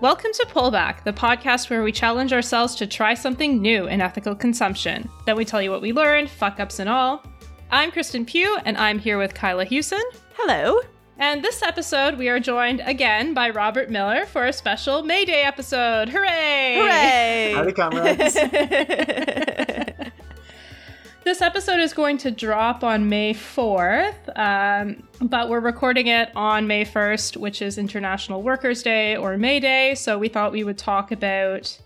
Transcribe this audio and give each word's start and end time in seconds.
Welcome 0.00 0.30
to 0.34 0.46
Pullback, 0.46 1.02
the 1.02 1.12
podcast 1.12 1.70
where 1.70 1.82
we 1.82 1.90
challenge 1.90 2.32
ourselves 2.32 2.76
to 2.76 2.86
try 2.86 3.14
something 3.14 3.60
new 3.60 3.88
in 3.88 4.00
ethical 4.00 4.36
consumption. 4.36 5.10
Then 5.26 5.36
we 5.36 5.44
tell 5.44 5.60
you 5.60 5.72
what 5.72 5.82
we 5.82 5.92
learned, 5.92 6.30
fuck 6.30 6.60
ups 6.60 6.78
and 6.78 6.88
all. 6.88 7.24
I'm 7.72 7.90
Kristen 7.90 8.24
Pugh, 8.24 8.58
and 8.64 8.76
I'm 8.78 9.00
here 9.00 9.18
with 9.18 9.34
Kyla 9.34 9.64
Hewson. 9.64 10.02
Hello. 10.34 10.80
And 11.18 11.42
this 11.42 11.64
episode, 11.64 12.16
we 12.16 12.28
are 12.28 12.38
joined 12.38 12.80
again 12.84 13.34
by 13.34 13.50
Robert 13.50 13.90
Miller 13.90 14.24
for 14.26 14.46
a 14.46 14.52
special 14.52 15.02
May 15.02 15.24
Day 15.24 15.42
episode. 15.42 16.08
Hooray! 16.08 16.76
Hooray! 16.78 17.52
Howdy, 17.56 17.72
comrades. 17.72 18.36
This 21.28 21.42
episode 21.42 21.78
is 21.78 21.92
going 21.92 22.16
to 22.18 22.30
drop 22.30 22.82
on 22.82 23.10
May 23.10 23.34
4th, 23.34 24.34
um, 24.34 25.06
but 25.20 25.50
we're 25.50 25.60
recording 25.60 26.06
it 26.06 26.34
on 26.34 26.66
May 26.66 26.86
1st, 26.86 27.36
which 27.36 27.60
is 27.60 27.76
International 27.76 28.40
Workers' 28.42 28.82
Day 28.82 29.14
or 29.14 29.36
May 29.36 29.60
Day. 29.60 29.94
So 29.94 30.16
we 30.18 30.28
thought 30.28 30.52
we 30.52 30.64
would 30.64 30.78
talk 30.78 31.12
about 31.12 31.78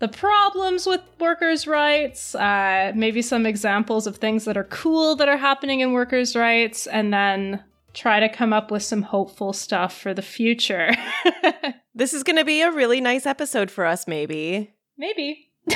the 0.00 0.08
problems 0.08 0.84
with 0.84 1.00
workers' 1.20 1.68
rights, 1.68 2.34
uh, 2.34 2.90
maybe 2.96 3.22
some 3.22 3.46
examples 3.46 4.04
of 4.04 4.16
things 4.16 4.46
that 4.46 4.56
are 4.56 4.64
cool 4.64 5.14
that 5.14 5.28
are 5.28 5.36
happening 5.36 5.78
in 5.78 5.92
workers' 5.92 6.34
rights, 6.34 6.88
and 6.88 7.14
then 7.14 7.62
try 7.92 8.18
to 8.18 8.28
come 8.28 8.52
up 8.52 8.72
with 8.72 8.82
some 8.82 9.02
hopeful 9.02 9.52
stuff 9.52 9.96
for 9.96 10.12
the 10.12 10.22
future. 10.22 10.90
this 11.94 12.12
is 12.12 12.24
going 12.24 12.38
to 12.38 12.44
be 12.44 12.62
a 12.62 12.72
really 12.72 13.00
nice 13.00 13.26
episode 13.26 13.70
for 13.70 13.86
us, 13.86 14.08
maybe. 14.08 14.74
Maybe. 14.98 15.52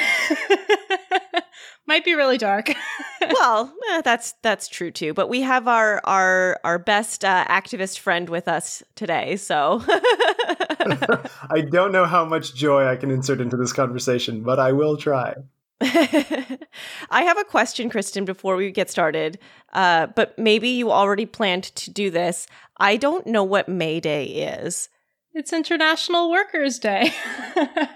Might 1.89 2.05
be 2.05 2.15
really 2.15 2.37
dark. 2.37 2.69
well, 3.33 3.73
eh, 3.93 4.03
that's 4.03 4.35
that's 4.43 4.69
true 4.69 4.91
too. 4.91 5.15
But 5.15 5.31
we 5.31 5.41
have 5.41 5.67
our 5.67 6.03
our 6.05 6.61
our 6.63 6.79
best 6.79 7.25
uh, 7.25 7.47
activist 7.47 7.99
friend 7.99 8.29
with 8.29 8.47
us 8.47 8.83
today, 8.95 9.37
so 9.37 9.83
I 9.89 11.63
don't 11.71 11.91
know 11.91 12.05
how 12.05 12.27
much 12.27 12.55
joy 12.55 12.87
I 12.87 12.97
can 12.97 13.11
insert 13.11 13.41
into 13.41 13.57
this 13.57 13.73
conversation, 13.73 14.43
but 14.43 14.59
I 14.59 14.73
will 14.73 14.99
try. 14.99 15.37
I 15.81 17.23
have 17.23 17.39
a 17.39 17.45
question, 17.45 17.89
Kristen, 17.89 18.27
before 18.27 18.57
we 18.57 18.71
get 18.71 18.91
started. 18.91 19.39
Uh, 19.73 20.09
but 20.09 20.39
maybe 20.39 20.69
you 20.69 20.91
already 20.91 21.25
planned 21.25 21.65
to 21.77 21.91
do 21.91 22.11
this. 22.11 22.47
I 22.77 22.99
don't 22.99 23.27
know 23.27 23.45
what 23.45 23.67
May 23.67 23.99
Day 23.99 24.25
is. 24.25 24.91
It's 25.35 25.53
International 25.53 26.31
Workers' 26.31 26.79
Day. 26.79 27.13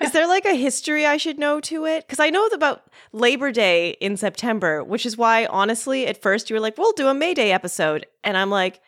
is 0.01 0.13
there 0.13 0.29
like 0.29 0.45
a 0.45 0.55
history 0.55 1.07
I 1.07 1.17
should 1.17 1.39
know 1.39 1.61
to 1.61 1.87
it? 1.87 2.07
Because 2.07 2.21
I 2.21 2.31
know 2.31 2.47
about 2.47 2.85
Labor 3.13 3.51
Day 3.51 3.91
in 4.01 4.17
September, 4.17 4.85
which 4.85 5.07
is 5.07 5.17
why, 5.17 5.47
honestly, 5.47 6.07
at 6.07 6.21
first 6.21 6.51
you 6.51 6.55
were 6.55 6.61
like, 6.61 6.77
we'll 6.79 6.93
do 6.93 7.09
a 7.09 7.15
May 7.15 7.35
Day 7.35 7.51
episode. 7.51 8.07
And 8.23 8.37
I'm 8.37 8.51
like, 8.51 8.81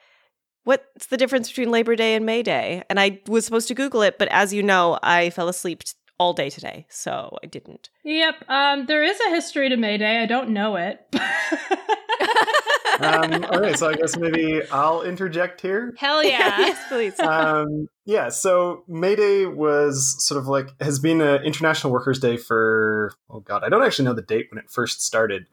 what's 0.65 1.07
the 1.07 1.17
difference 1.17 1.49
between 1.49 1.71
Labor 1.71 1.97
Day 1.97 2.15
and 2.15 2.27
May 2.27 2.43
Day? 2.43 2.83
And 2.91 3.01
I 3.01 3.21
was 3.27 3.45
supposed 3.45 3.69
to 3.69 3.75
Google 3.75 4.03
it, 4.03 4.19
but 4.19 4.29
as 4.29 4.53
you 4.53 4.63
know, 4.63 4.99
I 5.03 5.31
fell 5.31 5.49
asleep 5.49 5.83
all 6.19 6.33
day 6.33 6.51
today, 6.51 6.87
so 6.91 7.37
I 7.43 7.47
didn't. 7.47 7.89
Yep. 8.05 8.49
Um, 8.49 8.87
there 8.87 9.03
is 9.03 9.19
a 9.27 9.31
history 9.31 9.69
to 9.69 9.77
May 9.77 9.99
Day. 9.99 10.23
I 10.23 10.27
don't 10.27 10.51
know 10.51 10.77
it. 10.77 11.01
um, 13.01 13.45
all 13.45 13.61
right, 13.61 13.79
so 13.79 13.89
I 13.89 13.95
guess 13.95 14.17
maybe 14.17 14.63
I'll 14.71 15.03
interject 15.03 15.61
here. 15.61 15.95
Hell 15.99 16.23
yeah! 16.23 16.59
yes, 16.59 16.89
please. 16.89 17.19
Um, 17.21 17.89
yeah, 18.05 18.29
so 18.29 18.85
May 18.89 19.17
Day 19.17 19.47
was 19.47 20.17
sort 20.25 20.41
of 20.41 20.47
like 20.47 20.69
has 20.81 20.99
been 20.99 21.21
an 21.21 21.43
International 21.43 21.93
Workers' 21.93 22.19
Day 22.19 22.37
for 22.37 23.13
oh 23.31 23.41
god, 23.41 23.65
I 23.65 23.69
don't 23.69 23.83
actually 23.83 24.07
know 24.07 24.15
the 24.15 24.23
date 24.23 24.49
when 24.51 24.59
it 24.59 24.71
first 24.71 25.03
started. 25.03 25.47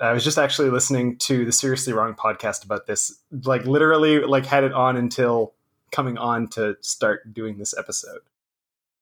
I 0.00 0.12
was 0.12 0.24
just 0.24 0.38
actually 0.38 0.70
listening 0.70 1.16
to 1.18 1.44
the 1.44 1.52
Seriously 1.52 1.92
Wrong 1.92 2.14
podcast 2.14 2.64
about 2.64 2.86
this. 2.86 3.20
Like 3.44 3.64
literally, 3.64 4.20
like 4.20 4.46
had 4.46 4.64
it 4.64 4.72
on 4.72 4.96
until 4.96 5.54
coming 5.92 6.18
on 6.18 6.48
to 6.48 6.76
start 6.80 7.32
doing 7.32 7.58
this 7.58 7.76
episode. 7.76 8.20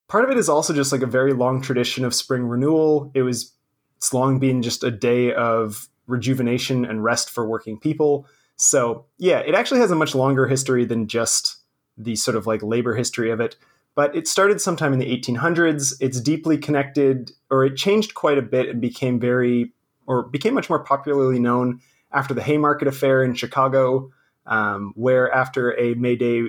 Part 0.09 0.25
of 0.25 0.31
it 0.31 0.37
is 0.37 0.49
also 0.49 0.75
just 0.75 0.93
like 0.93 1.03
a 1.03 1.07
very 1.07 1.33
long 1.33 1.63
tradition 1.63 2.05
of 2.05 2.15
spring 2.15 2.45
renewal. 2.45 3.11
It 3.15 3.23
was 3.23 3.55
it's 3.97 4.13
long 4.13 4.39
been 4.39 4.63
just 4.63 4.83
a 4.83 4.91
day 4.91 5.33
of 5.35 5.89
rejuvenation 6.07 6.85
and 6.85 7.05
rest 7.05 7.31
for 7.31 7.49
working 7.49 7.79
people. 7.79 8.27
So, 8.57 9.07
yeah, 9.19 9.39
it 9.39 9.55
actually 9.55 9.81
has 9.81 9.91
a 9.91 9.97
much 9.97 10.15
longer 10.15 10.47
history 10.47 10.85
than 10.85 11.09
just 11.09 11.57
the 11.97 12.17
sort 12.17 12.37
of 12.37 12.47
like 12.47 12.63
labor 12.63 12.95
history 12.95 13.31
of 13.31 13.41
it. 13.41 13.57
But 13.95 14.15
it 14.15 14.29
started 14.29 14.61
sometime 14.61 14.93
in 14.93 14.99
the 14.99 15.17
1800s. 15.17 15.95
It's 16.01 16.21
deeply 16.21 16.59
connected, 16.59 17.33
or 17.51 17.65
it 17.65 17.77
changed 17.77 18.15
quite 18.15 18.39
a 18.39 18.43
bit 18.43 18.69
and 18.69 18.81
became 18.81 19.19
very, 19.19 19.73
or 20.07 20.23
became 20.23 20.55
much 20.55 20.69
more 20.69 20.83
popularly 20.83 21.39
known 21.39 21.81
after 22.13 22.35
the 22.35 22.43
Haymarket 22.43 22.89
Affair 22.89 23.23
in 23.23 23.35
Chicago, 23.35 24.11
um, 24.47 24.93
where 24.95 25.33
after 25.33 25.79
a 25.79 25.95
May 25.95 26.17
Day 26.17 26.45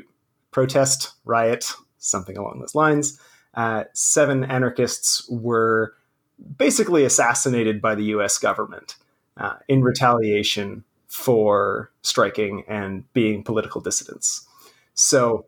protest, 0.52 1.14
riot, 1.26 1.72
something 1.98 2.38
along 2.38 2.60
those 2.60 2.76
lines, 2.76 3.20
uh, 3.54 3.86
seven 3.94 4.44
anarchists 4.44 5.28
were 5.30 5.94
basically 6.58 7.06
assassinated 7.06 7.82
by 7.82 7.96
the 7.96 8.06
US 8.06 8.38
government 8.38 8.96
uh, 9.38 9.56
in 9.68 9.82
retaliation 9.82 10.84
for 11.08 11.92
striking 12.02 12.64
and 12.68 13.12
being 13.14 13.44
political 13.44 13.82
dissidents. 13.82 14.48
So 14.94 15.46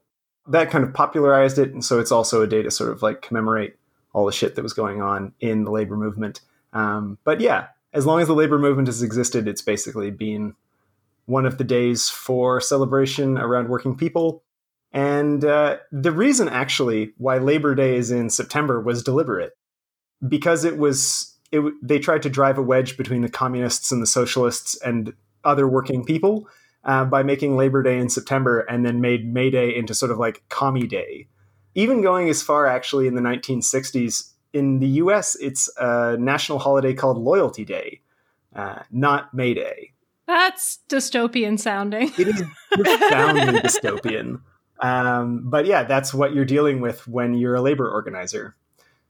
that 0.48 0.70
kind 0.70 0.84
of 0.84 0.94
popularized 0.94 1.58
it. 1.58 1.72
And 1.72 1.84
so 1.84 2.00
it's 2.00 2.12
also 2.12 2.42
a 2.42 2.48
day 2.48 2.62
to 2.62 2.72
sort 2.72 2.92
of 2.92 3.02
like 3.02 3.22
commemorate 3.22 3.76
all 4.14 4.26
the 4.26 4.32
shit 4.32 4.56
that 4.56 4.62
was 4.64 4.74
going 4.74 5.02
on 5.02 5.34
in 5.40 5.64
the 5.64 5.72
labor 5.72 5.96
movement. 5.96 6.42
Um, 6.74 7.18
but 7.24 7.40
yeah, 7.40 7.68
as 7.94 8.06
long 8.06 8.20
as 8.20 8.28
the 8.28 8.36
labor 8.36 8.60
movement 8.60 8.88
has 8.88 9.02
existed, 9.02 9.48
it's 9.48 9.62
basically 9.62 10.12
been 10.12 10.56
one 11.26 11.46
of 11.46 11.58
the 11.58 11.64
days 11.64 12.10
for 12.10 12.60
celebration 12.60 13.38
around 13.38 13.70
working 13.70 13.96
people. 13.96 14.44
And 14.92 15.44
uh, 15.44 15.78
the 15.92 16.12
reason 16.12 16.50
actually 16.50 17.14
why 17.18 17.38
Labor 17.38 17.74
Day 17.74 17.96
is 17.96 18.12
in 18.12 18.30
September 18.30 18.80
was 18.80 19.04
deliberate 19.04 19.54
because 20.28 20.66
it 20.66 20.78
was 20.78 21.33
it, 21.54 21.74
they 21.82 22.00
tried 22.00 22.24
to 22.24 22.30
drive 22.30 22.58
a 22.58 22.64
wedge 22.64 22.98
between 22.98 23.22
the 23.22 23.30
communists 23.30 23.92
and 23.92 24.02
the 24.02 24.08
socialists 24.08 24.76
and 24.82 25.14
other 25.44 25.68
working 25.68 26.04
people 26.04 26.50
uh, 26.84 27.06
by 27.06 27.22
making 27.22 27.56
Labor 27.56 27.84
Day 27.84 28.00
in 28.00 28.10
September 28.10 28.62
and 28.62 28.84
then 28.84 29.02
made 29.02 29.32
May 29.32 29.52
Day 29.52 29.74
into 29.74 29.94
sort 29.94 30.12
of 30.12 30.18
like 30.18 30.44
Commie 30.50 30.88
Day. 30.88 31.28
Even 31.76 32.02
going 32.02 32.28
as 32.28 32.42
far 32.42 32.66
actually 32.66 33.06
in 33.06 33.14
the 33.14 33.22
1960s, 33.22 34.32
in 34.52 34.80
the 34.80 34.88
US, 34.88 35.36
it's 35.36 35.70
a 35.78 36.18
national 36.18 36.58
holiday 36.58 36.94
called 36.94 37.20
Loyalty 37.20 37.66
Day, 37.66 38.02
uh, 38.56 38.80
not 38.92 39.32
May 39.34 39.54
Day. 39.54 39.92
That's 40.26 40.80
dystopian 40.90 41.60
sounding. 41.60 42.12
it 42.18 42.28
is 42.30 42.44
profoundly 42.72 43.60
dystopian. 43.60 44.42
Um, 44.80 45.44
but 45.46 45.68
yeah, 45.68 45.84
that's 45.84 46.16
what 46.16 46.34
you're 46.34 46.46
dealing 46.46 46.82
with 46.82 47.08
when 47.08 47.36
you're 47.36 47.56
a 47.56 47.62
labor 47.62 47.90
organizer. 47.90 48.56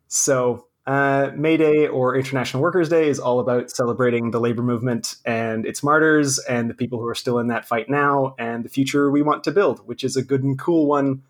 So 0.08 0.68
uh, 0.86 1.32
May 1.36 1.58
Day 1.58 1.88
or 1.88 2.16
International 2.16 2.62
Workers' 2.62 2.90
Day 2.90 3.08
is 3.08 3.20
all 3.20 3.40
about 3.40 3.72
celebrating 3.72 4.32
the 4.32 4.40
labor 4.40 4.64
movement 4.64 5.16
and 5.26 5.66
its 5.66 5.82
martyrs 5.82 6.40
and 6.40 6.70
the 6.70 6.74
people 6.74 7.00
who 7.00 7.08
are 7.08 7.16
still 7.16 7.40
in 7.40 7.48
that 7.48 7.66
fight 7.66 7.90
now 7.90 8.36
and 8.38 8.66
the 8.66 8.70
future 8.70 9.10
we 9.10 9.22
want 9.22 9.44
to 9.46 9.52
build, 9.52 9.86
which 9.88 10.04
is 10.04 10.18
a 10.18 10.24
good 10.24 10.44
and 10.44 10.60
cool 10.60 10.88
one 10.88 11.24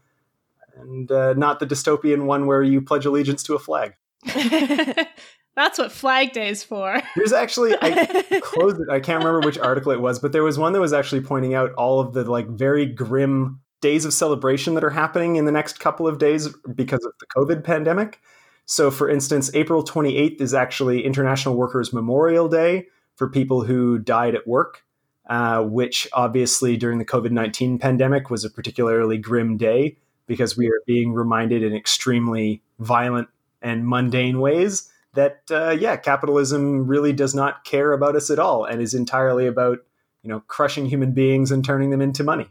and 0.75 1.11
uh, 1.11 1.33
not 1.33 1.59
the 1.59 1.67
dystopian 1.67 2.25
one 2.25 2.47
where 2.47 2.63
you 2.63 2.81
pledge 2.81 3.05
allegiance 3.05 3.43
to 3.43 3.53
a 3.53 3.59
flag. 3.59 3.93
That's 5.55 5.77
what 5.77 5.91
Flag 5.91 6.31
Day 6.31 6.49
is 6.49 6.63
for. 6.63 6.99
There's 7.15 7.33
actually 7.33 7.75
I 7.79 8.39
closed 8.41 8.81
it. 8.81 8.89
I 8.89 8.99
can't 8.99 9.23
remember 9.23 9.45
which 9.45 9.59
article 9.59 9.91
it 9.91 10.01
was, 10.01 10.17
but 10.17 10.31
there 10.31 10.41
was 10.41 10.57
one 10.57 10.73
that 10.73 10.79
was 10.79 10.93
actually 10.93 11.21
pointing 11.21 11.53
out 11.53 11.71
all 11.73 11.99
of 11.99 12.13
the 12.13 12.23
like 12.23 12.47
very 12.47 12.87
grim 12.87 13.61
days 13.81 14.03
of 14.05 14.13
celebration 14.13 14.73
that 14.73 14.83
are 14.83 14.89
happening 14.89 15.35
in 15.35 15.45
the 15.45 15.51
next 15.51 15.79
couple 15.79 16.07
of 16.07 16.17
days 16.17 16.49
because 16.73 17.05
of 17.05 17.13
the 17.19 17.27
COVID 17.27 17.63
pandemic. 17.63 18.19
So, 18.65 18.91
for 18.91 19.09
instance, 19.09 19.51
April 19.53 19.83
28th 19.83 20.39
is 20.41 20.53
actually 20.53 21.05
International 21.05 21.55
Workers 21.55 21.91
Memorial 21.93 22.47
Day 22.47 22.87
for 23.15 23.29
people 23.29 23.63
who 23.63 23.99
died 23.99 24.35
at 24.35 24.47
work, 24.47 24.83
uh, 25.29 25.63
which 25.63 26.07
obviously 26.13 26.77
during 26.77 26.97
the 26.97 27.05
COVID 27.05 27.31
19 27.31 27.77
pandemic 27.77 28.29
was 28.29 28.45
a 28.45 28.49
particularly 28.49 29.17
grim 29.17 29.57
day 29.57 29.97
because 30.27 30.55
we 30.55 30.67
are 30.67 30.81
being 30.87 31.13
reminded 31.13 31.63
in 31.63 31.75
extremely 31.75 32.61
violent 32.79 33.27
and 33.61 33.87
mundane 33.87 34.39
ways 34.39 34.89
that, 35.13 35.41
uh, 35.51 35.69
yeah, 35.69 35.95
capitalism 35.95 36.87
really 36.87 37.13
does 37.13 37.35
not 37.35 37.65
care 37.65 37.91
about 37.91 38.15
us 38.15 38.29
at 38.29 38.39
all 38.39 38.65
and 38.65 38.81
is 38.81 38.93
entirely 38.93 39.45
about, 39.45 39.79
you 40.23 40.29
know, 40.29 40.39
crushing 40.47 40.85
human 40.85 41.11
beings 41.11 41.51
and 41.51 41.63
turning 41.63 41.89
them 41.91 42.01
into 42.01 42.23
money. 42.23 42.47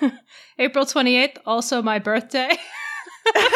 April 0.58 0.84
28th, 0.84 1.36
also 1.46 1.82
my 1.82 1.98
birthday. 1.98 2.50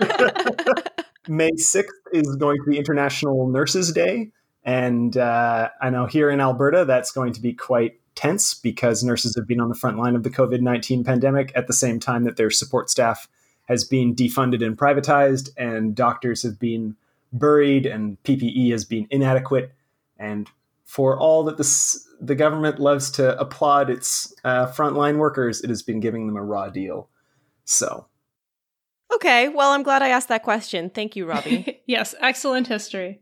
May 1.30 1.52
6th 1.52 1.86
is 2.12 2.36
going 2.36 2.58
to 2.64 2.70
be 2.70 2.76
International 2.76 3.48
Nurses 3.48 3.92
Day. 3.92 4.32
And 4.64 5.16
uh, 5.16 5.70
I 5.80 5.88
know 5.88 6.06
here 6.06 6.28
in 6.28 6.40
Alberta, 6.40 6.84
that's 6.84 7.12
going 7.12 7.32
to 7.34 7.40
be 7.40 7.52
quite 7.52 8.00
tense 8.16 8.52
because 8.52 9.04
nurses 9.04 9.36
have 9.36 9.46
been 9.46 9.60
on 9.60 9.68
the 9.68 9.76
front 9.76 9.96
line 9.96 10.16
of 10.16 10.24
the 10.24 10.30
COVID 10.30 10.60
19 10.60 11.04
pandemic 11.04 11.52
at 11.54 11.68
the 11.68 11.72
same 11.72 12.00
time 12.00 12.24
that 12.24 12.36
their 12.36 12.50
support 12.50 12.90
staff 12.90 13.28
has 13.68 13.84
been 13.84 14.14
defunded 14.14 14.66
and 14.66 14.76
privatized, 14.76 15.50
and 15.56 15.94
doctors 15.94 16.42
have 16.42 16.58
been 16.58 16.96
buried, 17.32 17.86
and 17.86 18.20
PPE 18.24 18.72
has 18.72 18.84
been 18.84 19.06
inadequate. 19.10 19.72
And 20.18 20.50
for 20.84 21.16
all 21.16 21.44
that 21.44 21.56
this, 21.56 22.08
the 22.20 22.34
government 22.34 22.80
loves 22.80 23.12
to 23.12 23.38
applaud 23.38 23.88
its 23.88 24.34
uh, 24.42 24.66
frontline 24.66 25.18
workers, 25.18 25.60
it 25.60 25.70
has 25.70 25.84
been 25.84 26.00
giving 26.00 26.26
them 26.26 26.36
a 26.36 26.42
raw 26.42 26.68
deal. 26.68 27.08
So 27.64 28.08
Okay, 29.14 29.48
well, 29.48 29.72
I'm 29.72 29.82
glad 29.82 30.02
I 30.02 30.08
asked 30.08 30.28
that 30.28 30.42
question. 30.42 30.90
Thank 30.90 31.16
you, 31.16 31.26
Robbie. 31.26 31.80
yes, 31.86 32.14
excellent 32.20 32.68
history. 32.68 33.20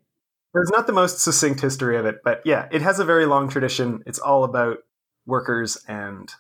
There's 0.55 0.70
not 0.70 0.87
the 0.87 0.93
most 0.93 1.20
succinct 1.20 1.61
history 1.61 1.96
of 1.96 2.06
it, 2.06 2.20
but 2.25 2.43
yeah, 2.44 2.69
it 2.70 2.82
has 2.82 2.99
a 2.99 3.05
very 3.05 3.26
long 3.26 3.49
tradition. 3.49 4.02
It's 4.06 4.19
all 4.19 4.44
about 4.44 4.79
workers 5.26 5.76
and 5.87 6.31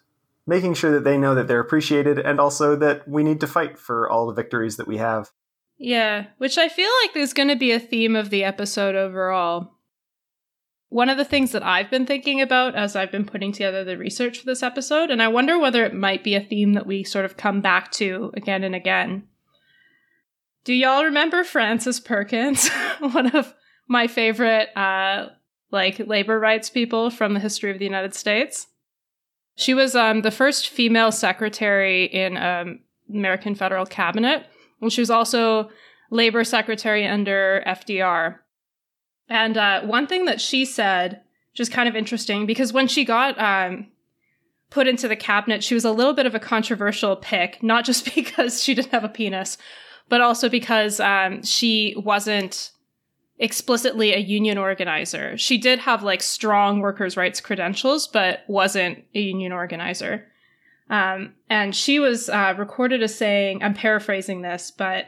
making 0.46 0.74
sure 0.74 0.90
that 0.92 1.04
they 1.04 1.18
know 1.18 1.34
that 1.34 1.46
they're 1.46 1.60
appreciated 1.60 2.18
and 2.18 2.40
also 2.40 2.74
that 2.76 3.06
we 3.06 3.22
need 3.22 3.40
to 3.40 3.46
fight 3.46 3.78
for 3.78 4.08
all 4.08 4.26
the 4.26 4.32
victories 4.32 4.76
that 4.78 4.88
we 4.88 4.96
have. 4.96 5.30
Yeah, 5.76 6.26
which 6.38 6.58
I 6.58 6.68
feel 6.68 6.90
like 7.02 7.14
is 7.14 7.34
going 7.34 7.48
to 7.48 7.56
be 7.56 7.70
a 7.70 7.78
theme 7.78 8.16
of 8.16 8.30
the 8.30 8.44
episode 8.44 8.96
overall. 8.96 9.74
One 10.88 11.10
of 11.10 11.18
the 11.18 11.24
things 11.24 11.52
that 11.52 11.62
I've 11.62 11.90
been 11.90 12.06
thinking 12.06 12.40
about 12.40 12.74
as 12.74 12.96
I've 12.96 13.12
been 13.12 13.26
putting 13.26 13.52
together 13.52 13.84
the 13.84 13.98
research 13.98 14.38
for 14.38 14.46
this 14.46 14.62
episode, 14.62 15.10
and 15.10 15.22
I 15.22 15.28
wonder 15.28 15.58
whether 15.58 15.84
it 15.84 15.94
might 15.94 16.24
be 16.24 16.34
a 16.34 16.40
theme 16.40 16.72
that 16.72 16.86
we 16.86 17.04
sort 17.04 17.26
of 17.26 17.36
come 17.36 17.60
back 17.60 17.92
to 17.92 18.32
again 18.34 18.64
and 18.64 18.74
again. 18.74 19.24
Do 20.64 20.74
y'all 20.74 21.04
remember 21.04 21.44
Frances 21.44 22.00
Perkins? 22.00 22.68
One 23.00 23.34
of 23.34 23.54
my 23.88 24.06
favorite 24.06 24.68
uh 24.76 25.28
like 25.70 25.98
labor 25.98 26.38
rights 26.38 26.70
people 26.70 27.10
from 27.10 27.34
the 27.34 27.40
history 27.40 27.70
of 27.70 27.78
the 27.78 27.84
United 27.84 28.14
States. 28.14 28.66
She 29.54 29.74
was 29.74 29.94
um 29.94 30.22
the 30.22 30.30
first 30.30 30.68
female 30.68 31.12
secretary 31.12 32.04
in 32.04 32.36
um 32.36 32.80
American 33.08 33.54
federal 33.54 33.86
cabinet, 33.86 34.46
and 34.80 34.92
she 34.92 35.00
was 35.00 35.10
also 35.10 35.70
labor 36.10 36.44
secretary 36.44 37.06
under 37.06 37.62
FDR. 37.66 38.38
And 39.28 39.56
uh, 39.56 39.82
one 39.82 40.06
thing 40.06 40.24
that 40.24 40.40
she 40.40 40.64
said, 40.64 41.22
which 41.52 41.60
is 41.60 41.68
kind 41.68 41.88
of 41.88 41.96
interesting, 41.96 42.46
because 42.46 42.72
when 42.72 42.88
she 42.88 43.04
got 43.04 43.38
um, 43.38 43.88
put 44.70 44.88
into 44.88 45.08
the 45.08 45.16
cabinet, 45.16 45.62
she 45.62 45.74
was 45.74 45.84
a 45.84 45.92
little 45.92 46.14
bit 46.14 46.26
of 46.26 46.34
a 46.34 46.40
controversial 46.40 47.16
pick, 47.16 47.62
not 47.62 47.84
just 47.84 48.04
because 48.14 48.62
she 48.62 48.74
didn't 48.74 48.92
have 48.92 49.04
a 49.04 49.08
penis, 49.08 49.58
but 50.08 50.20
also 50.20 50.48
because 50.48 51.00
um, 51.00 51.42
she 51.42 51.94
wasn't 51.96 52.72
explicitly 53.38 54.12
a 54.12 54.18
union 54.18 54.58
organizer. 54.58 55.36
She 55.38 55.58
did 55.58 55.78
have 55.80 56.02
like 56.02 56.22
strong 56.22 56.80
workers' 56.80 57.16
rights 57.16 57.40
credentials, 57.40 58.08
but 58.08 58.40
wasn't 58.48 59.04
a 59.14 59.20
union 59.20 59.52
organizer. 59.52 60.26
Um, 60.90 61.34
and 61.48 61.74
she 61.74 62.00
was 62.00 62.28
uh, 62.28 62.54
recorded 62.56 63.02
as 63.02 63.14
saying, 63.14 63.62
I'm 63.62 63.74
paraphrasing 63.74 64.42
this, 64.42 64.70
but 64.70 65.06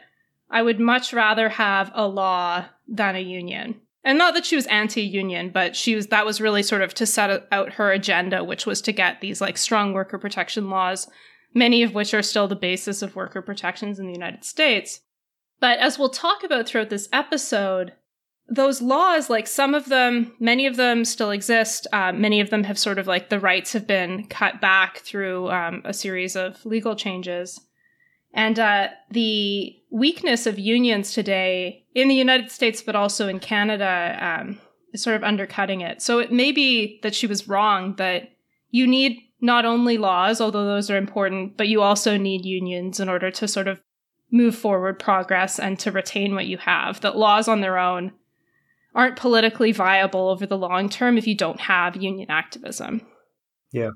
I 0.50 0.62
would 0.62 0.78
much 0.78 1.12
rather 1.12 1.48
have 1.48 1.90
a 1.94 2.06
law 2.06 2.66
than 2.86 3.16
a 3.16 3.20
union. 3.20 3.80
And 4.02 4.16
not 4.16 4.34
that 4.34 4.46
she 4.46 4.56
was 4.56 4.66
anti-union, 4.66 5.50
but 5.50 5.76
she 5.76 5.94
was 5.94 6.06
that 6.08 6.24
was 6.24 6.40
really 6.40 6.62
sort 6.62 6.82
of 6.82 6.94
to 6.94 7.06
set 7.06 7.46
out 7.52 7.74
her 7.74 7.92
agenda, 7.92 8.42
which 8.42 8.64
was 8.64 8.80
to 8.82 8.92
get 8.92 9.20
these 9.20 9.40
like 9.40 9.58
strong 9.58 9.92
worker 9.92 10.18
protection 10.18 10.70
laws, 10.70 11.08
many 11.54 11.82
of 11.82 11.94
which 11.94 12.14
are 12.14 12.22
still 12.22 12.48
the 12.48 12.56
basis 12.56 13.02
of 13.02 13.16
worker 13.16 13.42
protections 13.42 13.98
in 13.98 14.06
the 14.06 14.12
United 14.12 14.44
States. 14.44 15.00
But 15.60 15.78
as 15.78 15.98
we'll 15.98 16.08
talk 16.08 16.42
about 16.42 16.66
throughout 16.66 16.90
this 16.90 17.08
episode, 17.12 17.92
those 18.48 18.82
laws, 18.82 19.30
like 19.30 19.46
some 19.46 19.74
of 19.74 19.86
them, 19.86 20.32
many 20.40 20.66
of 20.66 20.76
them 20.76 21.04
still 21.04 21.30
exist. 21.30 21.86
Uh, 21.92 22.12
many 22.12 22.40
of 22.40 22.50
them 22.50 22.64
have 22.64 22.78
sort 22.78 22.98
of 22.98 23.06
like 23.06 23.28
the 23.28 23.38
rights 23.38 23.72
have 23.72 23.86
been 23.86 24.26
cut 24.26 24.60
back 24.60 24.98
through 24.98 25.48
um, 25.50 25.82
a 25.84 25.92
series 25.92 26.34
of 26.34 26.64
legal 26.66 26.96
changes. 26.96 27.60
And 28.32 28.58
uh, 28.58 28.88
the 29.10 29.76
weakness 29.90 30.46
of 30.46 30.58
unions 30.58 31.12
today 31.12 31.84
in 31.94 32.08
the 32.08 32.14
United 32.14 32.50
States, 32.50 32.82
but 32.82 32.96
also 32.96 33.28
in 33.28 33.38
Canada, 33.38 34.16
um, 34.20 34.58
is 34.92 35.02
sort 35.02 35.16
of 35.16 35.24
undercutting 35.24 35.80
it. 35.80 36.02
So 36.02 36.18
it 36.18 36.32
may 36.32 36.50
be 36.52 37.00
that 37.02 37.14
she 37.14 37.26
was 37.26 37.48
wrong, 37.48 37.94
that 37.96 38.30
you 38.70 38.86
need 38.86 39.18
not 39.40 39.64
only 39.64 39.98
laws, 39.98 40.40
although 40.40 40.66
those 40.66 40.90
are 40.90 40.96
important, 40.96 41.56
but 41.56 41.68
you 41.68 41.82
also 41.82 42.16
need 42.16 42.44
unions 42.44 43.00
in 43.00 43.08
order 43.08 43.30
to 43.30 43.48
sort 43.48 43.68
of 43.68 43.80
move 44.30 44.54
forward 44.54 44.98
progress 44.98 45.58
and 45.58 45.78
to 45.80 45.90
retain 45.90 46.34
what 46.34 46.46
you 46.46 46.58
have. 46.58 47.00
That 47.00 47.16
laws 47.16 47.48
on 47.48 47.60
their 47.60 47.78
own 47.78 48.12
aren't 48.94 49.16
politically 49.16 49.72
viable 49.72 50.28
over 50.28 50.46
the 50.46 50.58
long 50.58 50.88
term 50.88 51.16
if 51.16 51.26
you 51.26 51.36
don't 51.36 51.60
have 51.60 51.96
union 51.96 52.30
activism. 52.30 53.06
Yeah. 53.72 53.90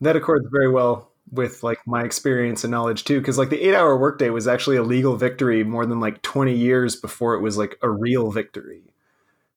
That 0.00 0.16
accords 0.16 0.46
very 0.50 0.68
well 0.68 1.12
with 1.30 1.62
like 1.62 1.78
my 1.86 2.04
experience 2.04 2.64
and 2.64 2.70
knowledge 2.70 3.04
too 3.04 3.20
because 3.20 3.38
like 3.38 3.50
the 3.50 3.68
8 3.68 3.74
hour 3.74 3.96
workday 3.96 4.30
was 4.30 4.48
actually 4.48 4.76
a 4.76 4.82
legal 4.82 5.16
victory 5.16 5.64
more 5.64 5.86
than 5.86 6.00
like 6.00 6.20
20 6.22 6.54
years 6.54 6.96
before 6.96 7.34
it 7.34 7.40
was 7.40 7.56
like 7.56 7.78
a 7.82 7.88
real 7.88 8.30
victory. 8.30 8.82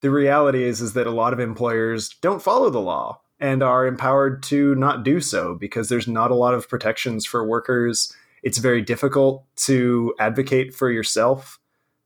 The 0.01 0.11
reality 0.11 0.63
is 0.63 0.81
is 0.81 0.93
that 0.93 1.07
a 1.07 1.11
lot 1.11 1.33
of 1.33 1.39
employers 1.39 2.09
don't 2.21 2.41
follow 2.41 2.69
the 2.69 2.79
law 2.79 3.21
and 3.39 3.61
are 3.61 3.85
empowered 3.85 4.41
to 4.43 4.75
not 4.75 5.03
do 5.03 5.19
so 5.19 5.55
because 5.55 5.89
there's 5.89 6.07
not 6.07 6.31
a 6.31 6.35
lot 6.35 6.53
of 6.53 6.69
protections 6.69 7.25
for 7.25 7.45
workers. 7.45 8.13
It's 8.43 8.57
very 8.57 8.81
difficult 8.81 9.43
to 9.57 10.13
advocate 10.19 10.73
for 10.73 10.89
yourself 10.89 11.59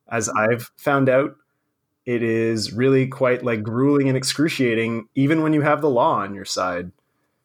as 0.10 0.30
I've 0.30 0.72
found 0.76 1.10
out. 1.10 1.36
It 2.06 2.24
is 2.24 2.74
really 2.74 3.08
quite 3.08 3.44
like 3.44 3.62
grueling 3.62 4.08
and 4.08 4.18
excruciating 4.18 5.08
even 5.14 5.44
when 5.44 5.54
you 5.54 5.62
have 5.62 5.82
the 5.82 5.90
law 5.90 6.16
on 6.16 6.34
your 6.34 6.46
side. 6.46 6.92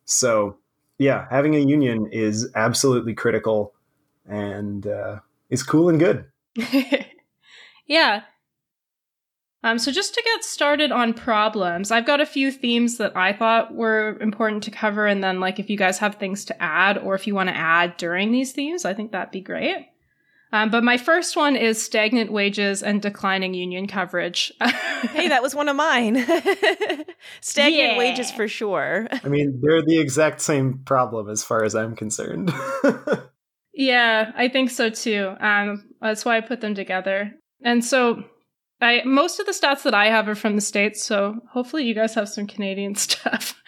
So, 0.06 0.56
yeah, 0.98 1.26
having 1.30 1.54
a 1.54 1.58
union 1.58 2.08
is 2.10 2.50
absolutely 2.54 3.14
critical 3.14 3.74
and 4.26 4.86
uh, 4.86 5.20
is 5.50 5.62
cool 5.62 5.88
and 5.90 5.98
good. 5.98 6.24
yeah. 7.86 8.22
Um, 9.64 9.78
so 9.78 9.90
just 9.90 10.12
to 10.12 10.22
get 10.22 10.44
started 10.44 10.92
on 10.92 11.14
problems, 11.14 11.90
I've 11.90 12.04
got 12.04 12.20
a 12.20 12.26
few 12.26 12.52
themes 12.52 12.98
that 12.98 13.16
I 13.16 13.32
thought 13.32 13.74
were 13.74 14.18
important 14.20 14.62
to 14.64 14.70
cover, 14.70 15.06
and 15.06 15.24
then 15.24 15.40
like 15.40 15.58
if 15.58 15.70
you 15.70 15.78
guys 15.78 15.96
have 15.98 16.16
things 16.16 16.44
to 16.44 16.62
add, 16.62 16.98
or 16.98 17.14
if 17.14 17.26
you 17.26 17.34
want 17.34 17.48
to 17.48 17.56
add 17.56 17.96
during 17.96 18.30
these 18.30 18.52
themes, 18.52 18.84
I 18.84 18.92
think 18.92 19.10
that'd 19.10 19.32
be 19.32 19.40
great. 19.40 19.88
Um, 20.52 20.70
but 20.70 20.84
my 20.84 20.98
first 20.98 21.34
one 21.34 21.56
is 21.56 21.82
stagnant 21.82 22.30
wages 22.30 22.82
and 22.82 23.00
declining 23.00 23.54
union 23.54 23.88
coverage. 23.88 24.52
hey, 24.60 25.28
that 25.28 25.42
was 25.42 25.54
one 25.54 25.70
of 25.70 25.76
mine. 25.76 26.14
stagnant 27.40 27.92
yeah. 27.94 27.98
wages 27.98 28.30
for 28.30 28.46
sure. 28.46 29.08
I 29.24 29.28
mean, 29.28 29.60
they're 29.62 29.82
the 29.82 29.98
exact 29.98 30.42
same 30.42 30.78
problem 30.84 31.30
as 31.30 31.42
far 31.42 31.64
as 31.64 31.74
I'm 31.74 31.96
concerned. 31.96 32.52
yeah, 33.72 34.30
I 34.36 34.48
think 34.48 34.70
so 34.70 34.90
too. 34.90 35.34
Um, 35.40 35.88
that's 36.02 36.26
why 36.26 36.36
I 36.36 36.42
put 36.42 36.60
them 36.60 36.74
together. 36.74 37.32
And 37.64 37.82
so, 37.82 38.22
I 38.84 39.02
most 39.04 39.40
of 39.40 39.46
the 39.46 39.52
stats 39.52 39.82
that 39.82 39.94
I 39.94 40.06
have 40.06 40.28
are 40.28 40.34
from 40.34 40.56
the 40.56 40.62
states. 40.62 41.02
So 41.02 41.40
hopefully, 41.50 41.84
you 41.84 41.94
guys 41.94 42.14
have 42.14 42.28
some 42.28 42.46
Canadian 42.46 42.94
stuff. 43.06 43.60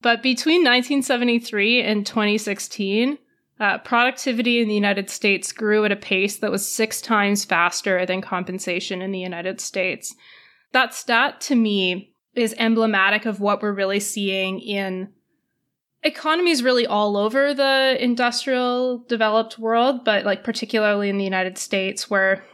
But 0.00 0.22
between 0.22 0.62
1973 0.62 1.82
and 1.82 2.04
2016 2.04 3.18
uh, 3.60 3.78
productivity 3.78 4.60
in 4.60 4.66
the 4.66 4.74
United 4.74 5.08
States 5.08 5.52
grew 5.52 5.84
at 5.84 5.92
a 5.92 5.96
pace 5.96 6.38
that 6.38 6.50
was 6.50 6.66
six 6.66 7.00
times 7.00 7.44
faster 7.44 8.04
than 8.04 8.20
compensation 8.20 9.00
in 9.00 9.12
the 9.12 9.20
United 9.20 9.60
States. 9.60 10.16
That 10.72 10.94
stat 10.94 11.40
to 11.42 11.54
me 11.54 12.12
is 12.34 12.54
emblematic 12.58 13.24
of 13.24 13.40
what 13.40 13.62
we're 13.62 13.72
really 13.72 14.00
seeing 14.00 14.58
in 14.58 15.12
economies 16.02 16.64
really 16.64 16.86
all 16.86 17.16
over 17.16 17.54
the 17.54 17.96
industrial 18.00 19.04
developed 19.08 19.58
world, 19.60 20.04
but 20.04 20.24
like 20.24 20.42
particularly 20.42 21.08
in 21.08 21.18
the 21.18 21.24
United 21.24 21.56
States, 21.56 22.10
where 22.10 22.44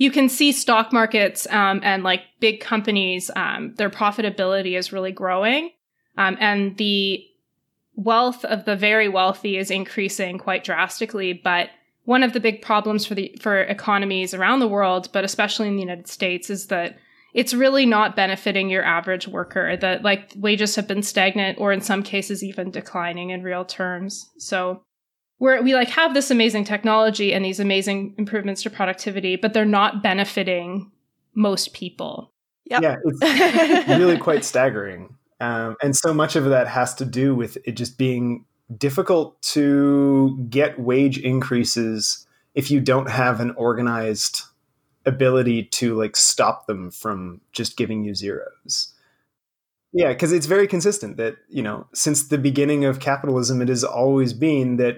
you 0.00 0.10
can 0.10 0.30
see 0.30 0.50
stock 0.50 0.94
markets 0.94 1.46
um, 1.50 1.78
and 1.84 2.02
like 2.02 2.22
big 2.40 2.58
companies, 2.58 3.30
um, 3.36 3.74
their 3.76 3.90
profitability 3.90 4.74
is 4.76 4.94
really 4.94 5.12
growing. 5.12 5.72
Um, 6.16 6.38
and 6.40 6.74
the 6.78 7.22
wealth 7.96 8.42
of 8.46 8.64
the 8.64 8.76
very 8.76 9.10
wealthy 9.10 9.58
is 9.58 9.70
increasing 9.70 10.38
quite 10.38 10.64
drastically, 10.64 11.34
but 11.34 11.68
one 12.04 12.22
of 12.22 12.32
the 12.32 12.40
big 12.40 12.62
problems 12.62 13.04
for 13.04 13.14
the 13.14 13.36
for 13.42 13.60
economies 13.60 14.32
around 14.32 14.60
the 14.60 14.68
world, 14.68 15.10
but 15.12 15.22
especially 15.22 15.68
in 15.68 15.74
the 15.74 15.82
United 15.82 16.08
States, 16.08 16.48
is 16.48 16.68
that 16.68 16.96
it's 17.34 17.52
really 17.52 17.84
not 17.84 18.16
benefiting 18.16 18.70
your 18.70 18.82
average 18.82 19.28
worker. 19.28 19.76
That 19.76 20.02
like 20.02 20.32
wages 20.34 20.76
have 20.76 20.88
been 20.88 21.02
stagnant 21.02 21.58
or 21.58 21.74
in 21.74 21.82
some 21.82 22.02
cases 22.02 22.42
even 22.42 22.70
declining 22.70 23.28
in 23.30 23.42
real 23.42 23.66
terms. 23.66 24.30
So 24.38 24.82
we're, 25.40 25.60
we 25.62 25.74
like 25.74 25.88
have 25.88 26.14
this 26.14 26.30
amazing 26.30 26.64
technology 26.64 27.32
and 27.32 27.44
these 27.44 27.58
amazing 27.58 28.14
improvements 28.18 28.62
to 28.62 28.70
productivity, 28.70 29.36
but 29.36 29.52
they're 29.54 29.64
not 29.64 30.02
benefiting 30.02 30.92
most 31.34 31.72
people. 31.72 32.32
Yep. 32.66 32.82
Yeah, 32.82 32.96
it's 33.04 33.88
really 33.88 34.18
quite 34.18 34.44
staggering. 34.44 35.16
Um, 35.40 35.76
and 35.82 35.96
so 35.96 36.12
much 36.12 36.36
of 36.36 36.44
that 36.44 36.68
has 36.68 36.94
to 36.96 37.04
do 37.06 37.34
with 37.34 37.56
it 37.64 37.72
just 37.72 37.96
being 37.96 38.44
difficult 38.76 39.40
to 39.42 40.46
get 40.48 40.78
wage 40.78 41.18
increases 41.18 42.26
if 42.54 42.70
you 42.70 42.80
don't 42.80 43.08
have 43.08 43.40
an 43.40 43.52
organized 43.52 44.42
ability 45.06 45.64
to 45.64 45.94
like 45.94 46.16
stop 46.16 46.66
them 46.66 46.90
from 46.90 47.40
just 47.52 47.78
giving 47.78 48.04
you 48.04 48.14
zeros. 48.14 48.92
Yeah, 49.92 50.08
because 50.08 50.32
it's 50.32 50.46
very 50.46 50.68
consistent 50.68 51.16
that, 51.16 51.36
you 51.48 51.62
know, 51.62 51.86
since 51.94 52.28
the 52.28 52.38
beginning 52.38 52.84
of 52.84 53.00
capitalism, 53.00 53.60
it 53.60 53.68
has 53.68 53.82
always 53.82 54.32
been 54.32 54.76
that 54.76 54.96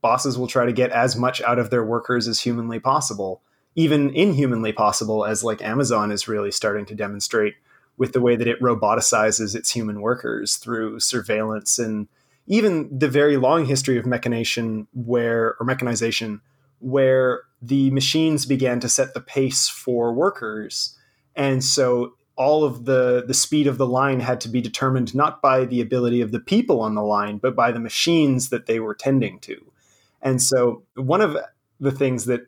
bosses 0.00 0.38
will 0.38 0.46
try 0.46 0.64
to 0.64 0.72
get 0.72 0.90
as 0.90 1.16
much 1.16 1.40
out 1.42 1.58
of 1.58 1.70
their 1.70 1.84
workers 1.84 2.28
as 2.28 2.40
humanly 2.40 2.80
possible, 2.80 3.42
even 3.74 4.10
inhumanly 4.10 4.72
possible, 4.72 5.24
as 5.24 5.44
like 5.44 5.62
Amazon 5.62 6.10
is 6.10 6.28
really 6.28 6.50
starting 6.50 6.86
to 6.86 6.94
demonstrate 6.94 7.54
with 7.98 8.12
the 8.12 8.20
way 8.20 8.36
that 8.36 8.48
it 8.48 8.60
roboticizes 8.60 9.54
its 9.54 9.70
human 9.70 10.00
workers 10.00 10.56
through 10.56 10.98
surveillance 10.98 11.78
and 11.78 12.08
even 12.46 12.88
the 12.96 13.08
very 13.08 13.36
long 13.36 13.66
history 13.66 13.98
of 13.98 14.06
mechanization 14.06 14.88
where 14.92 15.54
or 15.60 15.66
mechanization 15.66 16.40
where 16.80 17.42
the 17.60 17.90
machines 17.90 18.44
began 18.44 18.80
to 18.80 18.88
set 18.88 19.14
the 19.14 19.20
pace 19.20 19.68
for 19.68 20.12
workers. 20.12 20.98
And 21.36 21.62
so 21.62 22.14
all 22.36 22.64
of 22.64 22.84
the 22.86 23.24
the 23.26 23.34
speed 23.34 23.66
of 23.66 23.78
the 23.78 23.86
line 23.86 24.20
had 24.20 24.40
to 24.40 24.48
be 24.48 24.60
determined 24.60 25.14
not 25.14 25.42
by 25.42 25.64
the 25.64 25.80
ability 25.80 26.20
of 26.20 26.32
the 26.32 26.40
people 26.40 26.80
on 26.80 26.94
the 26.94 27.02
line 27.02 27.38
but 27.38 27.54
by 27.54 27.70
the 27.70 27.80
machines 27.80 28.48
that 28.48 28.66
they 28.66 28.80
were 28.80 28.94
tending 28.94 29.38
to 29.38 29.71
and 30.22 30.42
so 30.42 30.82
one 30.94 31.20
of 31.20 31.36
the 31.80 31.90
things 31.90 32.26
that 32.26 32.46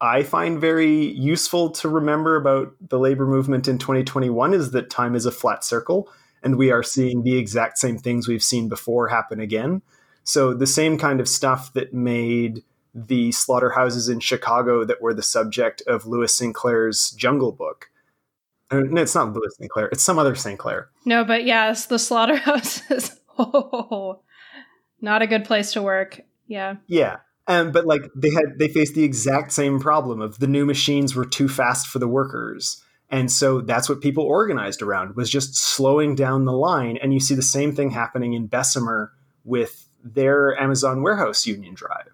i 0.00 0.22
find 0.22 0.60
very 0.60 1.06
useful 1.12 1.70
to 1.70 1.88
remember 1.88 2.36
about 2.36 2.74
the 2.80 2.98
labor 2.98 3.26
movement 3.26 3.68
in 3.68 3.78
2021 3.78 4.54
is 4.54 4.70
that 4.70 4.90
time 4.90 5.14
is 5.14 5.26
a 5.26 5.32
flat 5.32 5.64
circle 5.64 6.08
and 6.42 6.56
we 6.56 6.70
are 6.70 6.82
seeing 6.82 7.22
the 7.22 7.36
exact 7.36 7.78
same 7.78 7.98
things 7.98 8.28
we've 8.28 8.42
seen 8.42 8.68
before 8.68 9.08
happen 9.08 9.40
again 9.40 9.82
so 10.24 10.54
the 10.54 10.66
same 10.66 10.98
kind 10.98 11.20
of 11.20 11.28
stuff 11.28 11.72
that 11.72 11.92
made 11.92 12.62
the 12.94 13.32
slaughterhouses 13.32 14.08
in 14.08 14.20
chicago 14.20 14.84
that 14.84 15.02
were 15.02 15.14
the 15.14 15.22
subject 15.22 15.82
of 15.86 16.06
lewis 16.06 16.34
sinclair's 16.34 17.10
jungle 17.12 17.52
book 17.52 17.90
uh, 18.70 18.80
no, 18.80 19.02
it's 19.02 19.14
not 19.14 19.32
Lewis 19.32 19.56
Sinclair. 19.56 19.88
It's 19.92 20.02
some 20.02 20.18
other 20.18 20.34
Sinclair. 20.34 20.90
No, 21.04 21.24
but 21.24 21.44
yes, 21.44 21.86
the 21.86 21.98
slaughterhouses. 21.98 23.18
oh, 23.38 24.20
not 25.00 25.22
a 25.22 25.26
good 25.26 25.44
place 25.44 25.72
to 25.72 25.82
work. 25.82 26.20
Yeah. 26.48 26.76
Yeah. 26.86 27.18
Um, 27.46 27.72
but 27.72 27.86
like 27.86 28.02
they 28.14 28.30
had, 28.30 28.58
they 28.58 28.68
faced 28.68 28.94
the 28.94 29.04
exact 29.04 29.52
same 29.52 29.80
problem 29.80 30.20
of 30.20 30.38
the 30.38 30.46
new 30.46 30.66
machines 30.66 31.14
were 31.14 31.24
too 31.24 31.48
fast 31.48 31.86
for 31.86 31.98
the 31.98 32.08
workers, 32.08 32.82
and 33.08 33.32
so 33.32 33.62
that's 33.62 33.88
what 33.88 34.02
people 34.02 34.24
organized 34.24 34.82
around 34.82 35.16
was 35.16 35.30
just 35.30 35.56
slowing 35.56 36.14
down 36.14 36.44
the 36.44 36.52
line. 36.52 36.98
And 37.00 37.14
you 37.14 37.20
see 37.20 37.34
the 37.34 37.40
same 37.42 37.74
thing 37.74 37.90
happening 37.90 38.34
in 38.34 38.48
Bessemer 38.48 39.12
with 39.44 39.88
their 40.04 40.60
Amazon 40.60 41.02
warehouse 41.02 41.46
union 41.46 41.72
drive 41.72 42.10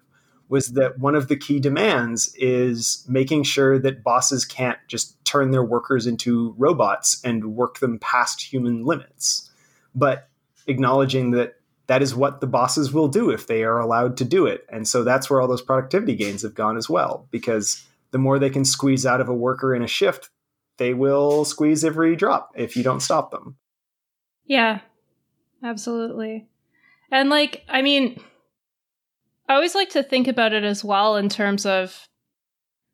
was 0.47 0.67
that 0.73 0.99
one 0.99 1.15
of 1.15 1.27
the 1.27 1.35
key 1.35 1.59
demands 1.59 2.33
is 2.35 3.03
making 3.09 3.43
sure 3.43 3.79
that 3.79 4.03
bosses 4.03 4.45
can't 4.45 4.77
just 4.87 5.23
turn 5.25 5.51
their 5.51 5.63
workers 5.63 6.05
into 6.05 6.53
robots 6.57 7.19
and 7.23 7.55
work 7.55 7.79
them 7.79 7.97
past 7.99 8.41
human 8.41 8.85
limits, 8.85 9.49
but 9.95 10.29
acknowledging 10.67 11.31
that 11.31 11.55
that 11.87 12.01
is 12.01 12.15
what 12.15 12.41
the 12.41 12.47
bosses 12.47 12.91
will 12.91 13.07
do 13.07 13.29
if 13.29 13.47
they 13.47 13.63
are 13.63 13.79
allowed 13.79 14.17
to 14.17 14.25
do 14.25 14.45
it. 14.45 14.65
And 14.71 14.87
so 14.87 15.03
that's 15.03 15.29
where 15.29 15.39
all 15.39 15.47
those 15.47 15.61
productivity 15.61 16.15
gains 16.15 16.41
have 16.41 16.55
gone 16.55 16.77
as 16.77 16.89
well, 16.89 17.27
because 17.31 17.85
the 18.11 18.17
more 18.17 18.39
they 18.39 18.49
can 18.49 18.65
squeeze 18.65 19.05
out 19.05 19.21
of 19.21 19.29
a 19.29 19.33
worker 19.33 19.75
in 19.75 19.81
a 19.81 19.87
shift, 19.87 20.29
they 20.77 20.93
will 20.93 21.45
squeeze 21.45 21.85
every 21.85 22.15
drop 22.15 22.51
if 22.55 22.75
you 22.75 22.83
don't 22.83 23.01
stop 23.01 23.31
them. 23.31 23.55
Yeah, 24.45 24.79
absolutely. 25.63 26.47
And 27.11 27.29
like, 27.29 27.63
I 27.69 27.81
mean, 27.81 28.19
I 29.47 29.53
always 29.55 29.75
like 29.75 29.89
to 29.91 30.03
think 30.03 30.27
about 30.27 30.53
it 30.53 30.63
as 30.63 30.83
well 30.83 31.15
in 31.17 31.29
terms 31.29 31.65
of 31.65 32.07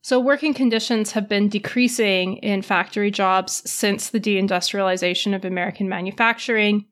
so 0.02 0.20
working 0.20 0.54
conditions 0.54 1.12
have 1.12 1.30
been 1.30 1.48
decreasing 1.48 2.38
in 2.38 2.62
factory 2.62 3.12
jobs 3.12 3.70
since 3.70 4.10
the 4.10 4.20
deindustrialization 4.20 5.36
of 5.36 5.46
American 5.46 5.88
manufacturing. 5.88 6.88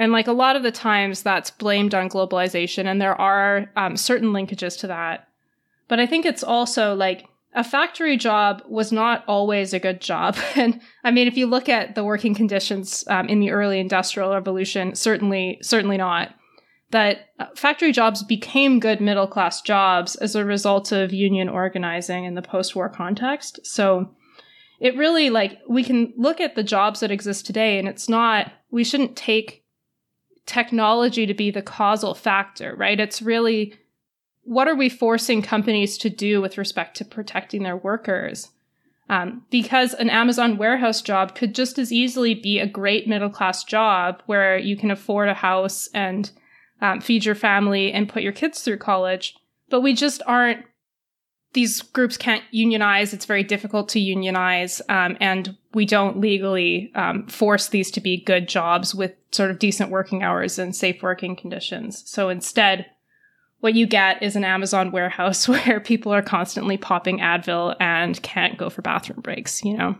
And 0.00 0.12
like 0.12 0.26
a 0.26 0.32
lot 0.32 0.56
of 0.56 0.62
the 0.62 0.72
times 0.72 1.22
that's 1.22 1.50
blamed 1.50 1.94
on 1.94 2.08
globalization, 2.08 2.86
and 2.86 3.02
there 3.02 3.20
are 3.20 3.70
um, 3.76 3.98
certain 3.98 4.32
linkages 4.32 4.78
to 4.78 4.86
that. 4.86 5.28
But 5.88 6.00
I 6.00 6.06
think 6.06 6.24
it's 6.24 6.42
also 6.42 6.94
like 6.94 7.26
a 7.54 7.62
factory 7.62 8.16
job 8.16 8.62
was 8.66 8.92
not 8.92 9.24
always 9.28 9.74
a 9.74 9.78
good 9.78 10.00
job. 10.00 10.38
And 10.56 10.80
I 11.04 11.10
mean, 11.10 11.28
if 11.28 11.36
you 11.36 11.46
look 11.46 11.68
at 11.68 11.96
the 11.96 12.02
working 12.02 12.34
conditions 12.34 13.04
um, 13.08 13.28
in 13.28 13.40
the 13.40 13.50
early 13.50 13.78
industrial 13.78 14.32
revolution, 14.32 14.94
certainly, 14.94 15.58
certainly 15.60 15.98
not 15.98 16.34
that 16.92 17.28
uh, 17.38 17.46
factory 17.54 17.92
jobs 17.92 18.22
became 18.22 18.80
good 18.80 19.02
middle 19.02 19.26
class 19.26 19.60
jobs 19.60 20.16
as 20.16 20.34
a 20.34 20.46
result 20.46 20.92
of 20.92 21.12
union 21.12 21.48
organizing 21.48 22.24
in 22.24 22.34
the 22.34 22.42
post 22.42 22.74
war 22.74 22.88
context. 22.88 23.60
So 23.64 24.14
it 24.80 24.96
really 24.96 25.28
like 25.28 25.58
we 25.68 25.84
can 25.84 26.14
look 26.16 26.40
at 26.40 26.54
the 26.54 26.62
jobs 26.62 27.00
that 27.00 27.10
exist 27.10 27.44
today 27.44 27.78
and 27.78 27.86
it's 27.86 28.08
not, 28.08 28.50
we 28.70 28.82
shouldn't 28.82 29.14
take 29.14 29.59
technology 30.50 31.26
to 31.26 31.34
be 31.34 31.50
the 31.50 31.62
causal 31.62 32.14
factor, 32.14 32.74
right? 32.76 32.98
It's 32.98 33.22
really 33.22 33.74
what 34.42 34.66
are 34.68 34.74
we 34.74 34.88
forcing 34.88 35.42
companies 35.42 35.96
to 35.98 36.10
do 36.10 36.40
with 36.40 36.58
respect 36.58 36.96
to 36.96 37.04
protecting 37.04 37.62
their 37.62 37.76
workers? 37.76 38.48
Um, 39.08 39.44
because 39.50 39.94
an 39.94 40.10
Amazon 40.10 40.56
warehouse 40.56 41.02
job 41.02 41.34
could 41.34 41.54
just 41.54 41.78
as 41.78 41.92
easily 41.92 42.34
be 42.34 42.58
a 42.58 42.66
great 42.66 43.06
middle 43.06 43.30
class 43.30 43.64
job 43.64 44.22
where 44.26 44.56
you 44.58 44.76
can 44.76 44.90
afford 44.90 45.28
a 45.28 45.34
house 45.34 45.88
and 45.94 46.30
um, 46.80 47.00
feed 47.00 47.24
your 47.24 47.34
family, 47.34 47.92
and 47.92 48.08
put 48.08 48.22
your 48.22 48.32
kids 48.32 48.62
through 48.62 48.78
college. 48.78 49.36
But 49.68 49.82
we 49.82 49.92
just 49.92 50.22
aren't, 50.26 50.64
these 51.52 51.82
groups 51.82 52.16
can't 52.16 52.44
unionize. 52.50 53.12
It's 53.12 53.26
very 53.26 53.42
difficult 53.42 53.88
to 53.90 54.00
unionize. 54.00 54.80
Um, 54.88 55.16
and 55.20 55.56
we 55.74 55.84
don't 55.84 56.20
legally 56.20 56.92
um, 56.94 57.26
force 57.26 57.68
these 57.68 57.90
to 57.92 58.00
be 58.00 58.22
good 58.22 58.48
jobs 58.48 58.94
with 58.94 59.12
sort 59.32 59.50
of 59.50 59.58
decent 59.58 59.90
working 59.90 60.22
hours 60.22 60.58
and 60.58 60.74
safe 60.74 61.02
working 61.02 61.34
conditions. 61.34 62.08
So 62.08 62.28
instead, 62.28 62.86
what 63.60 63.74
you 63.74 63.86
get 63.86 64.22
is 64.22 64.36
an 64.36 64.44
Amazon 64.44 64.90
warehouse 64.92 65.48
where 65.48 65.80
people 65.80 66.12
are 66.12 66.22
constantly 66.22 66.76
popping 66.76 67.18
Advil 67.18 67.74
and 67.80 68.20
can't 68.22 68.58
go 68.58 68.70
for 68.70 68.82
bathroom 68.82 69.20
breaks, 69.20 69.64
you 69.64 69.76
know? 69.76 69.96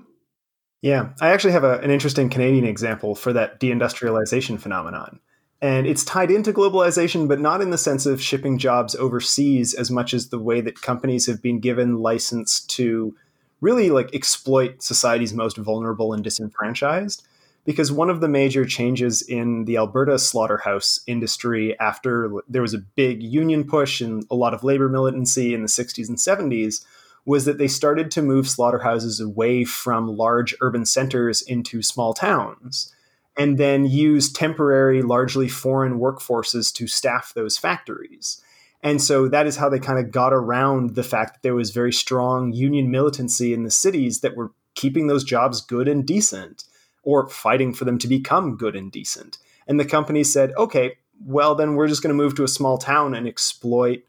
Yeah, 0.82 1.10
I 1.20 1.30
actually 1.30 1.52
have 1.52 1.64
a, 1.64 1.78
an 1.80 1.90
interesting 1.90 2.30
Canadian 2.30 2.64
example 2.64 3.14
for 3.14 3.34
that 3.34 3.60
deindustrialization 3.60 4.58
phenomenon. 4.58 5.20
And 5.62 5.86
it's 5.86 6.04
tied 6.04 6.30
into 6.30 6.52
globalization, 6.52 7.28
but 7.28 7.40
not 7.40 7.60
in 7.60 7.70
the 7.70 7.78
sense 7.78 8.06
of 8.06 8.22
shipping 8.22 8.56
jobs 8.56 8.94
overseas 8.94 9.74
as 9.74 9.90
much 9.90 10.14
as 10.14 10.28
the 10.28 10.38
way 10.38 10.60
that 10.62 10.80
companies 10.80 11.26
have 11.26 11.42
been 11.42 11.60
given 11.60 11.98
license 11.98 12.60
to 12.60 13.14
really 13.60 13.90
like 13.90 14.14
exploit 14.14 14.82
society's 14.82 15.34
most 15.34 15.58
vulnerable 15.58 16.14
and 16.14 16.24
disenfranchised. 16.24 17.26
Because 17.66 17.92
one 17.92 18.08
of 18.08 18.22
the 18.22 18.28
major 18.28 18.64
changes 18.64 19.20
in 19.20 19.66
the 19.66 19.76
Alberta 19.76 20.18
slaughterhouse 20.18 21.00
industry 21.06 21.78
after 21.78 22.30
there 22.48 22.62
was 22.62 22.72
a 22.72 22.78
big 22.78 23.22
union 23.22 23.64
push 23.64 24.00
and 24.00 24.24
a 24.30 24.34
lot 24.34 24.54
of 24.54 24.64
labor 24.64 24.88
militancy 24.88 25.52
in 25.52 25.60
the 25.60 25.68
60s 25.68 26.08
and 26.08 26.16
70s 26.16 26.82
was 27.26 27.44
that 27.44 27.58
they 27.58 27.68
started 27.68 28.10
to 28.12 28.22
move 28.22 28.48
slaughterhouses 28.48 29.20
away 29.20 29.64
from 29.64 30.16
large 30.16 30.54
urban 30.62 30.86
centers 30.86 31.42
into 31.42 31.82
small 31.82 32.14
towns 32.14 32.94
and 33.40 33.56
then 33.56 33.86
use 33.86 34.30
temporary, 34.30 35.00
largely 35.00 35.48
foreign 35.48 35.98
workforces 35.98 36.70
to 36.74 36.86
staff 36.86 37.32
those 37.32 37.56
factories. 37.56 38.42
And 38.82 39.00
so 39.00 39.28
that 39.28 39.46
is 39.46 39.56
how 39.56 39.70
they 39.70 39.78
kind 39.78 39.98
of 39.98 40.10
got 40.10 40.34
around 40.34 40.94
the 40.94 41.02
fact 41.02 41.32
that 41.32 41.42
there 41.42 41.54
was 41.54 41.70
very 41.70 41.90
strong 41.90 42.52
union 42.52 42.90
militancy 42.90 43.54
in 43.54 43.62
the 43.62 43.70
cities 43.70 44.20
that 44.20 44.36
were 44.36 44.52
keeping 44.74 45.06
those 45.06 45.24
jobs 45.24 45.62
good 45.62 45.88
and 45.88 46.06
decent 46.06 46.64
or 47.02 47.30
fighting 47.30 47.72
for 47.72 47.86
them 47.86 47.96
to 48.00 48.08
become 48.08 48.58
good 48.58 48.76
and 48.76 48.92
decent. 48.92 49.38
And 49.66 49.80
the 49.80 49.86
company 49.86 50.22
said, 50.22 50.52
okay, 50.58 50.98
well, 51.24 51.54
then 51.54 51.76
we're 51.76 51.88
just 51.88 52.02
going 52.02 52.14
to 52.14 52.22
move 52.22 52.34
to 52.34 52.44
a 52.44 52.48
small 52.48 52.76
town 52.76 53.14
and 53.14 53.26
exploit 53.26 54.04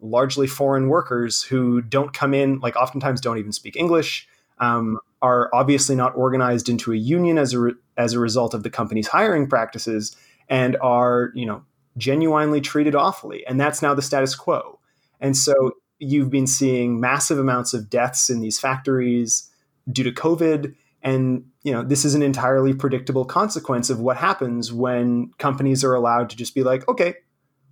largely 0.00 0.46
foreign 0.46 0.88
workers 0.88 1.42
who 1.42 1.82
don't 1.82 2.14
come 2.14 2.32
in, 2.32 2.58
like 2.60 2.76
oftentimes 2.76 3.20
don't 3.20 3.36
even 3.36 3.52
speak 3.52 3.76
English, 3.76 4.26
um, 4.60 4.98
are 5.22 5.48
obviously 5.54 5.94
not 5.94 6.14
organized 6.16 6.68
into 6.68 6.92
a 6.92 6.96
union 6.96 7.38
as 7.38 7.52
a 7.54 7.60
re- 7.60 7.74
as 7.96 8.12
a 8.12 8.18
result 8.18 8.52
of 8.52 8.64
the 8.64 8.70
company's 8.70 9.06
hiring 9.06 9.48
practices, 9.48 10.14
and 10.48 10.76
are 10.82 11.30
you 11.34 11.46
know 11.46 11.64
genuinely 11.96 12.60
treated 12.60 12.94
awfully, 12.94 13.46
and 13.46 13.60
that's 13.60 13.80
now 13.80 13.94
the 13.94 14.02
status 14.02 14.34
quo. 14.34 14.78
And 15.20 15.36
so 15.36 15.72
you've 15.98 16.30
been 16.30 16.48
seeing 16.48 17.00
massive 17.00 17.38
amounts 17.38 17.72
of 17.72 17.88
deaths 17.88 18.28
in 18.28 18.40
these 18.40 18.58
factories 18.58 19.48
due 19.90 20.02
to 20.02 20.10
COVID, 20.10 20.74
and 21.02 21.44
you 21.62 21.72
know 21.72 21.82
this 21.82 22.04
is 22.04 22.14
an 22.14 22.22
entirely 22.22 22.74
predictable 22.74 23.24
consequence 23.24 23.88
of 23.88 24.00
what 24.00 24.16
happens 24.16 24.72
when 24.72 25.30
companies 25.38 25.84
are 25.84 25.94
allowed 25.94 26.28
to 26.30 26.36
just 26.36 26.54
be 26.54 26.64
like, 26.64 26.86
okay, 26.88 27.14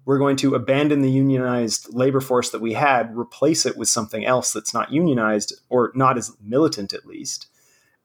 we're 0.05 0.19
going 0.19 0.37
to 0.37 0.55
abandon 0.55 1.03
the 1.03 1.11
unionized 1.11 1.93
labor 1.95 2.21
force 2.21 2.51
that 2.51 2.61
we 2.61 2.73
had, 2.73 3.17
replace 3.17 3.67
it 3.67 3.77
with 3.77 3.89
something 3.89 4.25
else 4.25 4.53
that's 4.53 4.75
not 4.75 4.93
unionized 4.93 5.55
or 5.69 5.93
not 5.95 6.17
as 6.17 6.35
militant 6.43 6.93
at 6.93 7.07
least. 7.07 7.49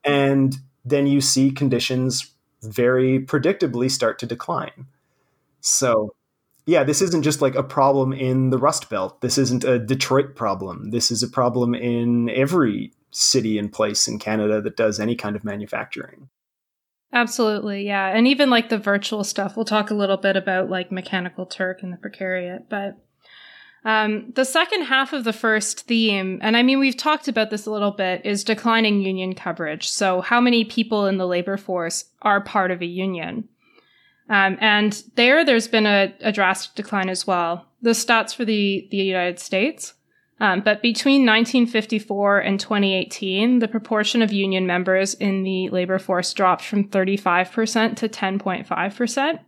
And 0.04 0.58
then 0.84 1.08
you 1.08 1.22
see 1.22 1.52
conditions 1.52 2.32
very 2.62 3.20
predictably 3.20 3.90
start 3.90 4.20
to 4.20 4.26
decline. 4.26 4.88
So, 5.62 6.14
yeah, 6.66 6.84
this 6.84 7.02
isn't 7.02 7.24
just 7.24 7.42
like 7.42 7.56
a 7.56 7.64
problem 7.64 8.14
in 8.14 8.50
the 8.50 8.58
Rust 8.58 8.90
Belt. 8.90 9.22
This 9.22 9.38
isn't 9.38 9.64
a 9.64 9.80
Detroit 9.80 10.36
problem. 10.36 10.92
This 10.92 11.12
is 11.12 11.24
a 11.24 11.28
problem 11.28 11.74
in 11.74 12.30
every 12.30 12.92
city 13.12 13.58
and 13.58 13.72
place 13.72 14.08
in 14.08 14.20
Canada 14.20 14.62
that 14.62 14.78
does 14.78 15.00
any 15.00 15.16
kind 15.16 15.36
of 15.36 15.44
manufacturing. 15.44 16.30
Absolutely, 17.16 17.88
yeah. 17.88 18.08
And 18.08 18.28
even 18.28 18.50
like 18.50 18.68
the 18.68 18.78
virtual 18.78 19.24
stuff, 19.24 19.56
we'll 19.56 19.64
talk 19.64 19.90
a 19.90 19.96
little 19.96 20.18
bit 20.18 20.36
about 20.36 20.70
like 20.70 20.92
Mechanical 20.92 21.46
Turk 21.46 21.82
and 21.82 21.94
the 21.94 21.98
Precariat. 21.98 22.66
But 22.70 22.98
um, 23.86 24.34
the 24.36 24.44
second 24.44 24.82
half 24.82 25.14
of 25.14 25.24
the 25.24 25.32
first 25.32 25.88
theme, 25.88 26.40
and 26.42 26.58
I 26.58 26.62
mean, 26.62 26.78
we've 26.78 26.98
talked 26.98 27.30
about 27.30 27.52
this 27.52 27.66
a 27.66 27.72
little 27.72 27.92
bit, 27.92 28.26
is 28.26 28.44
declining 28.44 29.00
union 29.00 29.34
coverage. 29.34 29.88
So, 29.88 30.20
how 30.20 30.42
many 30.42 30.66
people 30.66 31.06
in 31.06 31.18
the 31.18 31.26
labor 31.26 31.56
force 31.56 32.04
are 32.22 32.42
part 32.42 32.70
of 32.70 32.82
a 32.82 32.86
union? 32.86 33.48
Um, 34.30 34.58
and 34.60 35.02
there, 35.16 35.46
there's 35.46 35.70
been 35.70 35.86
a, 35.86 36.14
a, 36.20 36.32
drastic 36.34 36.76
decline 36.76 37.10
as 37.10 37.26
well. 37.26 37.68
The 37.82 37.92
stats 37.92 38.36
for 38.36 38.44
the, 38.44 38.88
the 38.90 38.98
United 38.98 39.40
States 39.40 39.94
Um, 40.40 40.62
but 40.62 40.82
between 40.82 41.26
1954 41.26 42.40
and 42.40 42.60
2018, 42.60 43.60
the 43.60 43.68
proportion 43.68 44.22
of 44.22 44.34
union 44.34 44.68
members 44.68 45.14
in 45.14 45.44
the 45.44 45.70
labor 45.70 45.98
force 45.98 46.34
dropped 46.34 46.64
from 46.64 46.90
35% 46.90 47.96
to 47.98 48.10
10.5%. 48.10 49.40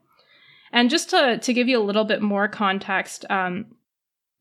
And 0.72 0.90
just 0.90 1.10
to, 1.10 1.40
to 1.40 1.54
give 1.54 1.68
you 1.68 1.78
a 1.80 1.84
little 1.84 2.06
bit 2.06 2.22
more 2.22 2.48
context, 2.48 3.26
um, 3.30 3.66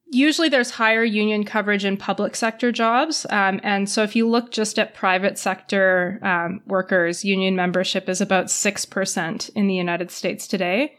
usually 0.06 0.48
there's 0.48 0.70
higher 0.70 1.02
union 1.02 1.44
coverage 1.44 1.84
in 1.84 1.96
public 1.96 2.36
sector 2.36 2.70
jobs. 2.70 3.26
Um, 3.30 3.60
and 3.64 3.88
so 3.88 4.04
if 4.04 4.14
you 4.14 4.28
look 4.28 4.52
just 4.52 4.78
at 4.78 4.94
private 4.94 5.38
sector 5.38 6.20
um, 6.22 6.60
workers, 6.66 7.24
union 7.24 7.56
membership 7.56 8.08
is 8.08 8.20
about 8.20 8.46
6% 8.46 9.50
in 9.54 9.66
the 9.66 9.74
United 9.74 10.12
States 10.12 10.46
today. 10.46 10.96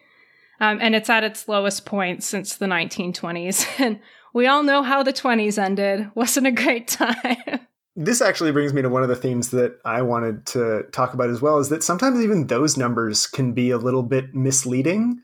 Um, 0.59 0.79
and 0.81 0.95
it's 0.95 1.09
at 1.09 1.23
its 1.23 1.47
lowest 1.47 1.85
point 1.85 2.23
since 2.23 2.55
the 2.55 2.65
1920s. 2.65 3.65
And 3.79 3.99
we 4.37 4.45
all 4.45 4.61
know 4.61 4.83
how 4.83 5.01
the 5.01 5.11
20s 5.11 5.57
ended. 5.57 6.11
Wasn't 6.15 6.45
a 6.45 6.51
great 6.51 6.87
time. 6.87 7.17
this 7.95 8.21
actually 8.21 8.51
brings 8.51 8.71
me 8.71 8.83
to 8.83 8.89
one 8.89 9.01
of 9.01 9.09
the 9.09 9.15
themes 9.15 9.49
that 9.49 9.79
I 9.83 10.03
wanted 10.03 10.45
to 10.47 10.83
talk 10.91 11.15
about 11.15 11.31
as 11.31 11.41
well 11.41 11.57
is 11.57 11.69
that 11.69 11.83
sometimes 11.83 12.21
even 12.21 12.45
those 12.45 12.77
numbers 12.77 13.25
can 13.25 13.53
be 13.53 13.71
a 13.71 13.79
little 13.79 14.03
bit 14.03 14.35
misleading 14.35 15.19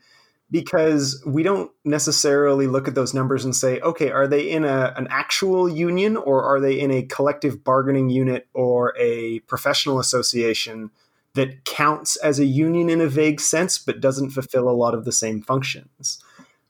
because 0.50 1.22
we 1.24 1.44
don't 1.44 1.70
necessarily 1.84 2.66
look 2.66 2.88
at 2.88 2.96
those 2.96 3.14
numbers 3.14 3.44
and 3.44 3.54
say, 3.54 3.78
okay, 3.80 4.10
are 4.10 4.26
they 4.26 4.50
in 4.50 4.64
a, 4.64 4.92
an 4.96 5.06
actual 5.10 5.68
union 5.68 6.16
or 6.16 6.42
are 6.42 6.58
they 6.58 6.78
in 6.78 6.90
a 6.90 7.02
collective 7.02 7.62
bargaining 7.62 8.10
unit 8.10 8.48
or 8.52 8.94
a 8.98 9.38
professional 9.40 10.00
association 10.00 10.90
that 11.34 11.64
counts 11.64 12.16
as 12.16 12.40
a 12.40 12.44
union 12.44 12.90
in 12.90 13.00
a 13.00 13.08
vague 13.08 13.40
sense 13.40 13.78
but 13.78 14.00
doesn't 14.00 14.30
fulfill 14.30 14.68
a 14.68 14.74
lot 14.74 14.92
of 14.92 15.04
the 15.04 15.12
same 15.12 15.40
functions? 15.40 16.18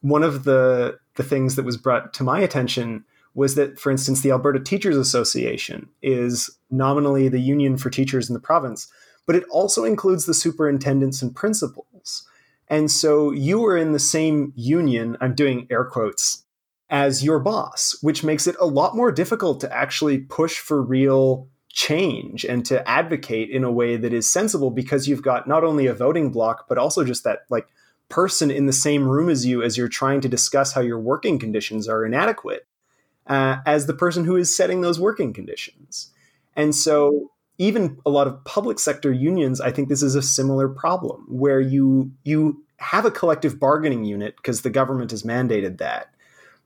One 0.02 0.22
of 0.22 0.44
the, 0.44 0.98
the 1.16 1.22
things 1.22 1.56
that 1.56 1.64
was 1.64 1.76
brought 1.76 2.12
to 2.14 2.24
my 2.24 2.40
attention 2.40 3.04
was 3.34 3.56
that, 3.56 3.78
for 3.80 3.90
instance, 3.90 4.20
the 4.20 4.30
Alberta 4.30 4.60
Teachers 4.60 4.96
Association 4.96 5.88
is 6.02 6.50
nominally 6.70 7.28
the 7.28 7.40
union 7.40 7.76
for 7.76 7.90
teachers 7.90 8.28
in 8.28 8.34
the 8.34 8.40
province, 8.40 8.88
but 9.26 9.34
it 9.34 9.44
also 9.50 9.84
includes 9.84 10.26
the 10.26 10.34
superintendents 10.34 11.20
and 11.20 11.34
principals. 11.34 12.26
And 12.68 12.90
so 12.90 13.32
you 13.32 13.64
are 13.66 13.76
in 13.76 13.92
the 13.92 13.98
same 13.98 14.52
union, 14.56 15.16
I'm 15.20 15.34
doing 15.34 15.66
air 15.70 15.84
quotes, 15.84 16.44
as 16.90 17.24
your 17.24 17.40
boss, 17.40 17.96
which 18.02 18.22
makes 18.22 18.46
it 18.46 18.56
a 18.60 18.66
lot 18.66 18.94
more 18.94 19.10
difficult 19.10 19.60
to 19.60 19.72
actually 19.74 20.18
push 20.18 20.58
for 20.58 20.80
real 20.80 21.48
change 21.70 22.44
and 22.44 22.64
to 22.66 22.88
advocate 22.88 23.50
in 23.50 23.64
a 23.64 23.72
way 23.72 23.96
that 23.96 24.12
is 24.12 24.30
sensible 24.30 24.70
because 24.70 25.08
you've 25.08 25.22
got 25.22 25.48
not 25.48 25.64
only 25.64 25.86
a 25.86 25.94
voting 25.94 26.30
block, 26.30 26.66
but 26.68 26.78
also 26.78 27.04
just 27.04 27.24
that 27.24 27.40
like 27.50 27.66
person 28.08 28.50
in 28.50 28.66
the 28.66 28.72
same 28.72 29.08
room 29.08 29.28
as 29.28 29.46
you 29.46 29.62
as 29.62 29.76
you're 29.76 29.88
trying 29.88 30.20
to 30.20 30.28
discuss 30.28 30.72
how 30.72 30.80
your 30.80 30.98
working 30.98 31.38
conditions 31.38 31.88
are 31.88 32.04
inadequate 32.04 32.66
uh, 33.26 33.56
as 33.66 33.86
the 33.86 33.94
person 33.94 34.24
who 34.24 34.36
is 34.36 34.54
setting 34.54 34.80
those 34.80 35.00
working 35.00 35.32
conditions. 35.32 36.10
And 36.56 36.74
so 36.74 37.30
even 37.58 37.98
a 38.04 38.10
lot 38.10 38.26
of 38.26 38.44
public 38.44 38.78
sector 38.78 39.12
unions, 39.12 39.60
I 39.60 39.70
think 39.70 39.88
this 39.88 40.02
is 40.02 40.14
a 40.14 40.22
similar 40.22 40.68
problem 40.68 41.26
where 41.28 41.60
you 41.60 42.12
you 42.24 42.62
have 42.78 43.04
a 43.04 43.10
collective 43.10 43.58
bargaining 43.58 44.04
unit 44.04 44.36
because 44.36 44.62
the 44.62 44.70
government 44.70 45.12
has 45.12 45.22
mandated 45.22 45.78
that, 45.78 46.12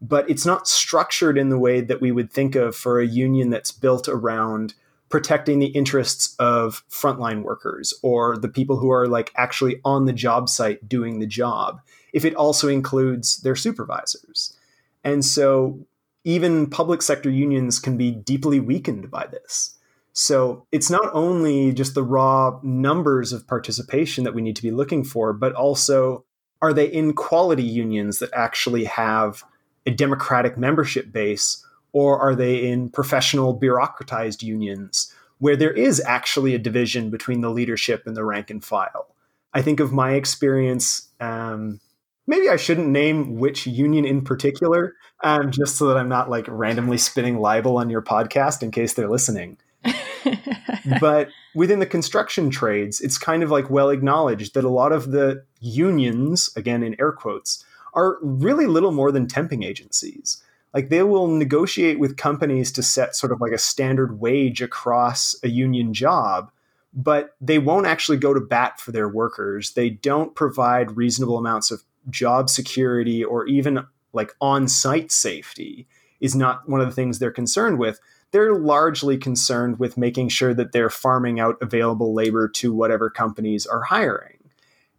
but 0.01 0.29
it's 0.29 0.47
not 0.47 0.67
structured 0.67 1.39
in 1.39 1.51
the 1.51 1.59
way 1.59 1.81
that 1.81 2.01
we 2.01 2.11
would 2.11 2.33
think 2.33 2.55
of 2.55 2.75
for 2.75 2.99
a 2.99 3.07
union 3.07 3.51
that's 3.51 3.71
built 3.71 4.09
around 4.09 4.75
protecting 5.09 5.59
the 5.59 5.67
interests 5.67 6.35
of 6.39 6.83
frontline 6.89 7.43
workers 7.43 7.95
or 8.03 8.37
the 8.37 8.49
people 8.49 8.77
who 8.77 8.91
are 8.91 9.09
like 9.09 9.33
actually 9.37 9.81
on 9.85 10.05
the 10.05 10.13
job 10.13 10.49
site 10.49 10.89
doing 10.89 11.19
the 11.19 11.27
job 11.27 11.81
if 12.13 12.25
it 12.25 12.35
also 12.35 12.69
includes 12.69 13.39
their 13.39 13.57
supervisors. 13.57 14.57
And 15.05 15.25
so 15.25 15.87
even 16.25 16.69
public 16.69 17.03
sector 17.03 17.31
unions 17.31 17.79
can 17.79 17.97
be 17.97 18.11
deeply 18.11 18.61
weakened 18.61 19.11
by 19.11 19.27
this. 19.27 19.75
So 20.13 20.67
it's 20.73 20.91
not 20.91 21.11
only 21.13 21.73
just 21.73 21.95
the 21.95 22.03
raw 22.03 22.59
numbers 22.63 23.33
of 23.33 23.47
participation 23.47 24.25
that 24.25 24.35
we 24.35 24.43
need 24.43 24.57
to 24.57 24.63
be 24.63 24.71
looking 24.71 25.05
for, 25.05 25.33
but 25.33 25.55
also 25.55 26.25
are 26.61 26.73
they 26.73 26.87
in 26.87 27.13
quality 27.13 27.63
unions 27.63 28.19
that 28.19 28.31
actually 28.35 28.85
have 28.85 29.45
a 29.87 29.91
democratic 29.91 30.59
membership 30.59 31.13
base, 31.13 31.65
or 31.93 32.19
are 32.19 32.35
they 32.35 32.69
in 32.69 32.91
professional 32.91 33.59
bureaucratized 33.59 34.43
unions 34.43 35.13
where 35.39 35.57
there 35.57 35.73
is 35.73 36.03
actually 36.07 36.55
a 36.55 36.59
division 36.59 37.11
between 37.11 37.41
the 37.41 37.51
leadership 37.51 38.07
and 38.07 38.17
the 38.17 38.25
rank 38.25 38.51
and 38.51 38.65
file? 38.65 39.15
I 39.55 39.63
think 39.63 39.81
of 39.81 39.93
my 39.93 40.13
experience. 40.13 41.09
Um, 41.21 41.81
maybe 42.27 42.49
I 42.49 42.57
shouldn't 42.57 42.89
name 42.89 43.37
which 43.37 43.67
union 43.67 44.05
in 44.05 44.23
particular, 44.23 44.95
um, 45.25 45.51
just 45.51 45.77
so 45.77 45.89
that 45.89 45.97
I'm 45.97 46.09
not 46.09 46.31
like 46.31 46.47
randomly 46.49 46.99
spinning 46.99 47.39
libel 47.39 47.79
on 47.79 47.91
your 47.91 48.03
podcast 48.03 48.63
in 48.63 48.71
case 48.71 48.95
they're 48.95 49.09
listening. 49.09 49.57
but 51.01 51.29
within 51.55 51.79
the 51.79 51.87
construction 51.87 52.51
trades, 52.51 53.01
it's 53.01 53.19
kind 53.19 53.43
of 53.43 53.51
like 53.51 53.71
well 53.71 53.91
acknowledged 53.91 54.55
that 54.55 54.65
a 54.65 54.69
lot 54.69 54.93
of 54.93 55.11
the 55.11 55.45
unions, 55.61 56.51
again 56.57 56.83
in 56.83 56.95
air 57.01 57.13
quotes, 57.13 57.65
are 57.95 58.19
really 58.23 58.67
little 58.67 58.93
more 58.93 59.11
than 59.11 59.27
temping 59.27 59.65
agencies. 59.65 60.43
Like 60.75 60.89
they 60.91 61.03
will 61.03 61.27
negotiate 61.27 61.99
with 61.99 62.17
companies 62.17 62.71
to 62.73 62.83
set 62.83 63.17
sort 63.17 63.33
of 63.33 63.41
like 63.41 63.53
a 63.53 63.59
standard 63.59 64.21
wage 64.21 64.61
across 64.61 65.35
a 65.43 65.49
union 65.49 65.95
job, 65.95 66.51
but 66.93 67.35
they 67.41 67.59
won't 67.59 67.87
actually 67.87 68.19
go 68.19 68.35
to 68.35 68.41
bat 68.41 68.81
for 68.81 68.93
their 68.93 69.09
workers. 69.09 69.73
They 69.73 69.91
don't 69.91 70.35
provide 70.35 70.97
reasonable 70.97 71.39
amounts 71.39 71.71
of 71.71 71.83
job 72.11 72.51
security 72.51 73.25
or 73.25 73.47
even 73.47 73.87
like 74.13 74.33
on 74.41 74.69
site 74.69 75.11
safety, 75.13 75.87
is 76.21 76.35
not 76.35 76.69
one 76.69 76.81
of 76.81 76.87
the 76.87 76.95
things 76.95 77.19
they're 77.19 77.31
concerned 77.31 77.79
with 77.79 78.01
they're 78.31 78.55
largely 78.55 79.17
concerned 79.17 79.79
with 79.79 79.97
making 79.97 80.29
sure 80.29 80.53
that 80.55 80.73
they're 80.73 80.91
farming 80.91 81.41
out 81.41 81.57
available 81.63 82.13
labor 82.15 82.49
to 82.49 82.75
whatever 82.75 83.09
companies 83.09 83.67
are 83.67 83.83
hiring. 83.83 84.38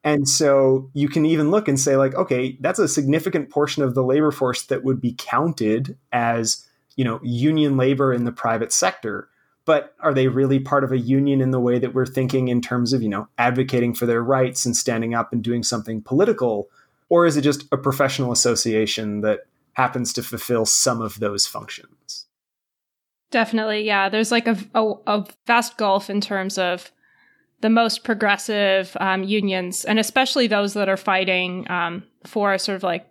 And 0.10 0.28
so 0.28 0.90
you 0.94 1.08
can 1.08 1.24
even 1.24 1.52
look 1.52 1.68
and 1.68 1.80
say, 1.80 1.96
like, 1.96 2.16
okay, 2.16 2.58
that's 2.62 2.80
a 2.80 2.88
significant 2.88 3.52
portion 3.52 3.84
of 3.84 3.94
the 3.94 4.04
labor 4.04 4.32
force 4.32 4.64
that 4.64 4.84
would 4.84 5.00
be 5.00 5.14
counted 5.16 5.96
as, 6.12 6.66
you 6.96 7.06
know, 7.06 7.20
union 7.22 7.78
labor 7.78 8.12
in 8.12 8.24
the 8.26 8.32
private 8.32 8.74
sector. 8.74 9.30
But 9.66 9.94
are 10.00 10.12
they 10.12 10.28
really 10.28 10.60
part 10.60 10.84
of 10.84 10.92
a 10.92 10.98
union 10.98 11.42
in 11.42 11.52
the 11.52 11.60
way 11.60 11.78
that 11.78 11.94
we're 11.94 12.08
thinking 12.08 12.48
in 12.48 12.60
terms 12.60 12.92
of, 12.92 13.04
you 13.04 13.10
know, 13.10 13.28
advocating 13.38 13.94
for 13.94 14.08
their 14.08 14.24
rights 14.24 14.66
and 14.66 14.76
standing 14.76 15.14
up 15.14 15.32
and 15.32 15.44
doing 15.44 15.62
something 15.62 16.02
political? 16.02 16.70
Or 17.10 17.28
is 17.28 17.38
it 17.38 17.42
just 17.42 17.66
a 17.72 17.78
professional 17.78 18.32
association 18.32 19.22
that 19.22 19.42
happens 19.74 20.12
to 20.14 20.24
fulfill 20.24 20.66
some 20.66 21.04
of 21.04 21.20
those 21.20 21.46
functions? 21.46 22.26
Definitely, 23.30 23.84
yeah. 23.86 24.10
There's 24.10 24.32
like 24.32 24.48
a, 24.48 24.58
a, 24.74 24.94
a 25.06 25.28
vast 25.46 25.78
gulf 25.78 26.10
in 26.10 26.20
terms 26.20 26.58
of 26.58 26.92
the 27.62 27.70
most 27.70 28.04
progressive 28.04 28.96
um, 29.00 29.24
unions, 29.24 29.86
and 29.86 30.00
especially 30.00 30.48
those 30.48 30.74
that 30.74 30.90
are 30.90 30.98
fighting 30.98 31.70
um, 31.70 32.04
for 32.26 32.58
sort 32.58 32.78
of 32.78 32.84
like 32.84 33.06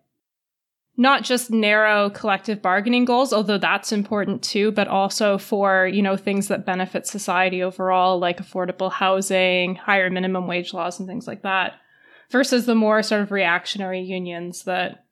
not 0.96 1.22
just 1.22 1.50
narrow 1.50 2.10
collective 2.10 2.60
bargaining 2.60 3.04
goals, 3.04 3.32
although 3.32 3.58
that's 3.58 3.92
important 3.92 4.42
too, 4.42 4.72
but 4.72 4.88
also 4.88 5.38
for 5.38 5.86
you 5.86 6.02
know 6.02 6.16
things 6.16 6.48
that 6.48 6.66
benefit 6.66 7.06
society 7.06 7.62
overall, 7.62 8.18
like 8.18 8.38
affordable 8.38 8.90
housing, 8.90 9.76
higher 9.76 10.10
minimum 10.10 10.46
wage 10.46 10.72
laws, 10.72 10.98
and 10.98 11.08
things 11.08 11.26
like 11.26 11.42
that, 11.42 11.74
versus 12.30 12.66
the 12.66 12.74
more 12.74 13.02
sort 13.02 13.22
of 13.22 13.30
reactionary 13.30 14.00
unions 14.00 14.64
that 14.64 15.04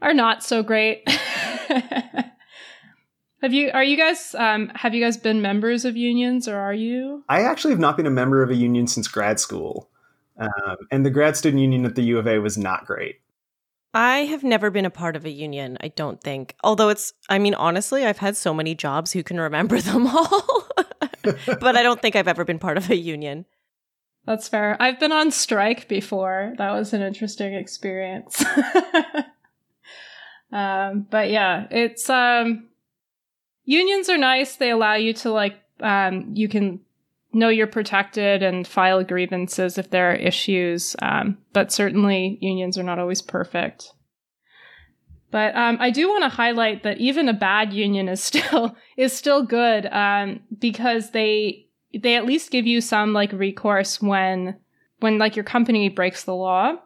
are 0.00 0.14
not 0.14 0.44
so 0.44 0.62
great. 0.62 1.08
Have 3.42 3.52
you 3.52 3.70
are 3.72 3.84
you 3.84 3.96
guys 3.96 4.34
um, 4.38 4.70
have 4.74 4.94
you 4.94 5.04
guys 5.04 5.16
been 5.16 5.42
members 5.42 5.84
of 5.84 5.96
unions 5.96 6.48
or 6.48 6.56
are 6.56 6.74
you? 6.74 7.24
I 7.28 7.42
actually 7.42 7.72
have 7.72 7.80
not 7.80 7.96
been 7.96 8.06
a 8.06 8.10
member 8.10 8.42
of 8.42 8.50
a 8.50 8.54
union 8.54 8.86
since 8.86 9.08
grad 9.08 9.38
school, 9.38 9.90
um, 10.38 10.76
and 10.90 11.04
the 11.04 11.10
grad 11.10 11.36
student 11.36 11.60
union 11.60 11.84
at 11.84 11.94
the 11.94 12.02
U 12.02 12.18
of 12.18 12.26
A 12.26 12.38
was 12.38 12.56
not 12.56 12.86
great. 12.86 13.20
I 13.92 14.20
have 14.26 14.44
never 14.44 14.70
been 14.70 14.84
a 14.84 14.90
part 14.90 15.16
of 15.16 15.24
a 15.24 15.30
union. 15.30 15.78
I 15.80 15.88
don't 15.88 16.22
think. 16.22 16.54
Although 16.62 16.90
it's, 16.90 17.14
I 17.30 17.38
mean, 17.38 17.54
honestly, 17.54 18.04
I've 18.04 18.18
had 18.18 18.36
so 18.36 18.52
many 18.52 18.74
jobs. 18.74 19.12
Who 19.12 19.22
can 19.22 19.40
remember 19.40 19.80
them 19.80 20.06
all? 20.14 20.68
but 21.22 21.76
I 21.76 21.82
don't 21.82 22.02
think 22.02 22.14
I've 22.14 22.28
ever 22.28 22.44
been 22.44 22.58
part 22.58 22.76
of 22.76 22.90
a 22.90 22.96
union. 22.96 23.46
That's 24.26 24.48
fair. 24.48 24.76
I've 24.80 25.00
been 25.00 25.12
on 25.12 25.30
strike 25.30 25.88
before. 25.88 26.52
That 26.58 26.72
was 26.72 26.92
an 26.92 27.00
interesting 27.00 27.54
experience. 27.54 28.44
um, 30.52 31.06
but 31.08 31.30
yeah, 31.30 31.66
it's 31.70 32.10
um 32.10 32.68
unions 33.66 34.08
are 34.08 34.16
nice. 34.16 34.56
They 34.56 34.70
allow 34.70 34.94
you 34.94 35.12
to 35.14 35.30
like 35.30 35.56
um, 35.80 36.30
you 36.32 36.48
can 36.48 36.80
know 37.32 37.50
you're 37.50 37.66
protected 37.66 38.42
and 38.42 38.66
file 38.66 39.04
grievances 39.04 39.76
if 39.76 39.90
there 39.90 40.12
are 40.12 40.14
issues. 40.14 40.96
Um, 41.02 41.36
but 41.52 41.70
certainly 41.70 42.38
unions 42.40 42.78
are 42.78 42.82
not 42.82 42.98
always 42.98 43.20
perfect. 43.20 43.92
But 45.30 45.54
um, 45.54 45.76
I 45.80 45.90
do 45.90 46.08
want 46.08 46.22
to 46.22 46.28
highlight 46.28 46.82
that 46.84 46.98
even 46.98 47.28
a 47.28 47.34
bad 47.34 47.72
union 47.72 48.08
is 48.08 48.22
still 48.30 48.76
is 48.96 49.12
still 49.12 49.42
good 49.42 49.86
um, 49.86 50.40
because 50.58 51.10
they 51.10 51.66
they 51.92 52.16
at 52.16 52.26
least 52.26 52.50
give 52.50 52.66
you 52.66 52.80
some 52.80 53.12
like 53.12 53.32
recourse 53.32 54.00
when 54.00 54.56
when 55.00 55.18
like 55.18 55.36
your 55.36 55.44
company 55.44 55.88
breaks 55.88 56.24
the 56.24 56.34
law. 56.34 56.76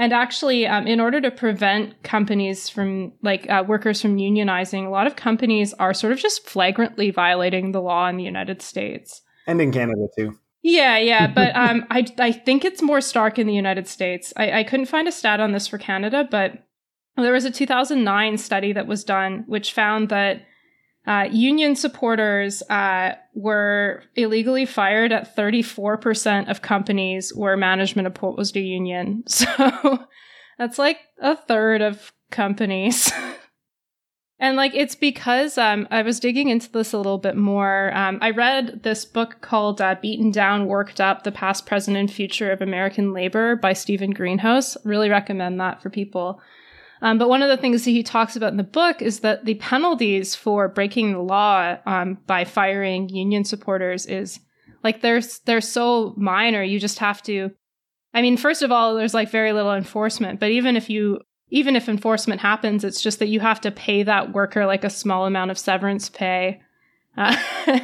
And 0.00 0.14
actually, 0.14 0.66
um, 0.66 0.86
in 0.86 0.98
order 0.98 1.20
to 1.20 1.30
prevent 1.30 2.02
companies 2.02 2.70
from, 2.70 3.12
like, 3.20 3.46
uh, 3.50 3.64
workers 3.68 4.00
from 4.00 4.16
unionizing, 4.16 4.86
a 4.86 4.88
lot 4.88 5.06
of 5.06 5.14
companies 5.14 5.74
are 5.74 5.92
sort 5.92 6.14
of 6.14 6.18
just 6.18 6.48
flagrantly 6.48 7.10
violating 7.10 7.72
the 7.72 7.82
law 7.82 8.08
in 8.08 8.16
the 8.16 8.24
United 8.24 8.62
States. 8.62 9.20
And 9.46 9.60
in 9.60 9.72
Canada, 9.72 10.06
too. 10.16 10.38
Yeah, 10.62 10.96
yeah, 10.96 11.26
but 11.34 11.54
um, 11.54 11.84
I 11.90 12.06
I 12.18 12.32
think 12.32 12.64
it's 12.64 12.80
more 12.80 13.02
stark 13.02 13.38
in 13.38 13.46
the 13.46 13.52
United 13.52 13.86
States. 13.86 14.32
I, 14.38 14.60
I 14.60 14.64
couldn't 14.64 14.86
find 14.86 15.06
a 15.06 15.12
stat 15.12 15.38
on 15.38 15.52
this 15.52 15.68
for 15.68 15.76
Canada, 15.76 16.26
but 16.30 16.64
there 17.18 17.34
was 17.34 17.44
a 17.44 17.50
2009 17.50 18.38
study 18.38 18.72
that 18.72 18.86
was 18.86 19.04
done 19.04 19.44
which 19.48 19.74
found 19.74 20.08
that 20.08 20.40
uh, 21.06 21.26
union 21.30 21.74
supporters 21.76 22.62
uh, 22.68 23.14
were 23.34 24.02
illegally 24.16 24.66
fired 24.66 25.12
at 25.12 25.34
34% 25.34 26.50
of 26.50 26.62
companies 26.62 27.34
where 27.34 27.56
management 27.56 28.06
opposed 28.06 28.56
a 28.56 28.60
union. 28.60 29.24
So 29.30 30.06
that's 30.58 30.78
like 30.78 30.98
a 31.18 31.34
third 31.34 31.80
of 31.80 32.12
companies. 32.30 33.10
and 34.38 34.56
like 34.58 34.74
it's 34.74 34.94
because 34.94 35.56
um, 35.56 35.88
I 35.90 36.02
was 36.02 36.20
digging 36.20 36.50
into 36.50 36.70
this 36.70 36.92
a 36.92 36.98
little 36.98 37.16
bit 37.16 37.34
more. 37.34 37.96
Um, 37.96 38.18
I 38.20 38.28
read 38.30 38.82
this 38.82 39.06
book 39.06 39.40
called 39.40 39.80
uh, 39.80 39.96
Beaten 40.02 40.30
Down, 40.30 40.66
Worked 40.66 41.00
Up 41.00 41.24
The 41.24 41.32
Past, 41.32 41.64
Present, 41.64 41.96
and 41.96 42.12
Future 42.12 42.52
of 42.52 42.60
American 42.60 43.14
Labor 43.14 43.56
by 43.56 43.72
Steven 43.72 44.10
Greenhouse. 44.10 44.76
Really 44.84 45.08
recommend 45.08 45.58
that 45.60 45.80
for 45.80 45.88
people. 45.88 46.42
Um, 47.02 47.18
but 47.18 47.28
one 47.28 47.42
of 47.42 47.48
the 47.48 47.56
things 47.56 47.84
that 47.84 47.90
he 47.90 48.02
talks 48.02 48.36
about 48.36 48.50
in 48.50 48.58
the 48.58 48.62
book 48.62 49.00
is 49.00 49.20
that 49.20 49.44
the 49.44 49.54
penalties 49.54 50.34
for 50.34 50.68
breaking 50.68 51.12
the 51.12 51.20
law 51.20 51.76
um, 51.86 52.18
by 52.26 52.44
firing 52.44 53.08
union 53.08 53.44
supporters 53.44 54.06
is 54.06 54.38
like 54.84 55.00
they're 55.00 55.22
they're 55.46 55.60
so 55.60 56.14
minor. 56.16 56.62
You 56.62 56.78
just 56.78 56.98
have 56.98 57.22
to. 57.24 57.50
I 58.12 58.22
mean, 58.22 58.36
first 58.36 58.62
of 58.62 58.72
all, 58.72 58.94
there's 58.94 59.14
like 59.14 59.30
very 59.30 59.52
little 59.52 59.74
enforcement. 59.74 60.40
But 60.40 60.50
even 60.50 60.76
if 60.76 60.90
you 60.90 61.20
even 61.50 61.74
if 61.74 61.88
enforcement 61.88 62.40
happens, 62.40 62.84
it's 62.84 63.00
just 63.00 63.18
that 63.18 63.28
you 63.28 63.40
have 63.40 63.60
to 63.62 63.70
pay 63.70 64.02
that 64.02 64.32
worker 64.32 64.66
like 64.66 64.84
a 64.84 64.90
small 64.90 65.26
amount 65.26 65.50
of 65.50 65.58
severance 65.58 66.08
pay. 66.08 66.60
Uh, 67.16 67.36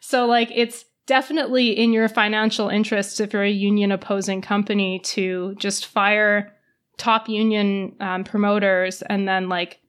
so 0.00 0.26
like 0.26 0.50
it's 0.54 0.84
definitely 1.06 1.70
in 1.70 1.92
your 1.92 2.08
financial 2.08 2.68
interests 2.68 3.20
if 3.20 3.32
you're 3.32 3.42
a 3.42 3.50
union 3.50 3.92
opposing 3.92 4.42
company 4.42 4.98
to 4.98 5.54
just 5.58 5.86
fire 5.86 6.52
top 6.96 7.28
union 7.28 7.94
um, 8.00 8.24
promoters 8.24 9.02
and 9.02 9.28
then 9.28 9.48
like 9.48 9.80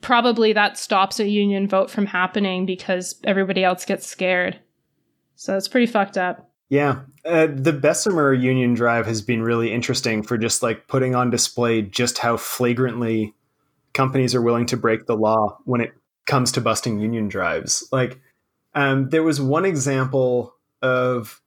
probably 0.00 0.52
that 0.52 0.76
stops 0.76 1.18
a 1.18 1.28
union 1.28 1.66
vote 1.68 1.90
from 1.90 2.06
happening 2.06 2.66
because 2.66 3.16
everybody 3.24 3.64
else 3.64 3.84
gets 3.84 4.06
scared. 4.06 4.58
So 5.34 5.56
it's 5.56 5.68
pretty 5.68 5.86
fucked 5.86 6.18
up. 6.18 6.50
Yeah. 6.68 7.02
Uh, 7.24 7.48
the 7.52 7.72
bessemer 7.72 8.32
union 8.32 8.74
drive 8.74 9.06
has 9.06 9.22
been 9.22 9.42
really 9.42 9.72
interesting 9.72 10.22
for 10.22 10.36
just 10.36 10.62
like 10.62 10.88
putting 10.88 11.14
on 11.14 11.30
display 11.30 11.82
just 11.82 12.18
how 12.18 12.36
flagrantly 12.36 13.34
companies 13.94 14.34
are 14.34 14.42
willing 14.42 14.66
to 14.66 14.76
break 14.76 15.06
the 15.06 15.16
law 15.16 15.58
when 15.64 15.80
it 15.80 15.92
comes 16.26 16.52
to 16.52 16.60
busting 16.60 16.98
union 16.98 17.28
drives. 17.28 17.88
Like 17.92 18.20
um, 18.74 19.08
there 19.10 19.22
was 19.22 19.40
one 19.40 19.64
example 19.64 20.54
of 20.82 21.40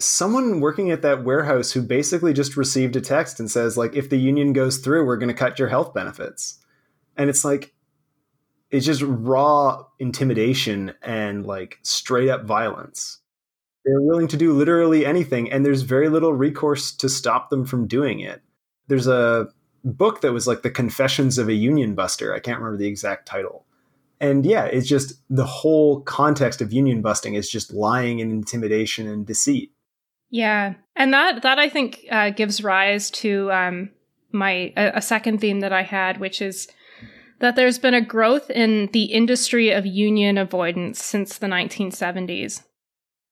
someone 0.00 0.60
working 0.60 0.90
at 0.90 1.02
that 1.02 1.24
warehouse 1.24 1.72
who 1.72 1.82
basically 1.82 2.32
just 2.32 2.56
received 2.56 2.96
a 2.96 3.00
text 3.00 3.38
and 3.38 3.50
says 3.50 3.76
like 3.76 3.94
if 3.94 4.10
the 4.10 4.18
union 4.18 4.52
goes 4.52 4.78
through 4.78 5.04
we're 5.04 5.16
going 5.16 5.28
to 5.28 5.34
cut 5.34 5.58
your 5.58 5.68
health 5.68 5.94
benefits. 5.94 6.58
And 7.16 7.30
it's 7.30 7.44
like 7.44 7.74
it's 8.70 8.86
just 8.86 9.02
raw 9.02 9.84
intimidation 10.00 10.94
and 11.02 11.46
like 11.46 11.78
straight 11.82 12.28
up 12.28 12.44
violence. 12.44 13.20
They're 13.84 14.00
willing 14.00 14.28
to 14.28 14.36
do 14.36 14.52
literally 14.52 15.06
anything 15.06 15.50
and 15.50 15.64
there's 15.64 15.82
very 15.82 16.08
little 16.08 16.32
recourse 16.32 16.92
to 16.96 17.08
stop 17.08 17.50
them 17.50 17.64
from 17.64 17.86
doing 17.86 18.18
it. 18.20 18.42
There's 18.88 19.06
a 19.06 19.48
book 19.84 20.22
that 20.22 20.32
was 20.32 20.46
like 20.46 20.62
the 20.62 20.70
confessions 20.70 21.38
of 21.38 21.48
a 21.48 21.54
union 21.54 21.94
buster. 21.94 22.34
I 22.34 22.40
can't 22.40 22.58
remember 22.58 22.78
the 22.78 22.88
exact 22.88 23.26
title. 23.26 23.64
And 24.20 24.44
yeah 24.44 24.64
it's 24.64 24.88
just 24.88 25.20
the 25.30 25.46
whole 25.46 26.00
context 26.00 26.60
of 26.60 26.72
union 26.72 27.00
busting 27.00 27.34
is 27.34 27.48
just 27.48 27.72
lying 27.72 28.20
and 28.20 28.32
intimidation 28.32 29.06
and 29.06 29.24
deceit 29.24 29.70
yeah, 30.34 30.74
and 30.96 31.14
that 31.14 31.42
that 31.42 31.60
I 31.60 31.68
think 31.68 32.06
uh, 32.10 32.30
gives 32.30 32.60
rise 32.60 33.08
to 33.22 33.52
um, 33.52 33.90
my 34.32 34.72
a, 34.76 34.94
a 34.96 35.00
second 35.00 35.40
theme 35.40 35.60
that 35.60 35.72
I 35.72 35.82
had, 35.82 36.18
which 36.18 36.42
is 36.42 36.66
that 37.38 37.54
there's 37.54 37.78
been 37.78 37.94
a 37.94 38.00
growth 38.00 38.50
in 38.50 38.88
the 38.92 39.04
industry 39.04 39.70
of 39.70 39.86
union 39.86 40.36
avoidance 40.36 41.00
since 41.04 41.38
the 41.38 41.46
1970s. 41.46 42.64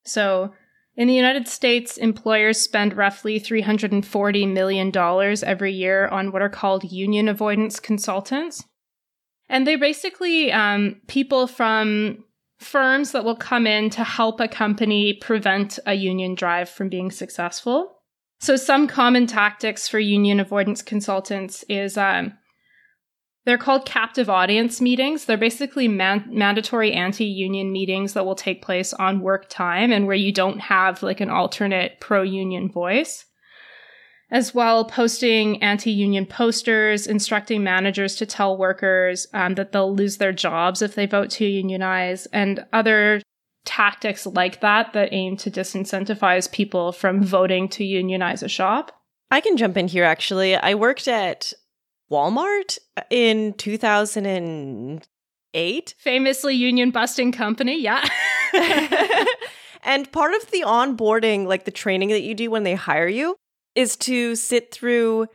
So, 0.05 0.55
in 0.95 1.09
the 1.09 1.15
United 1.15 1.49
States, 1.49 1.97
employers 1.97 2.61
spend 2.61 2.97
roughly 2.97 3.41
$340 3.41 4.53
million 4.53 4.97
every 5.45 5.73
year 5.73 6.07
on 6.07 6.31
what 6.31 6.41
are 6.41 6.49
called 6.49 6.85
union 6.85 7.27
avoidance 7.29 7.81
consultants. 7.81 8.63
And 9.49 9.67
they 9.67 9.75
basically 9.75 10.53
um, 10.53 11.01
people 11.09 11.49
from 11.49 12.23
firms 12.63 13.13
that 13.13 13.25
will 13.25 13.37
come 13.37 13.67
in 13.67 13.91
to 13.91 14.05
help 14.05 14.41
a 14.41 14.49
company 14.49 15.15
prevent 15.15 15.79
a 15.87 15.95
union 15.95 16.35
drive 16.35 16.69
from 16.69 16.89
being 16.89 17.11
successful. 17.11 17.99
So, 18.41 18.57
some 18.57 18.89
common 18.89 19.27
tactics 19.27 19.89
for 19.89 19.99
union 19.99 20.41
avoidance 20.41 20.83
consultants 20.83 21.65
is 21.69 21.97
um, 21.97 22.33
they're 23.45 23.59
called 23.59 23.87
captive 23.87 24.31
audience 24.31 24.81
meetings. 24.81 25.25
They're 25.25 25.37
basically 25.37 25.89
man- 25.89 26.29
mandatory 26.29 26.93
anti 26.93 27.25
union 27.25 27.73
meetings 27.73 28.15
that 28.15 28.25
will 28.25 28.35
take 28.35 28.63
place 28.63 28.93
on 28.95 29.21
work 29.21 29.49
time 29.49 29.93
and 29.93 30.07
where 30.07 30.17
you 30.17 30.33
don't 30.33 30.61
have 30.61 31.03
like 31.03 31.21
an 31.21 31.31
alternate 31.31 32.01
pro 32.01 32.23
union 32.23 32.71
voice 32.71 33.27
as 34.33 34.53
well 34.55 34.85
posting 34.87 35.63
anti-union 35.63 36.27
posters 36.27 37.07
instructing 37.07 37.63
managers 37.63 38.17
to 38.17 38.27
tell 38.27 38.57
workers 38.57 39.27
um, 39.35 39.55
that 39.55 39.71
they'll 39.73 39.95
lose 39.95 40.17
their 40.17 40.33
jobs 40.33 40.81
if 40.81 40.95
they 40.95 41.05
vote 41.07 41.29
to 41.31 41.45
unionize 41.45 42.25
and 42.33 42.65
other 42.73 43.21
tactics 43.67 44.25
like 44.27 44.61
that 44.61 44.95
that 44.95 45.13
aim 45.13 45.37
to 45.37 45.51
disincentivize 45.51 46.51
people 46.51 46.93
from 46.93 47.23
voting 47.23 47.69
to 47.69 47.85
unionize 47.85 48.43
a 48.43 48.49
shop. 48.49 48.99
I 49.31 49.41
can 49.41 49.59
jump 49.59 49.77
in 49.77 49.87
here 49.87 50.05
actually. 50.05 50.57
I 50.57 50.75
worked 50.75 51.07
at 51.07 51.53
walmart 52.11 52.79
in 53.11 53.53
2008 53.55 55.95
famously 55.99 56.55
union 56.55 56.91
busting 56.91 57.33
company 57.33 57.81
yeah. 57.81 58.07
And 59.85 60.13
part 60.13 60.33
of 60.35 60.49
the 60.53 60.63
onboarding 60.65 61.47
like 61.47 61.65
the 61.65 61.73
training 61.73 62.11
that 62.11 62.23
you 62.23 62.35
do 62.35 62.51
when 62.51 62.63
they 62.63 62.75
hire 62.75 63.09
you 63.09 63.37
is 63.75 63.97
to 63.97 64.35
sit 64.37 64.73
through 64.73 65.27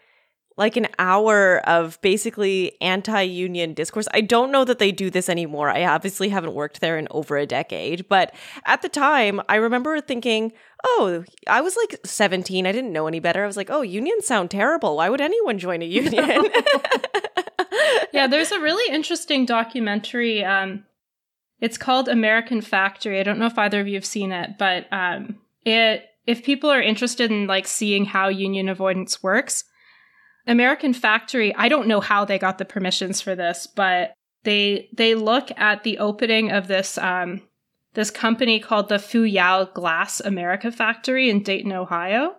like 0.57 0.75
an 0.75 0.87
hour 0.97 1.59
of 1.67 2.01
basically 2.01 2.75
anti-union 2.81 3.75
discourse. 3.75 4.07
I 4.11 4.21
don't 4.21 4.51
know 4.51 4.65
that 4.65 4.79
they 4.79 4.91
do 4.91 5.11
this 5.11 5.29
anymore. 5.29 5.69
I 5.69 5.85
obviously 5.85 6.29
haven't 6.29 6.53
worked 6.55 6.81
there 6.81 6.97
in 6.97 7.07
over 7.11 7.37
a 7.37 7.45
decade, 7.45 8.07
but 8.09 8.33
at 8.65 8.81
the 8.81 8.89
time, 8.89 9.39
I 9.47 9.55
remember 9.57 10.01
thinking, 10.01 10.51
"Oh, 10.83 11.23
I 11.47 11.61
was 11.61 11.77
like 11.77 11.99
17. 12.03 12.65
I 12.65 12.71
didn't 12.71 12.91
know 12.91 13.07
any 13.07 13.19
better. 13.19 13.43
I 13.43 13.47
was 13.47 13.57
like, 13.57 13.69
"Oh, 13.69 13.81
unions 13.81 14.25
sound 14.25 14.49
terrible. 14.49 14.97
Why 14.97 15.09
would 15.09 15.21
anyone 15.21 15.59
join 15.59 15.83
a 15.83 15.85
union?" 15.85 16.25
yeah, 18.11 18.25
there's 18.25 18.51
a 18.51 18.59
really 18.59 18.93
interesting 18.93 19.45
documentary 19.45 20.43
um 20.43 20.83
it's 21.59 21.77
called 21.77 22.07
American 22.07 22.61
Factory. 22.61 23.19
I 23.19 23.23
don't 23.23 23.39
know 23.39 23.47
if 23.47 23.57
either 23.57 23.79
of 23.79 23.87
you 23.87 23.95
have 23.95 24.05
seen 24.05 24.31
it, 24.31 24.57
but 24.57 24.91
um 24.91 25.37
it 25.65 26.05
if 26.27 26.43
people 26.43 26.69
are 26.69 26.81
interested 26.81 27.31
in 27.31 27.47
like 27.47 27.65
seeing 27.65 28.05
how 28.05 28.27
union 28.27 28.69
avoidance 28.69 29.23
works, 29.23 29.63
American 30.45 30.93
Factory, 30.93 31.55
I 31.55 31.69
don't 31.69 31.87
know 31.87 32.01
how 32.01 32.25
they 32.25 32.37
got 32.37 32.57
the 32.57 32.65
permissions 32.65 33.21
for 33.21 33.33
this, 33.33 33.65
but 33.65 34.13
they 34.43 34.89
they 34.93 35.15
look 35.15 35.49
at 35.57 35.83
the 35.83 35.97
opening 35.97 36.51
of 36.51 36.67
this 36.67 36.97
um 36.97 37.41
this 37.93 38.11
company 38.11 38.59
called 38.59 38.89
the 38.89 38.95
Fuyao 38.95 39.73
Glass 39.73 40.19
America 40.19 40.71
Factory 40.71 41.29
in 41.29 41.41
Dayton, 41.41 41.71
Ohio. 41.71 42.35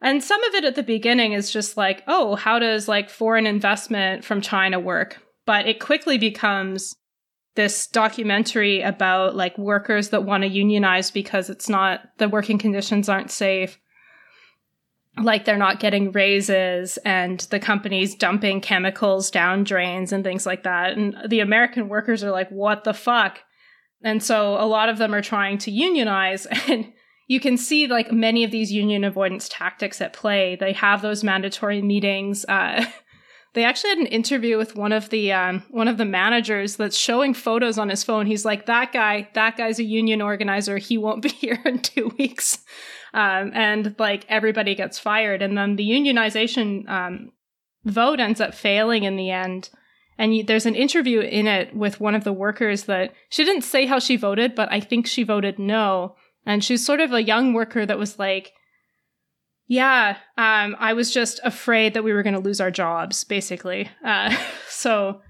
And 0.00 0.22
some 0.22 0.42
of 0.44 0.54
it 0.54 0.64
at 0.64 0.74
the 0.74 0.82
beginning 0.82 1.32
is 1.32 1.50
just 1.50 1.76
like, 1.76 2.04
oh, 2.06 2.36
how 2.36 2.58
does 2.58 2.86
like 2.86 3.10
foreign 3.10 3.46
investment 3.46 4.24
from 4.24 4.40
China 4.40 4.78
work? 4.78 5.18
But 5.46 5.66
it 5.66 5.80
quickly 5.80 6.18
becomes 6.18 6.94
this 7.58 7.88
documentary 7.88 8.82
about 8.82 9.34
like 9.34 9.58
workers 9.58 10.10
that 10.10 10.22
want 10.22 10.44
to 10.44 10.48
unionize 10.48 11.10
because 11.10 11.50
it's 11.50 11.68
not 11.68 12.02
the 12.18 12.28
working 12.28 12.56
conditions 12.56 13.08
aren't 13.08 13.32
safe. 13.32 13.80
Like 15.20 15.44
they're 15.44 15.56
not 15.56 15.80
getting 15.80 16.12
raises 16.12 16.98
and 16.98 17.40
the 17.50 17.58
company's 17.58 18.14
dumping 18.14 18.60
chemicals 18.60 19.28
down 19.28 19.64
drains 19.64 20.12
and 20.12 20.22
things 20.22 20.46
like 20.46 20.62
that. 20.62 20.96
And 20.96 21.16
the 21.26 21.40
american 21.40 21.88
workers 21.88 22.22
are 22.22 22.30
like 22.30 22.48
what 22.50 22.84
the 22.84 22.94
fuck? 22.94 23.40
And 24.04 24.22
so 24.22 24.52
a 24.52 24.64
lot 24.64 24.88
of 24.88 24.98
them 24.98 25.12
are 25.12 25.20
trying 25.20 25.58
to 25.58 25.72
unionize 25.72 26.46
and 26.68 26.92
you 27.26 27.40
can 27.40 27.56
see 27.56 27.88
like 27.88 28.12
many 28.12 28.44
of 28.44 28.52
these 28.52 28.70
union 28.70 29.02
avoidance 29.02 29.48
tactics 29.48 30.00
at 30.00 30.12
play. 30.12 30.54
They 30.54 30.74
have 30.74 31.02
those 31.02 31.24
mandatory 31.24 31.82
meetings 31.82 32.44
uh, 32.44 32.84
they 33.54 33.64
actually 33.64 33.90
had 33.90 33.98
an 33.98 34.06
interview 34.06 34.58
with 34.58 34.76
one 34.76 34.92
of 34.92 35.10
the 35.10 35.32
um, 35.32 35.62
one 35.70 35.88
of 35.88 35.96
the 35.96 36.04
managers 36.04 36.76
that's 36.76 36.96
showing 36.96 37.34
photos 37.34 37.78
on 37.78 37.88
his 37.88 38.04
phone. 38.04 38.26
He's 38.26 38.44
like, 38.44 38.66
"That 38.66 38.92
guy, 38.92 39.28
that 39.34 39.56
guy's 39.56 39.78
a 39.78 39.84
union 39.84 40.20
organizer. 40.22 40.78
He 40.78 40.98
won't 40.98 41.22
be 41.22 41.30
here 41.30 41.60
in 41.64 41.80
two 41.80 42.12
weeks." 42.18 42.64
um, 43.14 43.52
and 43.54 43.94
like 43.98 44.24
everybody 44.28 44.74
gets 44.74 44.98
fired, 44.98 45.42
and 45.42 45.56
then 45.56 45.76
the 45.76 45.88
unionization 45.88 46.88
um, 46.88 47.32
vote 47.84 48.20
ends 48.20 48.40
up 48.40 48.54
failing 48.54 49.04
in 49.04 49.16
the 49.16 49.30
end. 49.30 49.70
And 50.18 50.36
you, 50.36 50.42
there's 50.42 50.66
an 50.66 50.74
interview 50.74 51.20
in 51.20 51.46
it 51.46 51.74
with 51.74 52.00
one 52.00 52.14
of 52.14 52.24
the 52.24 52.32
workers 52.32 52.84
that 52.84 53.14
she 53.28 53.44
didn't 53.44 53.62
say 53.62 53.86
how 53.86 54.00
she 54.00 54.16
voted, 54.16 54.54
but 54.54 54.70
I 54.72 54.80
think 54.80 55.06
she 55.06 55.22
voted 55.22 55.58
no. 55.58 56.16
And 56.44 56.64
she's 56.64 56.84
sort 56.84 57.00
of 57.00 57.12
a 57.12 57.22
young 57.22 57.52
worker 57.54 57.86
that 57.86 57.98
was 57.98 58.18
like, 58.18 58.52
yeah, 59.68 60.16
um, 60.38 60.74
I 60.78 60.94
was 60.94 61.12
just 61.12 61.40
afraid 61.44 61.92
that 61.92 62.02
we 62.02 62.14
were 62.14 62.22
going 62.22 62.34
to 62.34 62.40
lose 62.40 62.60
our 62.60 62.70
jobs, 62.70 63.22
basically. 63.22 63.90
Uh, 64.02 64.34
so 64.68 65.20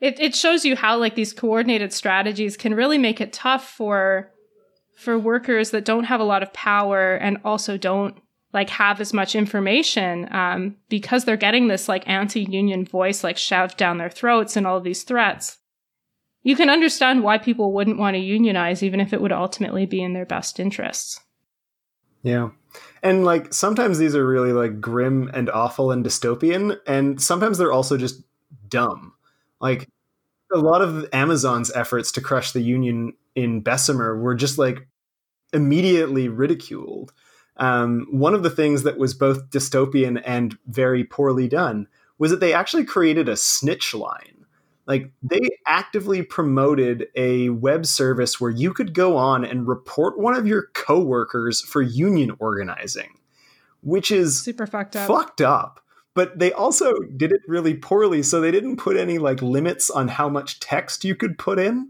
it, 0.00 0.18
it 0.18 0.34
shows 0.34 0.64
you 0.64 0.74
how 0.74 0.96
like 0.96 1.14
these 1.14 1.34
coordinated 1.34 1.92
strategies 1.92 2.56
can 2.56 2.74
really 2.74 2.98
make 2.98 3.20
it 3.20 3.32
tough 3.32 3.68
for 3.68 4.30
for 4.96 5.18
workers 5.18 5.70
that 5.70 5.84
don't 5.84 6.04
have 6.04 6.20
a 6.20 6.24
lot 6.24 6.42
of 6.42 6.52
power 6.52 7.14
and 7.14 7.38
also 7.44 7.76
don't 7.76 8.16
like 8.52 8.70
have 8.70 9.00
as 9.00 9.12
much 9.12 9.34
information 9.34 10.28
um, 10.32 10.76
because 10.88 11.24
they're 11.24 11.36
getting 11.36 11.66
this 11.68 11.88
like 11.88 12.06
anti-union 12.08 12.84
voice 12.84 13.24
like 13.24 13.36
shoved 13.36 13.76
down 13.76 13.98
their 13.98 14.10
throats 14.10 14.56
and 14.56 14.66
all 14.66 14.76
of 14.76 14.84
these 14.84 15.02
threats. 15.02 15.58
You 16.42 16.56
can 16.56 16.70
understand 16.70 17.22
why 17.22 17.38
people 17.38 17.72
wouldn't 17.72 17.98
want 17.98 18.14
to 18.14 18.20
unionize 18.20 18.82
even 18.82 19.00
if 19.00 19.12
it 19.12 19.20
would 19.20 19.32
ultimately 19.32 19.86
be 19.86 20.02
in 20.02 20.12
their 20.12 20.26
best 20.26 20.60
interests. 20.60 21.20
Yeah 22.22 22.50
and 23.02 23.24
like 23.24 23.52
sometimes 23.52 23.98
these 23.98 24.14
are 24.14 24.26
really 24.26 24.52
like 24.52 24.80
grim 24.80 25.30
and 25.34 25.50
awful 25.50 25.90
and 25.90 26.04
dystopian 26.04 26.78
and 26.86 27.20
sometimes 27.20 27.58
they're 27.58 27.72
also 27.72 27.96
just 27.96 28.22
dumb 28.68 29.12
like 29.60 29.88
a 30.52 30.58
lot 30.58 30.82
of 30.82 31.06
amazon's 31.12 31.72
efforts 31.72 32.12
to 32.12 32.20
crush 32.20 32.52
the 32.52 32.60
union 32.60 33.12
in 33.34 33.60
bessemer 33.60 34.18
were 34.20 34.34
just 34.34 34.58
like 34.58 34.86
immediately 35.52 36.28
ridiculed 36.28 37.12
um, 37.56 38.06
one 38.10 38.34
of 38.34 38.42
the 38.42 38.50
things 38.50 38.82
that 38.82 38.98
was 38.98 39.14
both 39.14 39.50
dystopian 39.50 40.22
and 40.24 40.56
very 40.66 41.04
poorly 41.04 41.48
done 41.48 41.86
was 42.18 42.30
that 42.30 42.40
they 42.40 42.54
actually 42.54 42.84
created 42.84 43.28
a 43.28 43.36
snitch 43.36 43.94
line. 43.94 44.31
Like 44.86 45.12
they 45.22 45.40
actively 45.66 46.22
promoted 46.22 47.06
a 47.14 47.50
web 47.50 47.86
service 47.86 48.40
where 48.40 48.50
you 48.50 48.72
could 48.72 48.94
go 48.94 49.16
on 49.16 49.44
and 49.44 49.66
report 49.66 50.18
one 50.18 50.34
of 50.34 50.46
your 50.46 50.68
coworkers 50.74 51.60
for 51.60 51.82
union 51.82 52.34
organizing, 52.40 53.18
which 53.82 54.10
is 54.10 54.42
super 54.42 54.66
fucked 54.66 54.96
up. 54.96 55.06
Fucked 55.06 55.40
up. 55.40 55.80
But 56.14 56.38
they 56.38 56.52
also 56.52 56.92
did 57.16 57.32
it 57.32 57.40
really 57.48 57.74
poorly, 57.74 58.22
so 58.22 58.40
they 58.40 58.50
didn't 58.50 58.76
put 58.76 58.96
any 58.96 59.18
like 59.18 59.40
limits 59.40 59.88
on 59.88 60.08
how 60.08 60.28
much 60.28 60.60
text 60.60 61.04
you 61.04 61.14
could 61.14 61.38
put 61.38 61.58
in. 61.58 61.88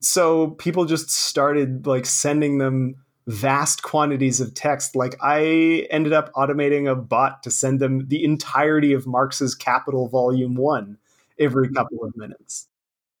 So 0.00 0.50
people 0.52 0.84
just 0.84 1.10
started 1.10 1.86
like 1.86 2.06
sending 2.06 2.58
them 2.58 2.96
vast 3.26 3.82
quantities 3.82 4.40
of 4.40 4.54
text. 4.54 4.96
Like 4.96 5.14
I 5.22 5.86
ended 5.90 6.12
up 6.12 6.32
automating 6.32 6.90
a 6.90 6.96
bot 6.96 7.42
to 7.44 7.50
send 7.50 7.78
them 7.78 8.08
the 8.08 8.24
entirety 8.24 8.94
of 8.94 9.06
Marx's 9.06 9.54
Capital 9.54 10.08
Volume 10.08 10.56
1 10.56 10.98
every 11.42 11.66
mm-hmm. 11.66 11.76
couple 11.76 12.04
of 12.04 12.16
minutes. 12.16 12.68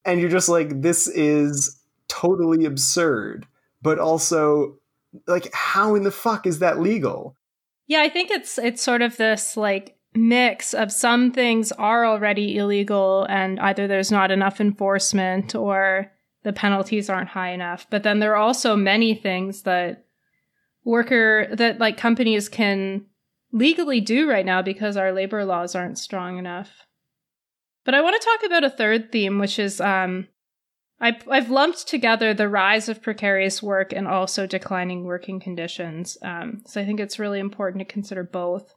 And 0.04 0.20
you're 0.20 0.30
just 0.30 0.48
like, 0.48 0.80
this 0.80 1.06
is 1.08 1.80
totally 2.08 2.64
absurd. 2.64 3.46
But 3.82 3.98
also, 3.98 4.78
like, 5.26 5.52
how 5.52 5.94
in 5.94 6.02
the 6.02 6.10
fuck 6.10 6.46
is 6.46 6.60
that 6.60 6.80
legal? 6.80 7.36
Yeah, 7.86 8.00
I 8.00 8.08
think 8.08 8.30
it's 8.30 8.58
it's 8.58 8.82
sort 8.82 9.02
of 9.02 9.16
this 9.16 9.56
like 9.56 9.96
mix 10.14 10.74
of 10.74 10.92
some 10.92 11.32
things 11.32 11.72
are 11.72 12.04
already 12.06 12.56
illegal 12.56 13.26
and 13.28 13.58
either 13.60 13.88
there's 13.88 14.12
not 14.12 14.30
enough 14.30 14.60
enforcement 14.60 15.54
or 15.54 16.12
the 16.42 16.52
penalties 16.52 17.08
aren't 17.08 17.28
high 17.28 17.50
enough. 17.50 17.86
But 17.90 18.02
then 18.02 18.18
there 18.18 18.32
are 18.32 18.42
also 18.42 18.76
many 18.76 19.14
things 19.14 19.62
that 19.62 20.04
worker 20.84 21.48
that 21.52 21.78
like 21.78 21.96
companies 21.96 22.48
can 22.48 23.06
legally 23.52 24.00
do 24.00 24.28
right 24.28 24.46
now 24.46 24.62
because 24.62 24.96
our 24.96 25.12
labor 25.12 25.44
laws 25.44 25.74
aren't 25.74 25.98
strong 25.98 26.38
enough. 26.38 26.86
But 27.84 27.94
I 27.94 28.00
want 28.00 28.20
to 28.20 28.26
talk 28.26 28.46
about 28.46 28.64
a 28.64 28.70
third 28.70 29.10
theme, 29.10 29.38
which 29.38 29.58
is 29.58 29.80
um, 29.80 30.28
I, 31.02 31.18
I've 31.28 31.50
lumped 31.50 31.88
together 31.88 32.32
the 32.32 32.48
rise 32.48 32.88
of 32.88 33.02
precarious 33.02 33.60
work 33.60 33.92
and 33.92 34.06
also 34.06 34.46
declining 34.46 35.04
working 35.04 35.40
conditions. 35.40 36.16
Um, 36.22 36.62
so 36.64 36.80
I 36.80 36.84
think 36.84 37.00
it's 37.00 37.18
really 37.18 37.40
important 37.40 37.80
to 37.80 37.92
consider 37.92 38.22
both. 38.22 38.72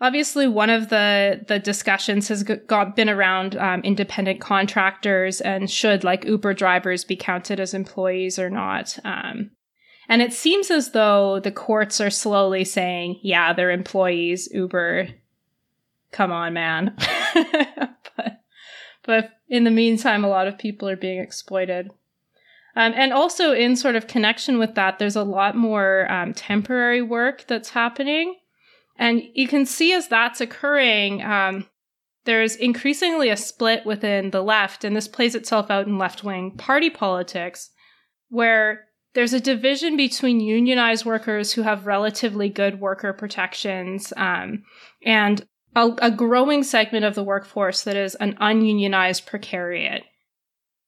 Obviously, 0.00 0.46
one 0.46 0.68
of 0.68 0.90
the 0.90 1.44
the 1.48 1.58
discussions 1.58 2.28
has 2.28 2.42
got 2.42 2.96
been 2.96 3.08
around 3.08 3.56
um, 3.56 3.80
independent 3.80 4.40
contractors 4.40 5.40
and 5.40 5.70
should 5.70 6.04
like 6.04 6.26
Uber 6.26 6.52
drivers 6.52 7.04
be 7.04 7.16
counted 7.16 7.60
as 7.60 7.72
employees 7.72 8.38
or 8.38 8.50
not. 8.50 8.98
Um, 9.04 9.52
and 10.08 10.20
it 10.20 10.34
seems 10.34 10.70
as 10.70 10.90
though 10.90 11.40
the 11.40 11.52
courts 11.52 11.98
are 12.00 12.10
slowly 12.10 12.62
saying, 12.62 13.20
"Yeah, 13.22 13.54
they're 13.54 13.70
employees. 13.70 14.50
Uber, 14.52 15.08
come 16.12 16.32
on, 16.32 16.52
man." 16.52 16.94
but 18.16 18.40
but 19.02 19.30
in 19.48 19.64
the 19.64 19.70
meantime, 19.70 20.24
a 20.24 20.28
lot 20.28 20.48
of 20.48 20.58
people 20.58 20.88
are 20.88 20.96
being 20.96 21.20
exploited. 21.20 21.90
Um, 22.74 22.92
and 22.94 23.12
also, 23.12 23.52
in 23.52 23.74
sort 23.74 23.96
of 23.96 24.06
connection 24.06 24.58
with 24.58 24.74
that, 24.74 24.98
there's 24.98 25.16
a 25.16 25.24
lot 25.24 25.56
more 25.56 26.10
um, 26.12 26.34
temporary 26.34 27.00
work 27.00 27.46
that's 27.46 27.70
happening. 27.70 28.36
And 28.98 29.22
you 29.34 29.48
can 29.48 29.64
see 29.64 29.92
as 29.92 30.08
that's 30.08 30.40
occurring, 30.40 31.22
um, 31.22 31.66
there's 32.24 32.56
increasingly 32.56 33.30
a 33.30 33.36
split 33.36 33.86
within 33.86 34.30
the 34.30 34.42
left, 34.42 34.84
and 34.84 34.94
this 34.94 35.08
plays 35.08 35.34
itself 35.34 35.70
out 35.70 35.86
in 35.86 35.96
left 35.96 36.24
wing 36.24 36.50
party 36.50 36.90
politics, 36.90 37.70
where 38.28 38.86
there's 39.14 39.32
a 39.32 39.40
division 39.40 39.96
between 39.96 40.40
unionized 40.40 41.06
workers 41.06 41.52
who 41.52 41.62
have 41.62 41.86
relatively 41.86 42.50
good 42.50 42.80
worker 42.80 43.14
protections 43.14 44.12
um, 44.18 44.64
and 45.04 45.46
a, 45.76 45.94
a 46.00 46.10
growing 46.10 46.64
segment 46.64 47.04
of 47.04 47.14
the 47.14 47.22
workforce 47.22 47.82
that 47.82 47.96
is 47.96 48.14
an 48.16 48.36
ununionized 48.40 49.28
precariat. 49.28 50.02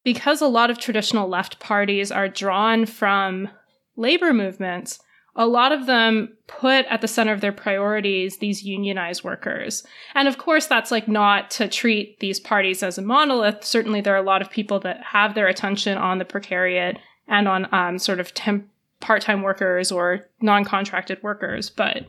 Because 0.03 0.41
a 0.41 0.49
lot 0.49 0.71
of 0.71 0.79
traditional 0.79 1.29
left 1.29 1.61
parties 1.61 2.11
are 2.11 2.29
drawn 2.29 2.87
from 2.87 3.51
labor 3.97 4.33
movements, 4.33 4.99
a 5.37 5.47
lot 5.47 5.71
of 5.71 5.87
them 5.87 6.37
put 6.47 6.87
at 6.87 7.03
the 7.03 7.07
center 7.07 7.33
of 7.33 7.43
their 7.43 7.53
priorities 7.53 8.39
these 8.39 8.65
unionized 8.65 9.23
workers. 9.23 9.87
And 10.15 10.27
of 10.27 10.39
course, 10.39 10.67
that's 10.67 10.91
like 10.91 11.07
not 11.07 11.51
to 11.53 11.69
treat 11.69 12.19
these 12.21 12.41
parties 12.41 12.83
as 12.83 12.97
a 12.97 13.03
monolith. 13.03 13.63
Certainly, 13.65 14.01
there 14.01 14.15
are 14.15 14.23
a 14.23 14.23
lot 14.23 14.43
of 14.43 14.51
people 14.51 14.81
that 14.81 15.03
have 15.03 15.35
their 15.35 15.47
attention 15.47 15.99
on 15.99 16.19
the 16.19 16.25
precariat 16.25 16.97
and 17.29 17.47
on 17.47 17.73
um, 17.73 17.99
sort 17.99 18.19
of 18.19 18.33
temp 18.35 18.69
part 19.01 19.23
time 19.23 19.43
workers 19.43 19.93
or 19.93 20.27
non 20.41 20.65
contracted 20.65 21.23
workers. 21.23 21.71
But 21.71 22.07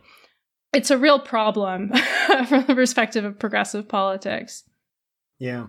it's 0.74 0.92
a 0.92 0.98
real 0.98 1.20
problem 1.20 1.90
from 2.48 2.66
the 2.66 2.76
perspective 2.76 3.26
of 3.26 3.40
progressive 3.40 3.88
politics. 3.88 4.64
Yeah. 5.38 5.68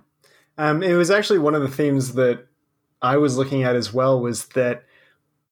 Um, 0.58 0.82
it 0.82 0.94
was 0.94 1.10
actually 1.10 1.38
one 1.38 1.54
of 1.54 1.62
the 1.62 1.68
themes 1.68 2.14
that 2.14 2.46
I 3.00 3.16
was 3.16 3.36
looking 3.36 3.62
at 3.62 3.76
as 3.76 3.92
well 3.92 4.20
was 4.20 4.46
that 4.48 4.84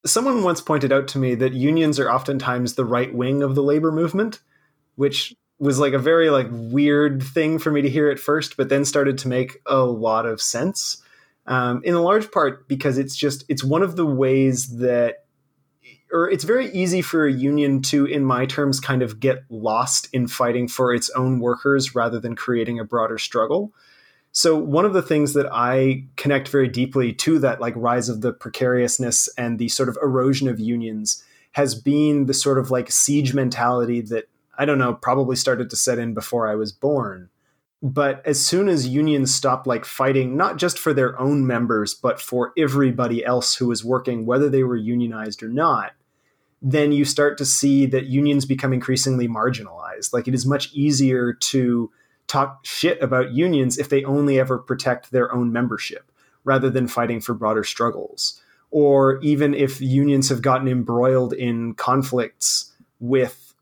Someone 0.07 0.45
once 0.45 0.61
pointed 0.61 0.93
out 0.93 1.09
to 1.09 1.19
me 1.19 1.35
that 1.35 1.55
unions 1.55 1.99
are 1.99 2.11
oftentimes 2.11 2.75
the 2.75 2.85
right 2.85 3.13
wing 3.13 3.43
of 3.43 3.55
the 3.55 3.63
labor 3.63 3.91
movement, 3.91 4.41
which 4.95 5.35
was 5.59 5.81
like 5.81 5.93
a 5.93 5.99
very 5.99 6.31
like 6.31 6.47
weird 6.51 7.23
thing 7.23 7.59
for 7.59 7.73
me 7.73 7.83
to 7.83 7.91
hear 7.91 8.09
at 8.09 8.21
first, 8.21 8.57
but 8.57 8.69
then 8.69 8.85
started 8.85 9.19
to 9.19 9.29
make 9.29 9.61
a 9.67 9.79
lot 9.79 10.25
of 10.25 10.41
sense. 10.41 11.03
Um, 11.47 11.83
in 11.83 11.95
a 11.95 12.01
large 12.01 12.31
part 12.31 12.69
because 12.69 12.97
it's 12.97 13.17
just 13.17 13.45
it's 13.49 13.65
one 13.65 13.83
of 13.83 13.97
the 13.97 14.07
ways 14.07 14.77
that 14.79 15.25
or 16.13 16.31
it's 16.31 16.45
very 16.45 16.71
easy 16.73 17.03
for 17.03 17.27
a 17.27 17.33
union 17.33 17.83
to 17.83 18.07
in 18.07 18.25
my 18.25 18.47
terms 18.47 18.81
kind 18.81 19.03
of 19.03 19.21
get 19.21 19.45
lost 19.51 20.09
in 20.13 20.27
fighting 20.27 20.69
for 20.69 20.95
its 20.95 21.11
own 21.11 21.41
workers 21.41 21.95
rather 21.95 22.19
than 22.19 22.35
creating 22.35 22.79
a 22.79 22.85
broader 22.85 23.19
struggle 23.19 23.73
so 24.33 24.57
one 24.57 24.85
of 24.85 24.93
the 24.93 25.03
things 25.03 25.33
that 25.35 25.49
I 25.53 26.05
connect 26.17 26.49
very 26.49 26.69
deeply 26.69 27.13
to 27.15 27.39
that 27.41 27.61
like 27.61 27.75
rise 27.77 28.09
of 28.09 28.21
the 28.21 28.33
precariousness 28.33 29.29
and 29.39 29.59
the 29.59 29.69
sort 29.69 29.89
of 29.89 29.99
erosion 30.03 30.49
of 30.49 30.61
unions 30.61 31.25
has 31.53 31.75
been 31.75 32.27
the 32.27 32.35
sort 32.35 32.59
of 32.59 32.71
like 32.71 32.91
siege 32.91 33.35
mentality 33.35 34.01
that 34.03 34.29
I 34.57 34.65
don't 34.65 34.79
know 34.79 34.95
probably 34.95 35.37
started 35.37 35.71
to 35.71 35.77
set 35.77 35.99
in 35.99 36.15
before 36.15 36.47
I 36.47 36.55
was 36.55 36.73
born. 36.73 37.31
But 37.81 38.27
as 38.27 38.45
soon 38.45 38.69
as 38.69 38.89
unions 38.89 39.35
stopped 39.35 39.67
like 39.67 39.85
fighting 39.85 40.37
not 40.37 40.57
just 40.57 40.79
for 40.79 40.93
their 40.93 41.19
own 41.19 41.47
members 41.47 41.95
but 41.95 42.21
for 42.21 42.53
everybody 42.57 43.25
else 43.25 43.55
who 43.55 43.69
was 43.69 43.85
working 43.85 44.27
whether 44.27 44.49
they 44.49 44.63
were 44.63 44.77
unionized 44.77 45.43
or 45.43 45.49
not, 45.49 45.93
then 46.61 46.93
you 46.93 47.05
start 47.05 47.39
to 47.39 47.45
see 47.45 47.87
that 47.87 48.07
unions 48.07 48.45
become 48.45 48.73
increasingly 48.73 49.29
marginalized. 49.29 50.13
Like 50.13 50.27
it 50.27 50.35
is 50.35 50.47
much 50.47 50.73
easier 50.73 51.33
to 51.33 51.91
talk 52.27 52.65
shit 52.65 53.01
about 53.03 53.33
unions 53.33 53.79
if 53.79 53.89
they 53.89 54.05
only 54.05 54.39
ever 54.39 54.59
protect 54.59 55.11
their 55.11 55.33
own 55.33 55.53
membership 55.53 56.11
rather 56.45 56.71
than 56.71 56.89
fighting 56.89 57.21
for 57.21 57.35
broader 57.35 57.65
struggles. 57.65 58.41
Or 58.71 59.19
even 59.21 59.55
if 59.55 59.81
unions 59.81 60.29
have 60.29 60.43
gotten 60.43 60.69
embroiled 60.69 61.33
in 61.33 61.75
conflicts 61.75 62.73
with 63.01 63.55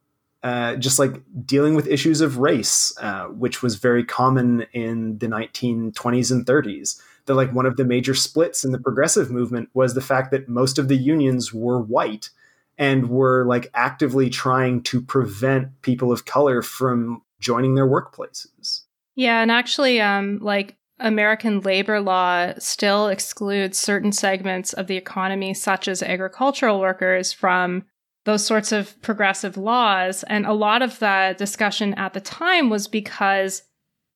uh, 0.43 0.77
just 0.77 0.99
like 0.99 1.23
dealing 1.45 1.75
with 1.75 1.89
issues 1.89 2.21
of 2.21 2.39
race, 2.39 2.97
uh, 3.01 3.25
which 3.25 3.63
was 3.63 3.77
very 3.77 4.05
common 4.05 4.65
in 4.73 5.19
the 5.19 5.27
1920s 5.27 6.31
and 6.31 6.47
30s. 6.47 7.01
That 7.25 7.35
like 7.35 7.53
one 7.53 7.67
of 7.67 7.77
the 7.77 7.85
major 7.85 8.15
splits 8.15 8.65
in 8.65 8.71
the 8.71 8.79
progressive 8.79 9.29
movement 9.29 9.71
was 9.75 9.95
the 9.95 10.01
fact 10.01 10.31
that 10.31 10.49
most 10.49 10.79
of 10.79 10.87
the 10.87 10.97
unions 10.97 11.53
were 11.53 11.81
white 11.81 12.31
and 12.79 13.09
were 13.09 13.45
like 13.47 13.71
actively 13.75 14.31
trying 14.31 14.83
to 14.83 15.01
prevent 15.01 15.81
people 15.83 16.13
of 16.13 16.25
color 16.25 16.63
from 16.63 17.23
joining 17.41 17.75
their 17.75 17.87
workplaces. 17.87 18.83
Yeah, 19.15 19.41
and 19.41 19.51
actually, 19.51 20.01
um, 20.01 20.39
like 20.43 20.77
American 20.99 21.61
labor 21.61 22.01
law 22.01 22.53
still 22.59 23.09
excludes 23.09 23.79
certain 23.79 24.13
segments 24.13 24.73
of 24.73 24.87
the 24.87 24.97
economy, 24.97 25.55
such 25.55 25.89
as 25.89 26.03
agricultural 26.03 26.81
workers, 26.81 27.33
from 27.33 27.85
those 28.25 28.45
sorts 28.45 28.73
of 28.73 29.01
progressive 29.03 29.57
laws. 29.57 30.23
And 30.25 30.47
a 30.47 30.53
lot 30.53 30.83
of 30.83 30.99
the 30.99 31.35
discussion 31.39 31.95
at 31.95 32.13
the 32.13 32.21
time 32.21 32.71
was 32.71 32.89
because 32.89 33.63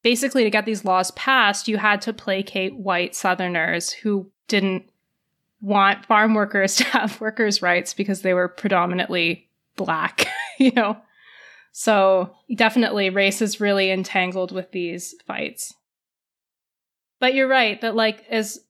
basically 0.02 0.44
to 0.44 0.50
get 0.50 0.66
these 0.66 0.84
laws 0.84 1.10
passed, 1.12 1.68
you 1.68 1.76
had 1.76 2.02
to 2.02 2.12
placate 2.12 2.76
white 2.76 3.14
Southerners 3.14 3.90
who 3.90 4.30
didn't 4.48 4.90
want 5.60 6.06
farm 6.06 6.34
workers 6.34 6.76
to 6.76 6.84
have 6.84 7.20
workers' 7.20 7.62
rights 7.62 7.94
because 7.94 8.22
they 8.22 8.34
were 8.34 8.48
predominantly 8.48 9.48
black, 9.76 10.26
you 10.58 10.72
know? 10.72 10.96
So 11.72 12.34
definitely 12.54 13.10
race 13.10 13.40
is 13.40 13.60
really 13.60 13.90
entangled 13.90 14.52
with 14.52 14.72
these 14.72 15.14
fights. 15.26 15.74
But 17.20 17.34
you're 17.34 17.48
right 17.48 17.80
that 17.80 17.94
like 17.94 18.24
as 18.30 18.60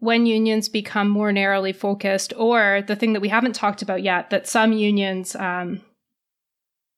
when 0.00 0.26
unions 0.26 0.68
become 0.68 1.08
more 1.08 1.30
narrowly 1.30 1.72
focused, 1.72 2.32
or 2.36 2.82
the 2.86 2.96
thing 2.96 3.12
that 3.12 3.20
we 3.20 3.28
haven't 3.28 3.54
talked 3.54 3.82
about 3.82 4.02
yet, 4.02 4.30
that 4.30 4.48
some 4.48 4.72
unions 4.72 5.36
um, 5.36 5.82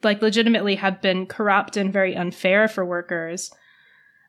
like 0.03 0.23
legitimately 0.23 0.77
have 0.77 1.03
been 1.03 1.27
corrupt 1.27 1.77
and 1.77 1.93
very 1.93 2.15
unfair 2.17 2.69
for 2.69 2.85
workers, 2.85 3.53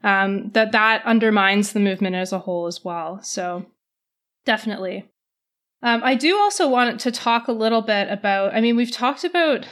um, 0.04 0.50
that 0.52 0.72
that 0.72 1.06
undermines 1.06 1.72
the 1.72 1.80
movement 1.80 2.16
as 2.16 2.34
a 2.34 2.40
whole 2.40 2.66
as 2.66 2.84
well. 2.84 3.22
So 3.22 3.66
definitely. 4.44 5.06
Um, 5.84 6.02
I 6.02 6.16
do 6.16 6.38
also 6.40 6.70
want 6.70 7.02
to 7.02 7.12
talk 7.12 7.48
a 7.50 7.52
little 7.52 7.82
bit 7.82 8.10
about. 8.10 8.56
I 8.56 8.62
mean, 8.62 8.78
we've 8.78 8.92
talked 8.92 9.26
about 9.26 9.68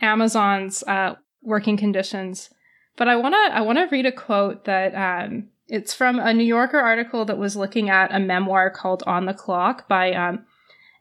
Amazon's 0.00 0.82
uh, 0.84 1.16
working 1.42 1.76
conditions, 1.76 2.48
but 2.96 3.08
I 3.08 3.16
want 3.16 3.34
to 3.34 3.54
I 3.54 3.60
want 3.60 3.78
to 3.78 3.86
read 3.94 4.06
a 4.06 4.12
quote 4.12 4.64
that 4.64 4.94
um, 4.94 5.48
it's 5.68 5.92
from 5.92 6.18
a 6.18 6.32
New 6.32 6.44
Yorker 6.44 6.80
article 6.80 7.26
that 7.26 7.38
was 7.38 7.56
looking 7.56 7.90
at 7.90 8.12
a 8.12 8.18
memoir 8.18 8.70
called 8.70 9.02
On 9.06 9.26
the 9.26 9.34
Clock 9.34 9.86
by 9.86 10.12
um, 10.12 10.46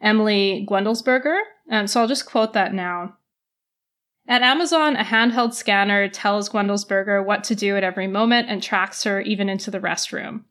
Emily 0.02 0.68
Guendelsberger. 0.70 1.40
And 1.70 1.82
um, 1.82 1.88
so 1.88 2.02
I'll 2.02 2.08
just 2.08 2.26
quote 2.26 2.52
that 2.54 2.74
now. 2.74 3.16
At 4.28 4.42
Amazon, 4.42 4.96
a 4.96 5.04
handheld 5.04 5.54
scanner 5.54 6.08
tells 6.10 6.50
Guendelsberger 6.50 7.26
what 7.26 7.44
to 7.46 7.56
do 7.56 7.78
at 7.78 7.84
every 7.84 8.08
moment 8.08 8.50
and 8.50 8.62
tracks 8.62 9.04
her 9.04 9.22
even 9.22 9.48
into 9.50 9.72
the 9.72 9.80
restroom. 9.80 10.44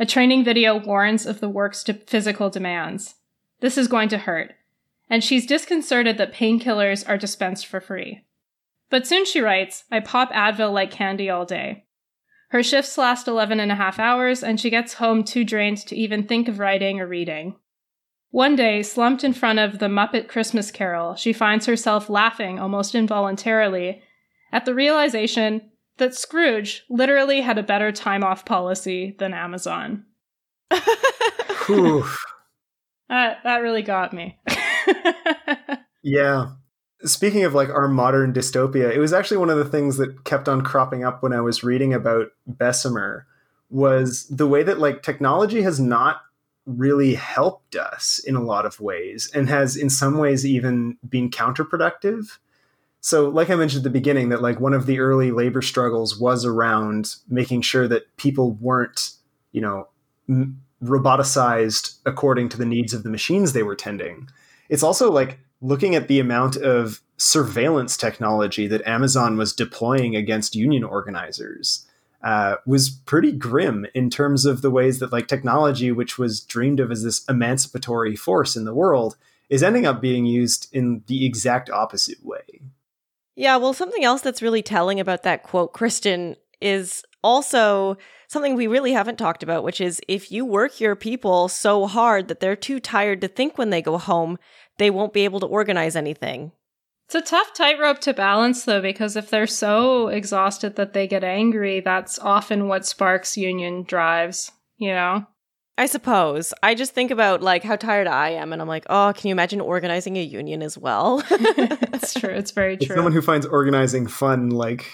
A 0.00 0.06
training 0.06 0.44
video 0.44 0.78
warns 0.78 1.26
of 1.26 1.40
the 1.40 1.48
work's 1.48 1.84
physical 2.06 2.50
demands. 2.50 3.16
This 3.60 3.78
is 3.78 3.88
going 3.88 4.08
to 4.10 4.18
hurt. 4.18 4.54
And 5.08 5.24
she's 5.24 5.46
disconcerted 5.46 6.18
that 6.18 6.32
painkillers 6.32 7.08
are 7.08 7.18
dispensed 7.18 7.66
for 7.66 7.80
free. 7.80 8.24
But 8.90 9.06
soon 9.06 9.24
she 9.24 9.40
writes, 9.40 9.84
I 9.90 10.00
pop 10.00 10.32
Advil 10.32 10.72
like 10.72 10.90
candy 10.90 11.30
all 11.30 11.44
day. 11.44 11.84
Her 12.50 12.62
shifts 12.62 12.98
last 12.98 13.28
11 13.28 13.60
and 13.60 13.70
a 13.70 13.76
half 13.76 14.00
hours, 14.00 14.42
and 14.42 14.58
she 14.60 14.70
gets 14.70 14.94
home 14.94 15.22
too 15.22 15.44
drained 15.44 15.78
to 15.86 15.96
even 15.96 16.24
think 16.24 16.48
of 16.48 16.58
writing 16.58 17.00
or 17.00 17.06
reading. 17.06 17.56
One 18.30 18.56
day, 18.56 18.82
slumped 18.82 19.22
in 19.24 19.32
front 19.32 19.58
of 19.60 19.78
the 19.78 19.86
Muppet 19.86 20.28
Christmas 20.28 20.70
Carol, 20.70 21.14
she 21.14 21.32
finds 21.32 21.66
herself 21.66 22.08
laughing 22.08 22.58
almost 22.58 22.94
involuntarily 22.94 24.02
at 24.52 24.64
the 24.64 24.74
realization 24.74 25.70
that 25.98 26.14
Scrooge 26.14 26.84
literally 26.88 27.40
had 27.40 27.58
a 27.58 27.62
better 27.62 27.92
time 27.92 28.24
off 28.24 28.44
policy 28.44 29.14
than 29.18 29.34
Amazon. 29.34 30.04
uh, 33.10 33.34
that 33.44 33.58
really 33.58 33.82
got 33.82 34.12
me. 34.12 34.38
yeah 36.02 36.52
speaking 37.04 37.44
of 37.44 37.54
like 37.54 37.68
our 37.68 37.88
modern 37.88 38.32
dystopia, 38.32 38.92
it 38.94 38.98
was 38.98 39.12
actually 39.12 39.38
one 39.38 39.50
of 39.50 39.58
the 39.58 39.64
things 39.64 39.96
that 39.96 40.24
kept 40.24 40.48
on 40.48 40.62
cropping 40.62 41.04
up 41.04 41.22
when 41.22 41.32
I 41.32 41.40
was 41.40 41.64
reading 41.64 41.94
about 41.94 42.28
Bessemer 42.46 43.26
was 43.70 44.26
the 44.28 44.46
way 44.46 44.62
that 44.62 44.78
like 44.78 45.02
technology 45.02 45.62
has 45.62 45.78
not 45.78 46.22
really 46.66 47.14
helped 47.14 47.74
us 47.74 48.20
in 48.26 48.36
a 48.36 48.42
lot 48.42 48.66
of 48.66 48.80
ways 48.80 49.30
and 49.34 49.48
has 49.48 49.76
in 49.76 49.88
some 49.88 50.18
ways 50.18 50.44
even 50.44 50.98
been 51.08 51.30
counterproductive. 51.30 52.38
So 53.00 53.28
like 53.28 53.48
I 53.48 53.54
mentioned 53.54 53.80
at 53.80 53.84
the 53.84 53.98
beginning 53.98 54.28
that 54.28 54.42
like 54.42 54.60
one 54.60 54.74
of 54.74 54.86
the 54.86 54.98
early 54.98 55.30
labor 55.30 55.62
struggles 55.62 56.18
was 56.18 56.44
around 56.44 57.16
making 57.28 57.62
sure 57.62 57.88
that 57.88 58.14
people 58.16 58.52
weren't, 58.52 59.12
you 59.52 59.60
know, 59.62 59.88
roboticized 60.82 61.98
according 62.06 62.48
to 62.50 62.56
the 62.56 62.66
needs 62.66 62.94
of 62.94 63.02
the 63.02 63.10
machines 63.10 63.52
they 63.52 63.62
were 63.62 63.76
tending. 63.76 64.28
It's 64.68 64.82
also 64.82 65.10
like 65.10 65.38
looking 65.60 65.94
at 65.94 66.08
the 66.08 66.20
amount 66.20 66.56
of 66.56 67.00
surveillance 67.16 67.96
technology 67.96 68.66
that 68.66 68.86
Amazon 68.86 69.36
was 69.36 69.52
deploying 69.52 70.16
against 70.16 70.54
union 70.54 70.84
organizers 70.84 71.86
uh, 72.22 72.56
was 72.66 72.90
pretty 72.90 73.32
grim 73.32 73.86
in 73.94 74.10
terms 74.10 74.44
of 74.44 74.62
the 74.62 74.70
ways 74.70 74.98
that 74.98 75.12
like 75.12 75.26
technology, 75.26 75.92
which 75.92 76.18
was 76.18 76.40
dreamed 76.40 76.80
of 76.80 76.90
as 76.90 77.02
this 77.02 77.24
emancipatory 77.28 78.16
force 78.16 78.56
in 78.56 78.64
the 78.64 78.74
world, 78.74 79.16
is 79.48 79.62
ending 79.62 79.86
up 79.86 80.00
being 80.00 80.26
used 80.26 80.68
in 80.72 81.02
the 81.06 81.26
exact 81.26 81.70
opposite 81.70 82.24
way. 82.24 82.60
Yeah, 83.36 83.56
well, 83.56 83.72
something 83.72 84.04
else 84.04 84.20
that's 84.20 84.42
really 84.42 84.62
telling 84.62 85.00
about 85.00 85.22
that 85.22 85.42
quote, 85.42 85.72
Kristen, 85.72 86.36
is 86.60 87.02
also 87.22 87.96
something 88.30 88.54
we 88.54 88.68
really 88.68 88.92
haven't 88.92 89.18
talked 89.18 89.42
about, 89.42 89.64
which 89.64 89.80
is 89.80 90.00
if 90.06 90.30
you 90.30 90.44
work 90.44 90.80
your 90.80 90.94
people 90.94 91.48
so 91.48 91.86
hard 91.86 92.28
that 92.28 92.38
they're 92.38 92.54
too 92.54 92.78
tired 92.78 93.20
to 93.20 93.28
think 93.28 93.58
when 93.58 93.70
they 93.70 93.82
go 93.82 93.98
home, 93.98 94.38
they 94.78 94.88
won't 94.88 95.12
be 95.12 95.24
able 95.24 95.40
to 95.40 95.46
organize 95.46 95.96
anything. 95.96 96.52
It's 97.06 97.16
a 97.16 97.22
tough 97.22 97.52
tightrope 97.52 97.98
to 98.02 98.14
balance, 98.14 98.64
though, 98.64 98.80
because 98.80 99.16
if 99.16 99.30
they're 99.30 99.48
so 99.48 100.06
exhausted 100.06 100.76
that 100.76 100.92
they 100.92 101.08
get 101.08 101.24
angry, 101.24 101.80
that's 101.80 102.20
often 102.20 102.68
what 102.68 102.86
sparks 102.86 103.36
union 103.36 103.82
drives, 103.82 104.52
you 104.78 104.92
know? 104.92 105.26
I 105.76 105.86
suppose. 105.86 106.54
I 106.62 106.76
just 106.76 106.92
think 106.92 107.10
about 107.10 107.42
like 107.42 107.64
how 107.64 107.74
tired 107.74 108.06
I 108.06 108.30
am, 108.30 108.52
and 108.52 108.62
I'm 108.62 108.68
like, 108.68 108.86
oh, 108.88 109.12
can 109.16 109.26
you 109.26 109.32
imagine 109.32 109.60
organizing 109.60 110.16
a 110.16 110.22
union 110.22 110.62
as 110.62 110.78
well? 110.78 111.24
it's 111.30 112.14
true. 112.14 112.30
It's 112.30 112.52
very 112.52 112.76
true. 112.76 112.84
It's 112.84 112.94
someone 112.94 113.12
who 113.12 113.22
finds 113.22 113.46
organizing 113.46 114.06
fun, 114.06 114.50
like, 114.50 114.86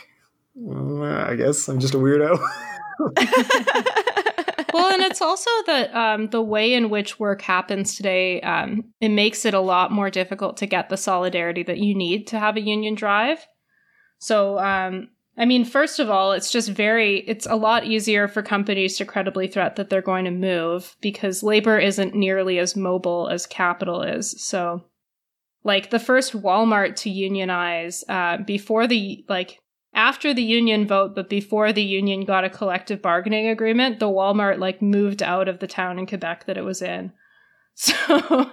well, 0.54 1.02
I 1.04 1.36
guess 1.36 1.68
I'm 1.68 1.80
just 1.80 1.92
a 1.92 1.98
weirdo. 1.98 2.38
well, 4.72 4.92
and 4.92 5.02
it's 5.02 5.22
also 5.22 5.50
that 5.66 5.94
um, 5.94 6.28
the 6.28 6.42
way 6.42 6.74
in 6.74 6.90
which 6.90 7.18
work 7.18 7.42
happens 7.42 7.96
today, 7.96 8.40
um, 8.40 8.84
it 9.00 9.10
makes 9.10 9.44
it 9.44 9.54
a 9.54 9.60
lot 9.60 9.92
more 9.92 10.10
difficult 10.10 10.56
to 10.58 10.66
get 10.66 10.88
the 10.88 10.96
solidarity 10.96 11.62
that 11.62 11.78
you 11.78 11.94
need 11.94 12.26
to 12.28 12.38
have 12.38 12.56
a 12.56 12.60
union 12.60 12.94
drive. 12.94 13.46
So, 14.18 14.58
um, 14.58 15.08
I 15.38 15.44
mean, 15.44 15.64
first 15.64 15.98
of 15.98 16.08
all, 16.08 16.32
it's 16.32 16.50
just 16.50 16.70
very, 16.70 17.18
it's 17.18 17.46
a 17.46 17.56
lot 17.56 17.84
easier 17.84 18.26
for 18.26 18.42
companies 18.42 18.96
to 18.96 19.04
credibly 19.04 19.48
threat 19.48 19.76
that 19.76 19.90
they're 19.90 20.00
going 20.00 20.24
to 20.24 20.30
move 20.30 20.96
because 21.02 21.42
labor 21.42 21.78
isn't 21.78 22.14
nearly 22.14 22.58
as 22.58 22.74
mobile 22.74 23.28
as 23.28 23.46
capital 23.46 24.02
is. 24.02 24.34
So, 24.42 24.84
like 25.62 25.90
the 25.90 25.98
first 25.98 26.32
Walmart 26.32 26.96
to 26.96 27.10
unionize 27.10 28.04
uh, 28.08 28.38
before 28.38 28.86
the 28.86 29.24
like 29.28 29.58
after 29.96 30.32
the 30.32 30.42
union 30.42 30.86
vote, 30.86 31.14
but 31.14 31.28
before 31.28 31.72
the 31.72 31.82
union 31.82 32.24
got 32.24 32.44
a 32.44 32.50
collective 32.50 33.02
bargaining 33.02 33.48
agreement, 33.48 33.98
the 33.98 34.06
Walmart 34.06 34.58
like 34.58 34.80
moved 34.80 35.22
out 35.22 35.48
of 35.48 35.58
the 35.58 35.66
town 35.66 35.98
in 35.98 36.06
Quebec 36.06 36.44
that 36.46 36.58
it 36.58 36.64
was 36.64 36.82
in. 36.82 37.12
So 37.78 38.50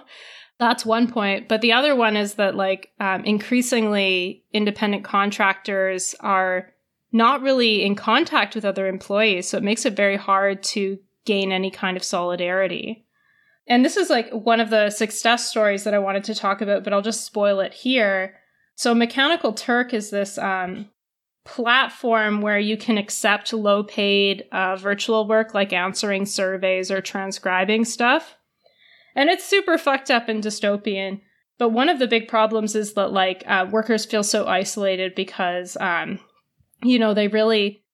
that's 0.58 0.84
one 0.84 1.10
point. 1.10 1.48
But 1.48 1.62
the 1.62 1.72
other 1.72 1.96
one 1.96 2.16
is 2.16 2.34
that 2.34 2.54
like 2.54 2.92
um, 3.00 3.24
increasingly 3.24 4.44
independent 4.52 5.02
contractors 5.02 6.14
are 6.20 6.70
not 7.10 7.40
really 7.40 7.84
in 7.84 7.94
contact 7.94 8.54
with 8.54 8.64
other 8.64 8.86
employees. 8.86 9.48
So 9.48 9.56
it 9.56 9.64
makes 9.64 9.86
it 9.86 9.96
very 9.96 10.16
hard 10.16 10.62
to 10.64 10.98
gain 11.24 11.52
any 11.52 11.70
kind 11.70 11.96
of 11.96 12.04
solidarity. 12.04 13.06
And 13.66 13.84
this 13.84 13.96
is 13.96 14.10
like 14.10 14.30
one 14.30 14.60
of 14.60 14.70
the 14.70 14.90
success 14.90 15.48
stories 15.48 15.84
that 15.84 15.94
I 15.94 15.98
wanted 15.98 16.24
to 16.24 16.34
talk 16.34 16.60
about, 16.60 16.84
but 16.84 16.92
I'll 16.92 17.02
just 17.02 17.24
spoil 17.24 17.60
it 17.60 17.72
here. 17.72 18.36
So 18.74 18.94
Mechanical 18.94 19.52
Turk 19.52 19.94
is 19.94 20.10
this 20.10 20.36
um, 20.38 20.90
platform 21.44 22.40
where 22.40 22.58
you 22.58 22.76
can 22.76 22.96
accept 22.96 23.52
low 23.52 23.82
paid 23.82 24.44
uh, 24.50 24.76
virtual 24.76 25.28
work 25.28 25.54
like 25.54 25.72
answering 25.72 26.24
surveys 26.24 26.90
or 26.90 27.00
transcribing 27.00 27.84
stuff. 27.84 28.36
And 29.14 29.28
it's 29.28 29.44
super 29.44 29.78
fucked 29.78 30.10
up 30.10 30.28
and 30.28 30.42
dystopian. 30.42 31.20
But 31.58 31.68
one 31.68 31.88
of 31.88 31.98
the 31.98 32.08
big 32.08 32.26
problems 32.26 32.74
is 32.74 32.94
that 32.94 33.12
like 33.12 33.44
uh, 33.46 33.66
workers 33.70 34.04
feel 34.04 34.24
so 34.24 34.46
isolated 34.46 35.14
because, 35.14 35.76
um, 35.80 36.18
you 36.82 36.98
know, 36.98 37.14
they 37.14 37.28
really 37.28 37.84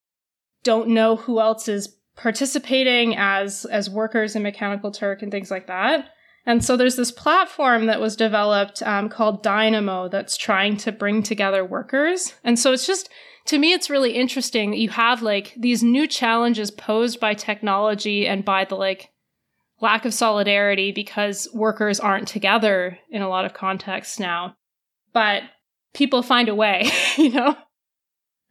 don't 0.62 0.88
know 0.88 1.16
who 1.16 1.40
else 1.40 1.68
is 1.68 1.96
participating 2.16 3.16
as 3.16 3.64
as 3.66 3.90
workers 3.90 4.36
in 4.36 4.42
Mechanical 4.42 4.90
Turk 4.90 5.22
and 5.22 5.30
things 5.30 5.50
like 5.50 5.66
that. 5.66 6.08
And 6.46 6.64
so 6.64 6.76
there's 6.76 6.96
this 6.96 7.12
platform 7.12 7.86
that 7.86 8.00
was 8.00 8.16
developed 8.16 8.82
um, 8.82 9.08
called 9.08 9.42
Dynamo 9.42 10.08
that's 10.08 10.36
trying 10.36 10.76
to 10.78 10.92
bring 10.92 11.22
together 11.22 11.64
workers. 11.64 12.34
And 12.44 12.58
so 12.58 12.72
it's 12.72 12.86
just 12.86 13.10
to 13.50 13.58
me, 13.58 13.72
it's 13.72 13.90
really 13.90 14.12
interesting 14.12 14.70
that 14.70 14.78
you 14.78 14.90
have 14.90 15.22
like 15.22 15.54
these 15.56 15.82
new 15.82 16.06
challenges 16.06 16.70
posed 16.70 17.18
by 17.18 17.34
technology 17.34 18.24
and 18.24 18.44
by 18.44 18.64
the 18.64 18.76
like 18.76 19.10
lack 19.80 20.04
of 20.04 20.14
solidarity 20.14 20.92
because 20.92 21.48
workers 21.52 21.98
aren't 21.98 22.28
together 22.28 22.96
in 23.10 23.22
a 23.22 23.28
lot 23.28 23.44
of 23.44 23.52
contexts 23.52 24.20
now. 24.20 24.54
But 25.12 25.42
people 25.94 26.22
find 26.22 26.48
a 26.48 26.54
way, 26.54 26.92
you 27.16 27.30
know? 27.30 27.56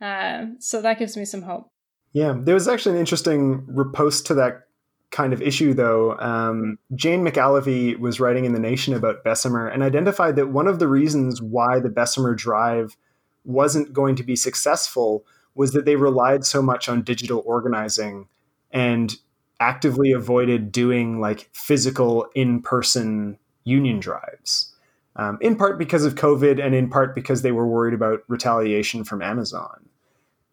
Uh, 0.02 0.48
so 0.60 0.82
that 0.82 1.00
gives 1.00 1.16
me 1.16 1.24
some 1.24 1.44
hope. 1.44 1.70
Yeah, 2.12 2.36
there 2.38 2.56
was 2.56 2.68
actually 2.68 2.96
an 2.96 3.00
interesting 3.00 3.66
riposte 3.68 4.26
to 4.26 4.34
that 4.34 4.64
kind 5.12 5.32
of 5.32 5.42
issue, 5.42 5.74
though. 5.74 6.18
Um, 6.20 6.78
Jane 6.94 7.24
McAlevey 7.26 7.98
was 7.98 8.20
writing 8.20 8.44
in 8.44 8.52
The 8.52 8.60
Nation 8.60 8.94
about 8.94 9.24
Bessemer 9.24 9.66
and 9.66 9.82
identified 9.82 10.36
that 10.36 10.50
one 10.50 10.68
of 10.68 10.80
the 10.80 10.90
reasons 10.90 11.42
why 11.42 11.80
the 11.80 11.90
Bessemer 11.90 12.36
Drive 12.36 12.98
wasn't 13.44 13.94
going 13.94 14.16
to 14.16 14.24
be 14.24 14.36
successful 14.36 15.26
was 15.56 15.72
that 15.74 15.86
they 15.86 15.96
relied 15.96 16.46
so 16.46 16.62
much 16.62 16.88
on 16.88 17.02
digital 17.02 17.44
organizing 17.46 18.28
and 18.72 19.18
actively 19.60 20.12
avoided 20.12 20.72
doing 20.72 21.20
like 21.20 21.50
physical 21.54 22.28
in 22.36 22.62
person 22.62 23.38
union 23.64 24.00
drives. 24.00 24.74
Um, 25.16 25.38
in 25.42 25.58
part 25.58 25.78
because 25.78 26.06
of 26.06 26.16
COVID 26.16 26.64
and 26.64 26.74
in 26.74 26.90
part 26.90 27.14
because 27.14 27.42
they 27.42 27.52
were 27.52 27.68
worried 27.68 27.94
about 27.94 28.24
retaliation 28.28 29.04
from 29.04 29.22
Amazon. 29.22 29.90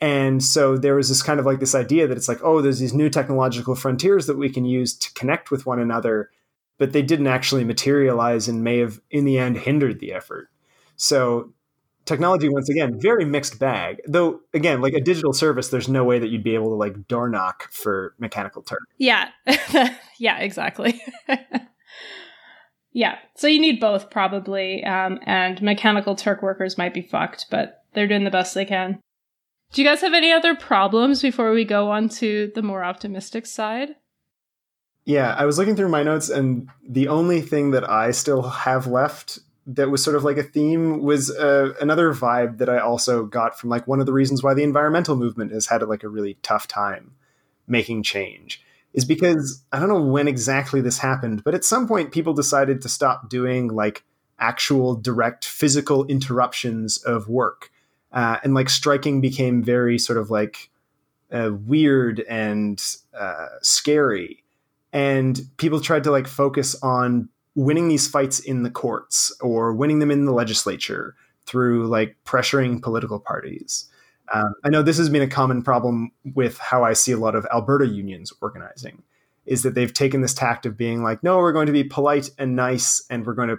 And 0.01 0.43
so 0.43 0.76
there 0.76 0.97
was 0.97 1.09
this 1.09 1.22
kind 1.22 1.41
of 1.41 1.47
like 1.47 1.61
this 1.61 1.74
idea 1.74 2.07
that 2.07 2.16
it's 2.16 2.28
like, 2.28 2.41
oh, 2.43 2.61
there's 2.61 2.80
these 2.80 2.93
new 2.93 3.09
technological 3.09 3.74
frontiers 3.74 4.26
that 4.26 4.37
we 4.37 4.51
can 4.51 4.64
use 4.64 4.95
to 4.99 5.12
connect 5.14 5.51
with 5.51 5.66
one 5.66 5.78
another, 5.78 6.30
but 6.78 6.93
they 6.93 7.03
didn't 7.03 7.28
actually 7.28 7.64
materialize 7.64 8.49
and 8.49 8.64
may 8.64 8.78
have, 8.78 9.01
in 9.11 9.24
the 9.24 9.39
end, 9.39 9.57
hindered 9.57 10.01
the 10.01 10.12
effort. 10.12 10.49
So 10.97 11.53
technology, 12.07 12.49
once 12.49 12.71
again, 12.71 12.99
very 12.99 13.25
mixed 13.25 13.59
bag. 13.59 14.01
Though, 14.07 14.41
again, 14.55 14.81
like 14.81 14.95
a 14.95 15.01
digital 15.01 15.33
service, 15.33 15.69
there's 15.69 15.89
no 15.89 16.05
way 16.05 16.19
that 16.19 16.29
you'd 16.29 16.45
be 16.45 16.55
able 16.55 16.71
to 16.71 16.77
like 16.77 17.07
door 17.09 17.29
knock 17.29 17.71
for 17.71 18.15
Mechanical 18.19 18.63
Turk. 18.63 18.81
Yeah. 18.97 19.29
yeah, 20.19 20.39
exactly. 20.39 21.03
yeah. 22.93 23.19
So 23.35 23.47
you 23.49 23.61
need 23.61 23.81
both 23.81 24.11
probably. 24.11 24.83
Um, 24.85 25.19
and 25.27 25.61
Mechanical 25.61 26.15
Turk 26.15 26.43
workers 26.43 26.79
might 26.79 26.95
be 26.95 27.03
fucked, 27.03 27.47
but 27.51 27.83
they're 27.93 28.09
doing 28.09 28.25
the 28.25 28.31
best 28.31 28.55
they 28.55 28.65
can. 28.65 29.01
Do 29.73 29.83
you 29.83 29.89
guys 29.89 30.01
have 30.01 30.15
any 30.15 30.33
other 30.33 30.55
problems 30.55 31.21
before 31.21 31.53
we 31.53 31.65
go 31.65 31.91
on 31.91 32.09
to 32.11 32.53
the 32.55 32.63
more 32.63 32.85
optimistic 32.85 33.47
side? 33.47 33.97
Yeah, 35.05 35.35
I 35.35 35.45
was 35.45 35.57
looking 35.57 35.77
through 35.77 35.89
my 35.89 36.03
notes, 36.03 36.29
and 36.29 36.69
the 36.89 37.09
only 37.09 37.41
thing 37.41 37.71
that 37.73 37.89
I 37.89 38.11
still 38.11 38.43
have 38.43 38.89
left 38.89 39.39
that 39.67 39.91
was 39.91 40.03
sort 40.03 40.17
of 40.17 40.25
like 40.25 40.37
a 40.37 40.43
theme 40.43 41.03
was 41.03 41.31
uh, 41.31 41.73
another 41.81 42.14
vibe 42.14 42.59
that 42.59 42.69
I 42.69 42.79
also 42.79 43.25
got 43.25 43.59
from 43.59 43.71
like 43.71 43.87
one 43.87 44.01
of 44.01 44.07
the 44.07 44.12
reasons 44.12 44.43
why 44.43 44.55
the 44.55 44.62
environmental 44.62 45.17
movement 45.17 45.53
has 45.53 45.67
had 45.67 45.83
like 45.83 46.05
a 46.05 46.09
really 46.09 46.39
tough 46.43 46.69
time 46.69 47.12
making 47.67 48.05
change 48.05 48.62
is 48.93 49.05
because 49.05 49.62
I 49.73 49.81
don't 49.81 49.89
know 49.89 50.01
when 50.01 50.29
exactly 50.29 50.81
this 50.81 50.99
happened, 50.99 51.43
but 51.43 51.55
at 51.55 51.64
some 51.64 51.89
point 51.89 52.12
people 52.12 52.33
decided 52.33 52.81
to 52.83 52.89
stop 52.89 53.29
doing 53.29 53.69
like 53.69 54.05
actual 54.39 54.95
direct 54.95 55.45
physical 55.45 56.07
interruptions 56.07 56.99
of 56.99 57.29
work 57.29 57.71
uh, 58.12 58.39
and 58.45 58.55
like 58.55 58.71
striking 58.71 59.21
became 59.21 59.62
very 59.62 59.99
sort 59.99 60.19
of 60.19 60.31
like 60.31 60.71
uh, 61.33 61.51
weird 61.67 62.21
and 62.21 62.83
uh, 63.19 63.49
scary. 63.62 64.45
And 64.93 65.41
people 65.57 65.81
tried 65.81 66.05
to 66.05 66.11
like 66.11 66.27
focus 66.27 66.77
on 66.83 67.29
winning 67.57 67.89
these 67.89 68.07
fights 68.07 68.39
in 68.39 68.63
the 68.63 68.71
courts 68.71 69.37
or 69.41 69.75
winning 69.75 69.99
them 69.99 70.13
in 70.13 70.25
the 70.25 70.33
legislature 70.33 71.17
through 71.47 71.89
like 71.89 72.17
pressuring 72.25 72.81
political 72.81 73.19
parties 73.19 73.89
um, 74.33 74.55
i 74.65 74.69
know 74.69 74.83
this 74.83 74.99
has 74.99 75.09
been 75.09 75.23
a 75.23 75.29
common 75.29 75.63
problem 75.63 76.13
with 76.35 76.59
how 76.59 76.85
i 76.85 76.93
see 76.93 77.13
a 77.13 77.19
lot 77.19 77.35
of 77.35 77.45
alberta 77.53 77.87
unions 77.87 78.33
organizing 78.41 79.03
is 79.47 79.63
that 79.63 79.75
they've 79.75 79.93
taken 79.93 80.21
this 80.21 80.35
tact 80.35 80.67
of 80.67 80.77
being 80.77 81.03
like 81.03 81.23
no 81.25 81.39
we're 81.39 81.53
going 81.53 81.67
to 81.67 81.73
be 81.73 81.83
polite 81.83 82.31
and 82.39 82.55
nice 82.55 83.05
and 83.11 83.27
we're 83.27 83.35
going 83.35 83.49
to 83.49 83.59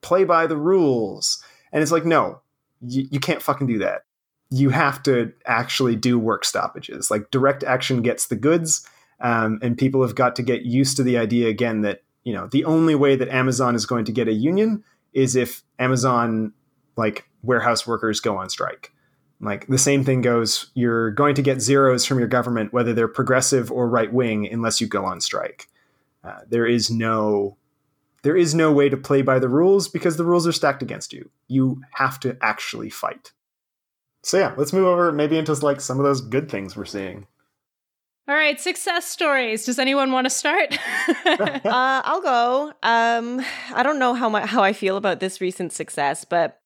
play 0.00 0.22
by 0.22 0.46
the 0.46 0.56
rules 0.56 1.42
and 1.72 1.82
it's 1.82 1.92
like 1.92 2.04
no 2.04 2.40
you, 2.80 3.06
you 3.10 3.20
can't 3.20 3.42
fucking 3.42 3.66
do 3.66 3.78
that. 3.78 4.02
You 4.50 4.70
have 4.70 5.02
to 5.04 5.32
actually 5.46 5.96
do 5.96 6.18
work 6.18 6.44
stoppages. 6.44 7.10
Like 7.10 7.30
direct 7.30 7.62
action 7.62 8.02
gets 8.02 8.26
the 8.26 8.36
goods, 8.36 8.86
um, 9.20 9.58
and 9.62 9.78
people 9.78 10.02
have 10.02 10.14
got 10.14 10.34
to 10.36 10.42
get 10.42 10.62
used 10.62 10.96
to 10.96 11.02
the 11.02 11.18
idea 11.18 11.48
again 11.48 11.82
that 11.82 12.02
you 12.24 12.32
know 12.32 12.48
the 12.48 12.64
only 12.64 12.94
way 12.94 13.16
that 13.16 13.28
Amazon 13.28 13.74
is 13.74 13.86
going 13.86 14.04
to 14.04 14.12
get 14.12 14.28
a 14.28 14.32
union 14.32 14.84
is 15.12 15.36
if 15.36 15.62
Amazon 15.78 16.52
like 16.96 17.28
warehouse 17.42 17.86
workers 17.86 18.20
go 18.20 18.36
on 18.36 18.50
strike. 18.50 18.92
Like 19.40 19.66
the 19.68 19.78
same 19.78 20.04
thing 20.04 20.20
goes, 20.20 20.70
you're 20.74 21.10
going 21.12 21.34
to 21.34 21.42
get 21.42 21.62
zeros 21.62 22.04
from 22.04 22.18
your 22.18 22.28
government, 22.28 22.74
whether 22.74 22.92
they're 22.92 23.08
progressive 23.08 23.72
or 23.72 23.88
right 23.88 24.12
wing, 24.12 24.46
unless 24.46 24.80
you 24.82 24.86
go 24.86 25.06
on 25.06 25.20
strike. 25.20 25.66
Uh, 26.22 26.40
there 26.46 26.66
is 26.66 26.90
no 26.90 27.56
there 28.22 28.36
is 28.36 28.54
no 28.54 28.70
way 28.70 28.90
to 28.90 28.98
play 28.98 29.22
by 29.22 29.38
the 29.38 29.48
rules 29.48 29.88
because 29.88 30.18
the 30.18 30.24
rules 30.24 30.46
are 30.46 30.52
stacked 30.52 30.82
against 30.82 31.12
you. 31.12 31.30
You 31.48 31.80
have 31.92 32.20
to 32.20 32.36
actually 32.42 32.90
fight. 32.90 33.32
So 34.22 34.38
yeah, 34.38 34.52
let's 34.58 34.74
move 34.74 34.86
over 34.86 35.10
maybe 35.10 35.38
into 35.38 35.54
like 35.54 35.80
some 35.80 35.98
of 35.98 36.04
those 36.04 36.20
good 36.20 36.50
things 36.50 36.76
we're 36.76 36.84
seeing. 36.84 37.26
All 38.30 38.36
right, 38.36 38.60
success 38.60 39.06
stories. 39.06 39.64
Does 39.64 39.80
anyone 39.80 40.12
want 40.12 40.24
to 40.26 40.30
start? 40.30 40.78
uh, 41.26 41.60
I'll 41.64 42.22
go. 42.22 42.72
Um, 42.80 43.44
I 43.74 43.82
don't 43.82 43.98
know 43.98 44.14
how 44.14 44.28
my, 44.28 44.46
how 44.46 44.62
I 44.62 44.72
feel 44.72 44.96
about 44.96 45.18
this 45.18 45.40
recent 45.40 45.72
success, 45.72 46.24
but 46.24 46.60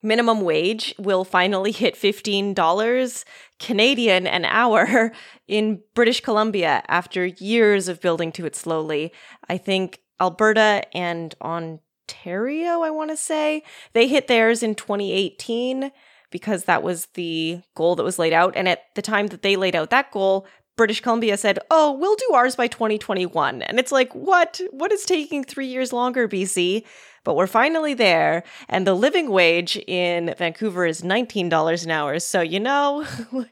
minimum 0.00 0.42
wage 0.42 0.94
will 1.00 1.24
finally 1.24 1.72
hit 1.72 1.96
$15 1.96 3.24
Canadian 3.58 4.28
an 4.28 4.44
hour 4.44 5.10
in 5.48 5.80
British 5.92 6.20
Columbia 6.20 6.84
after 6.86 7.26
years 7.26 7.88
of 7.88 8.00
building 8.00 8.30
to 8.30 8.46
it 8.46 8.54
slowly. 8.54 9.12
I 9.48 9.58
think 9.58 9.98
Alberta 10.20 10.84
and 10.96 11.34
Ontario, 11.42 12.82
I 12.82 12.90
want 12.90 13.10
to 13.10 13.16
say. 13.16 13.64
They 13.92 14.06
hit 14.06 14.28
theirs 14.28 14.62
in 14.62 14.76
2018 14.76 15.90
because 16.30 16.64
that 16.64 16.82
was 16.84 17.06
the 17.14 17.60
goal 17.74 17.96
that 17.96 18.04
was 18.04 18.18
laid 18.18 18.32
out. 18.32 18.54
And 18.56 18.68
at 18.68 18.84
the 18.94 19.02
time 19.02 19.26
that 19.28 19.42
they 19.42 19.56
laid 19.56 19.76
out 19.76 19.90
that 19.90 20.12
goal, 20.12 20.46
British 20.76 21.00
Columbia 21.00 21.36
said, 21.36 21.58
"Oh, 21.70 21.92
we'll 21.92 22.16
do 22.16 22.30
ours 22.34 22.56
by 22.56 22.66
2021." 22.66 23.62
And 23.62 23.78
it's 23.78 23.92
like, 23.92 24.12
"What? 24.14 24.60
What 24.70 24.92
is 24.92 25.04
taking 25.04 25.44
3 25.44 25.66
years 25.66 25.92
longer, 25.92 26.28
BC?" 26.28 26.84
But 27.24 27.36
we're 27.36 27.46
finally 27.46 27.94
there, 27.94 28.42
and 28.68 28.86
the 28.86 28.94
living 28.94 29.30
wage 29.30 29.76
in 29.86 30.34
Vancouver 30.36 30.86
is 30.86 31.02
$19 31.02 31.84
an 31.84 31.90
hour. 31.90 32.18
So, 32.18 32.40
you 32.40 32.58
know, 32.58 33.04
I 33.32 33.32
don't 33.32 33.48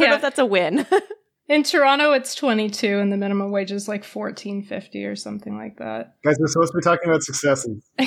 yeah. 0.00 0.08
know 0.08 0.14
if 0.16 0.22
that's 0.22 0.38
a 0.38 0.46
win. 0.46 0.86
In 1.46 1.62
Toronto, 1.62 2.12
it's 2.12 2.34
22 2.34 2.98
and 2.98 3.12
the 3.12 3.18
minimum 3.18 3.50
wage 3.50 3.70
is 3.70 3.86
like 3.86 4.02
14.50 4.02 5.06
or 5.06 5.14
something 5.14 5.58
like 5.58 5.76
that. 5.76 6.16
Guys, 6.24 6.36
we're 6.40 6.46
supposed 6.46 6.72
to 6.72 6.78
be 6.78 6.82
talking 6.82 7.10
about 7.10 7.22
successes. 7.22 7.84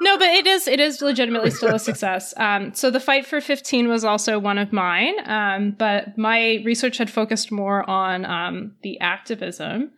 no, 0.00 0.18
but 0.18 0.28
it 0.28 0.46
is 0.46 0.66
it 0.66 0.80
is 0.80 1.02
legitimately 1.02 1.50
still 1.50 1.74
a 1.74 1.78
success. 1.78 2.32
Um, 2.38 2.72
so 2.72 2.90
the 2.90 3.00
fight 3.00 3.26
for 3.26 3.42
15 3.42 3.88
was 3.88 4.02
also 4.02 4.38
one 4.38 4.56
of 4.56 4.72
mine, 4.72 5.14
um, 5.26 5.76
but 5.78 6.16
my 6.16 6.62
research 6.64 6.96
had 6.96 7.10
focused 7.10 7.52
more 7.52 7.88
on 7.88 8.24
um, 8.24 8.72
the 8.82 8.98
activism. 8.98 9.92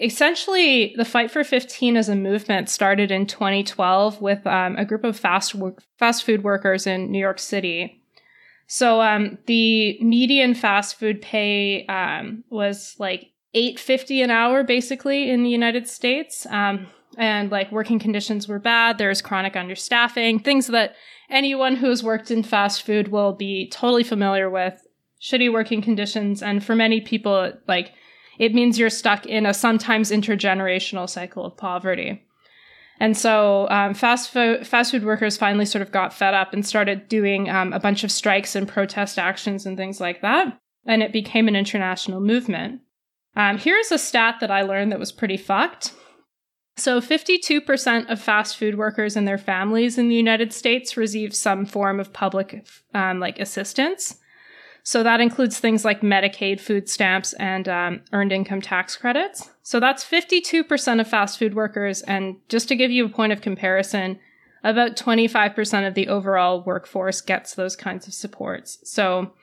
Essentially, 0.00 0.94
the 0.96 1.04
fight 1.04 1.30
for 1.30 1.44
15 1.44 1.96
as 1.96 2.08
a 2.08 2.16
movement 2.16 2.68
started 2.68 3.12
in 3.12 3.26
2012 3.26 4.20
with 4.20 4.44
um, 4.48 4.76
a 4.76 4.84
group 4.84 5.04
of 5.04 5.16
fast 5.16 5.54
fast 5.96 6.24
food 6.24 6.42
workers 6.42 6.88
in 6.88 7.12
New 7.12 7.20
York 7.20 7.38
City 7.38 7.97
so 8.68 9.00
um, 9.00 9.38
the 9.46 9.98
median 10.00 10.54
fast 10.54 10.96
food 10.98 11.20
pay 11.20 11.84
um, 11.86 12.44
was 12.50 12.94
like 12.98 13.32
eight 13.54 13.80
fifty 13.80 14.22
an 14.22 14.30
hour, 14.30 14.62
basically 14.62 15.28
in 15.30 15.42
the 15.42 15.50
United 15.50 15.88
States. 15.88 16.46
Um, 16.50 16.86
and 17.16 17.50
like 17.50 17.72
working 17.72 17.98
conditions 17.98 18.46
were 18.46 18.60
bad. 18.60 18.98
There's 18.98 19.20
chronic 19.20 19.54
understaffing, 19.54 20.44
things 20.44 20.68
that 20.68 20.94
anyone 21.28 21.74
who's 21.74 22.04
worked 22.04 22.30
in 22.30 22.44
fast 22.44 22.82
food 22.82 23.08
will 23.08 23.32
be 23.32 23.68
totally 23.70 24.04
familiar 24.04 24.48
with. 24.48 24.86
Shitty 25.20 25.52
working 25.52 25.82
conditions, 25.82 26.42
and 26.42 26.62
for 26.62 26.76
many 26.76 27.00
people, 27.00 27.52
like 27.66 27.92
it 28.38 28.54
means 28.54 28.78
you're 28.78 28.90
stuck 28.90 29.26
in 29.26 29.46
a 29.46 29.54
sometimes 29.54 30.12
intergenerational 30.12 31.08
cycle 31.08 31.44
of 31.44 31.56
poverty. 31.56 32.24
And 33.00 33.16
so 33.16 33.68
um, 33.70 33.94
fast, 33.94 34.30
food, 34.30 34.66
fast 34.66 34.90
food 34.90 35.04
workers 35.04 35.36
finally 35.36 35.64
sort 35.64 35.82
of 35.82 35.92
got 35.92 36.12
fed 36.12 36.34
up 36.34 36.52
and 36.52 36.66
started 36.66 37.08
doing 37.08 37.48
um, 37.48 37.72
a 37.72 37.80
bunch 37.80 38.02
of 38.02 38.10
strikes 38.10 38.56
and 38.56 38.66
protest 38.66 39.18
actions 39.18 39.66
and 39.66 39.76
things 39.76 40.00
like 40.00 40.20
that. 40.22 40.58
And 40.86 41.02
it 41.02 41.12
became 41.12 41.48
an 41.48 41.56
international 41.56 42.20
movement. 42.20 42.80
Um, 43.36 43.58
here's 43.58 43.92
a 43.92 43.98
stat 43.98 44.36
that 44.40 44.50
I 44.50 44.62
learned 44.62 44.90
that 44.90 44.98
was 44.98 45.12
pretty 45.12 45.36
fucked. 45.36 45.92
So, 46.76 47.00
52% 47.00 48.08
of 48.08 48.20
fast 48.20 48.56
food 48.56 48.78
workers 48.78 49.16
and 49.16 49.26
their 49.26 49.38
families 49.38 49.98
in 49.98 50.08
the 50.08 50.14
United 50.14 50.52
States 50.52 50.96
receive 50.96 51.34
some 51.34 51.66
form 51.66 51.98
of 51.98 52.12
public 52.12 52.64
um, 52.94 53.18
like 53.18 53.40
assistance. 53.40 54.18
So 54.88 55.02
that 55.02 55.20
includes 55.20 55.58
things 55.60 55.84
like 55.84 56.00
Medicaid, 56.00 56.60
food 56.60 56.88
stamps, 56.88 57.34
and 57.34 57.68
um, 57.68 58.00
earned 58.14 58.32
income 58.32 58.62
tax 58.62 58.96
credits. 58.96 59.50
So 59.62 59.80
that's 59.80 60.02
52% 60.02 60.98
of 60.98 61.06
fast 61.06 61.38
food 61.38 61.54
workers. 61.54 62.00
And 62.00 62.36
just 62.48 62.68
to 62.68 62.74
give 62.74 62.90
you 62.90 63.04
a 63.04 63.10
point 63.10 63.34
of 63.34 63.42
comparison, 63.42 64.18
about 64.64 64.96
25% 64.96 65.86
of 65.86 65.92
the 65.92 66.08
overall 66.08 66.62
workforce 66.62 67.20
gets 67.20 67.54
those 67.54 67.76
kinds 67.76 68.06
of 68.06 68.14
supports. 68.14 68.78
So 68.82 69.34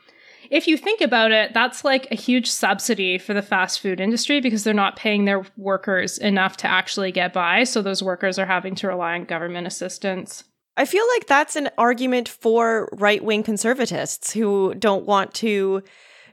if 0.49 0.67
you 0.67 0.77
think 0.77 0.99
about 0.99 1.31
it, 1.31 1.53
that's 1.53 1.85
like 1.85 2.07
a 2.09 2.15
huge 2.15 2.49
subsidy 2.49 3.19
for 3.19 3.35
the 3.35 3.43
fast 3.43 3.81
food 3.81 3.99
industry 3.99 4.41
because 4.41 4.63
they're 4.63 4.73
not 4.73 4.95
paying 4.95 5.25
their 5.25 5.45
workers 5.57 6.17
enough 6.17 6.57
to 6.57 6.67
actually 6.67 7.11
get 7.11 7.33
by. 7.33 7.65
So 7.65 7.83
those 7.83 8.01
workers 8.01 8.39
are 8.39 8.47
having 8.47 8.73
to 8.73 8.87
rely 8.87 9.13
on 9.13 9.25
government 9.25 9.67
assistance. 9.67 10.43
I 10.77 10.85
feel 10.85 11.05
like 11.15 11.27
that's 11.27 11.55
an 11.55 11.69
argument 11.77 12.27
for 12.27 12.89
right 12.93 13.23
wing 13.23 13.43
conservatists 13.43 14.33
who 14.33 14.73
don't 14.75 15.05
want 15.05 15.33
to 15.35 15.83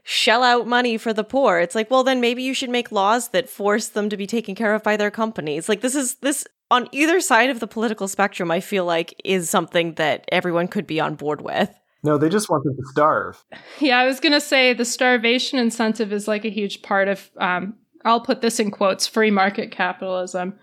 shell 0.03 0.43
out 0.43 0.67
money 0.67 0.97
for 0.97 1.13
the 1.13 1.23
poor. 1.23 1.59
It's 1.59 1.75
like, 1.75 1.89
well, 1.89 2.03
then 2.03 2.19
maybe 2.19 2.43
you 2.43 2.53
should 2.53 2.69
make 2.69 2.91
laws 2.91 3.29
that 3.29 3.49
force 3.49 3.87
them 3.87 4.09
to 4.09 4.17
be 4.17 4.27
taken 4.27 4.53
care 4.53 4.75
of 4.75 4.83
by 4.83 4.97
their 4.97 5.11
companies. 5.11 5.69
Like, 5.69 5.81
this 5.81 5.95
is 5.95 6.15
this 6.15 6.45
on 6.69 6.89
either 6.91 7.21
side 7.21 7.49
of 7.49 7.59
the 7.59 7.67
political 7.67 8.07
spectrum, 8.07 8.51
I 8.51 8.59
feel 8.59 8.83
like 8.83 9.13
is 9.23 9.49
something 9.49 9.93
that 9.93 10.25
everyone 10.31 10.67
could 10.67 10.87
be 10.87 10.99
on 10.99 11.15
board 11.15 11.41
with. 11.41 11.69
No, 12.03 12.17
they 12.17 12.27
just 12.27 12.49
want 12.49 12.65
them 12.65 12.75
to 12.75 12.83
starve. 12.89 13.45
Yeah, 13.79 13.97
I 13.99 14.05
was 14.05 14.19
going 14.19 14.33
to 14.33 14.41
say 14.41 14.73
the 14.73 14.83
starvation 14.83 15.57
incentive 15.57 16.11
is 16.11 16.27
like 16.27 16.43
a 16.43 16.49
huge 16.49 16.81
part 16.81 17.07
of, 17.07 17.29
um, 17.37 17.75
I'll 18.03 18.19
put 18.19 18.41
this 18.41 18.59
in 18.59 18.71
quotes, 18.71 19.07
free 19.07 19.31
market 19.31 19.71
capitalism, 19.71 20.59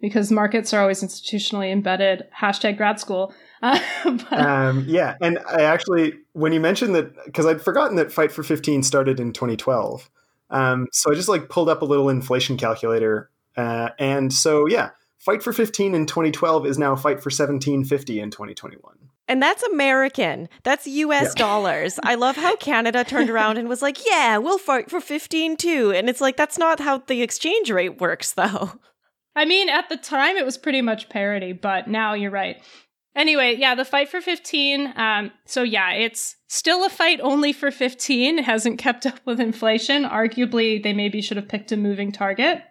because 0.00 0.30
markets 0.30 0.72
are 0.72 0.80
always 0.80 1.02
institutionally 1.02 1.70
embedded. 1.72 2.26
Hashtag 2.38 2.76
grad 2.76 3.00
school. 3.00 3.34
Uh, 3.62 3.78
but, 4.04 4.40
um, 4.40 4.86
yeah, 4.88 5.16
and 5.20 5.38
I 5.46 5.64
actually, 5.64 6.14
when 6.32 6.54
you 6.54 6.60
mentioned 6.60 6.94
that, 6.94 7.12
because 7.26 7.44
I'd 7.44 7.60
forgotten 7.60 7.96
that 7.96 8.10
Fight 8.10 8.32
for 8.32 8.42
15 8.42 8.82
started 8.82 9.20
in 9.20 9.34
2012. 9.34 10.08
Um, 10.48 10.86
so 10.92 11.12
I 11.12 11.14
just 11.14 11.28
like 11.28 11.50
pulled 11.50 11.68
up 11.68 11.82
a 11.82 11.84
little 11.84 12.08
inflation 12.08 12.56
calculator. 12.56 13.28
Uh, 13.58 13.90
and 13.98 14.32
so, 14.32 14.66
yeah, 14.66 14.92
Fight 15.18 15.42
for 15.42 15.52
15 15.52 15.94
in 15.94 16.06
2012 16.06 16.64
is 16.64 16.78
now 16.78 16.96
Fight 16.96 17.18
for 17.22 17.28
1750 17.28 18.20
in 18.20 18.30
2021. 18.30 18.94
And 19.28 19.40
that's 19.40 19.62
American. 19.62 20.48
That's 20.64 20.88
US 20.88 21.34
yeah. 21.36 21.40
dollars. 21.40 22.00
I 22.02 22.16
love 22.16 22.36
how 22.36 22.56
Canada 22.56 23.04
turned 23.04 23.30
around 23.30 23.58
and 23.58 23.68
was 23.68 23.80
like, 23.82 23.98
yeah, 24.04 24.38
we'll 24.38 24.58
fight 24.58 24.90
for 24.90 25.00
15 25.00 25.56
too. 25.56 25.92
And 25.92 26.08
it's 26.08 26.20
like, 26.20 26.36
that's 26.36 26.58
not 26.58 26.80
how 26.80 26.98
the 26.98 27.22
exchange 27.22 27.70
rate 27.70 28.00
works, 28.00 28.32
though. 28.32 28.72
I 29.36 29.44
mean, 29.44 29.68
at 29.68 29.88
the 29.88 29.96
time, 29.96 30.36
it 30.36 30.44
was 30.44 30.58
pretty 30.58 30.82
much 30.82 31.08
parody, 31.08 31.52
but 31.52 31.88
now 31.88 32.14
you're 32.14 32.30
right. 32.30 32.60
Anyway, 33.14 33.56
yeah, 33.56 33.74
the 33.74 33.84
fight 33.84 34.08
for 34.08 34.20
15. 34.20 34.92
Um, 34.96 35.32
so, 35.44 35.62
yeah, 35.62 35.92
it's 35.92 36.36
still 36.46 36.84
a 36.84 36.88
fight 36.88 37.20
only 37.20 37.52
for 37.52 37.70
15. 37.70 38.38
It 38.38 38.44
hasn't 38.44 38.78
kept 38.78 39.04
up 39.04 39.20
with 39.24 39.40
inflation. 39.40 40.04
Arguably, 40.04 40.82
they 40.82 40.92
maybe 40.92 41.20
should 41.20 41.36
have 41.36 41.48
picked 41.48 41.72
a 41.72 41.76
moving 41.76 42.12
target. 42.12 42.62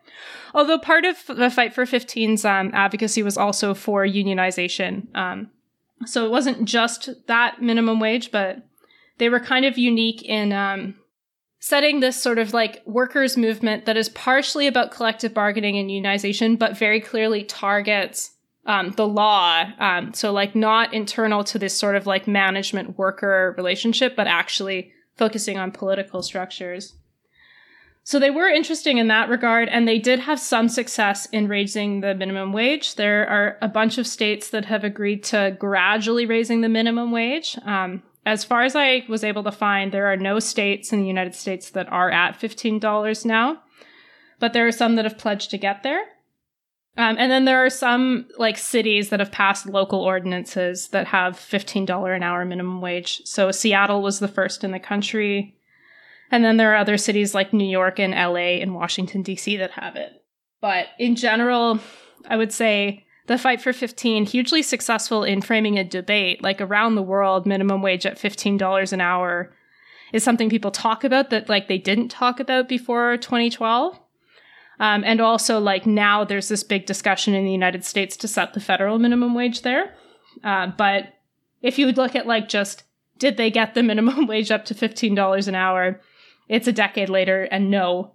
Although 0.53 0.79
part 0.79 1.05
of 1.05 1.17
the 1.27 1.49
fight 1.49 1.73
for 1.73 1.85
15's 1.85 2.45
um, 2.45 2.71
advocacy 2.73 3.21
was 3.21 3.37
also 3.37 3.73
for 3.73 4.05
unionization. 4.05 5.13
Um, 5.15 5.51
so 6.05 6.25
it 6.25 6.31
wasn't 6.31 6.65
just 6.65 7.09
that 7.27 7.61
minimum 7.61 7.99
wage, 7.99 8.31
but 8.31 8.63
they 9.17 9.29
were 9.29 9.39
kind 9.39 9.65
of 9.65 9.77
unique 9.77 10.23
in 10.23 10.53
um, 10.53 10.95
setting 11.59 11.99
this 11.99 12.21
sort 12.21 12.39
of 12.39 12.53
like 12.53 12.81
workers' 12.85 13.37
movement 13.37 13.85
that 13.85 13.97
is 13.97 14.09
partially 14.09 14.67
about 14.67 14.91
collective 14.91 15.33
bargaining 15.33 15.77
and 15.77 15.89
unionization, 15.89 16.57
but 16.57 16.77
very 16.77 17.01
clearly 17.01 17.43
targets 17.43 18.31
um, 18.65 18.91
the 18.91 19.07
law. 19.07 19.65
Um, 19.79 20.13
so, 20.13 20.31
like, 20.31 20.55
not 20.55 20.93
internal 20.93 21.43
to 21.45 21.59
this 21.59 21.77
sort 21.77 21.95
of 21.95 22.05
like 22.05 22.27
management 22.27 22.97
worker 22.97 23.53
relationship, 23.57 24.15
but 24.15 24.27
actually 24.27 24.91
focusing 25.17 25.57
on 25.57 25.71
political 25.71 26.21
structures. 26.21 26.95
So 28.03 28.17
they 28.19 28.31
were 28.31 28.47
interesting 28.47 28.97
in 28.97 29.07
that 29.09 29.29
regard, 29.29 29.69
and 29.69 29.87
they 29.87 29.99
did 29.99 30.21
have 30.21 30.39
some 30.39 30.67
success 30.67 31.27
in 31.27 31.47
raising 31.47 32.01
the 32.01 32.15
minimum 32.15 32.53
wage. 32.53 32.95
There 32.95 33.27
are 33.27 33.57
a 33.61 33.67
bunch 33.67 33.97
of 33.97 34.07
states 34.07 34.49
that 34.49 34.65
have 34.65 34.83
agreed 34.83 35.23
to 35.25 35.55
gradually 35.59 36.25
raising 36.25 36.61
the 36.61 36.69
minimum 36.69 37.11
wage. 37.11 37.57
Um, 37.65 38.01
as 38.25 38.43
far 38.43 38.63
as 38.63 38.75
I 38.75 39.05
was 39.07 39.23
able 39.23 39.43
to 39.43 39.51
find, 39.51 39.91
there 39.91 40.07
are 40.07 40.17
no 40.17 40.39
states 40.39 40.91
in 40.91 41.01
the 41.01 41.07
United 41.07 41.35
States 41.35 41.69
that 41.71 41.91
are 41.91 42.11
at 42.11 42.39
$15 42.39 43.25
now, 43.25 43.61
but 44.39 44.53
there 44.53 44.67
are 44.67 44.71
some 44.71 44.95
that 44.95 45.05
have 45.05 45.17
pledged 45.17 45.51
to 45.51 45.57
get 45.57 45.83
there. 45.83 46.03
Um, 46.97 47.15
and 47.17 47.31
then 47.31 47.45
there 47.45 47.63
are 47.63 47.69
some 47.69 48.27
like 48.37 48.57
cities 48.57 49.09
that 49.09 49.21
have 49.21 49.31
passed 49.31 49.65
local 49.65 50.01
ordinances 50.01 50.89
that 50.89 51.07
have 51.07 51.37
$15 51.37 52.15
an 52.15 52.23
hour 52.23 52.43
minimum 52.43 52.81
wage. 52.81 53.21
So 53.23 53.51
Seattle 53.51 54.01
was 54.01 54.19
the 54.19 54.27
first 54.27 54.63
in 54.63 54.71
the 54.71 54.79
country. 54.79 55.55
And 56.29 56.43
then 56.43 56.57
there 56.57 56.73
are 56.73 56.77
other 56.77 56.97
cities 56.97 57.33
like 57.33 57.53
New 57.53 57.67
York 57.67 57.99
and 57.99 58.13
LA 58.13 58.59
and 58.59 58.75
Washington, 58.75 59.21
D.C. 59.21 59.57
that 59.57 59.71
have 59.71 59.95
it. 59.95 60.11
But 60.61 60.87
in 60.99 61.15
general, 61.15 61.79
I 62.27 62.35
would 62.35 62.51
say 62.51 63.05
the 63.29 63.37
fight 63.37 63.61
for 63.61 63.71
15 63.71 64.25
hugely 64.25 64.63
successful 64.63 65.23
in 65.23 65.41
framing 65.41 65.77
a 65.77 65.83
debate 65.83 66.41
like 66.41 66.59
around 66.59 66.95
the 66.95 67.03
world 67.03 67.45
minimum 67.45 67.81
wage 67.81 68.05
at 68.05 68.17
$15 68.17 68.91
an 68.91 69.01
hour 69.01 69.53
is 70.11 70.23
something 70.23 70.49
people 70.49 70.71
talk 70.71 71.03
about 71.03 71.29
that 71.29 71.47
like 71.47 71.67
they 71.67 71.77
didn't 71.77 72.09
talk 72.09 72.39
about 72.39 72.67
before 72.67 73.15
2012 73.17 73.99
um, 74.79 75.03
and 75.03 75.21
also 75.21 75.59
like 75.59 75.85
now 75.85 76.23
there's 76.23 76.47
this 76.47 76.63
big 76.63 76.85
discussion 76.85 77.33
in 77.33 77.45
the 77.45 77.51
united 77.51 77.85
states 77.85 78.17
to 78.17 78.27
set 78.27 78.53
the 78.53 78.59
federal 78.59 78.97
minimum 78.97 79.33
wage 79.35 79.61
there. 79.61 79.93
Uh, 80.43 80.67
but 80.67 81.13
if 81.61 81.77
you 81.77 81.91
look 81.91 82.15
at 82.15 82.25
like 82.25 82.47
just 82.49 82.83
did 83.17 83.37
they 83.37 83.51
get 83.51 83.73
the 83.73 83.83
minimum 83.91 84.25
wage 84.25 84.49
up 84.49 84.65
to 84.65 84.73
$15 84.73 85.47
an 85.47 85.55
hour? 85.55 86.01
It's 86.47 86.67
a 86.67 86.71
decade 86.71 87.09
later, 87.09 87.43
and 87.43 87.69
no, 87.69 88.13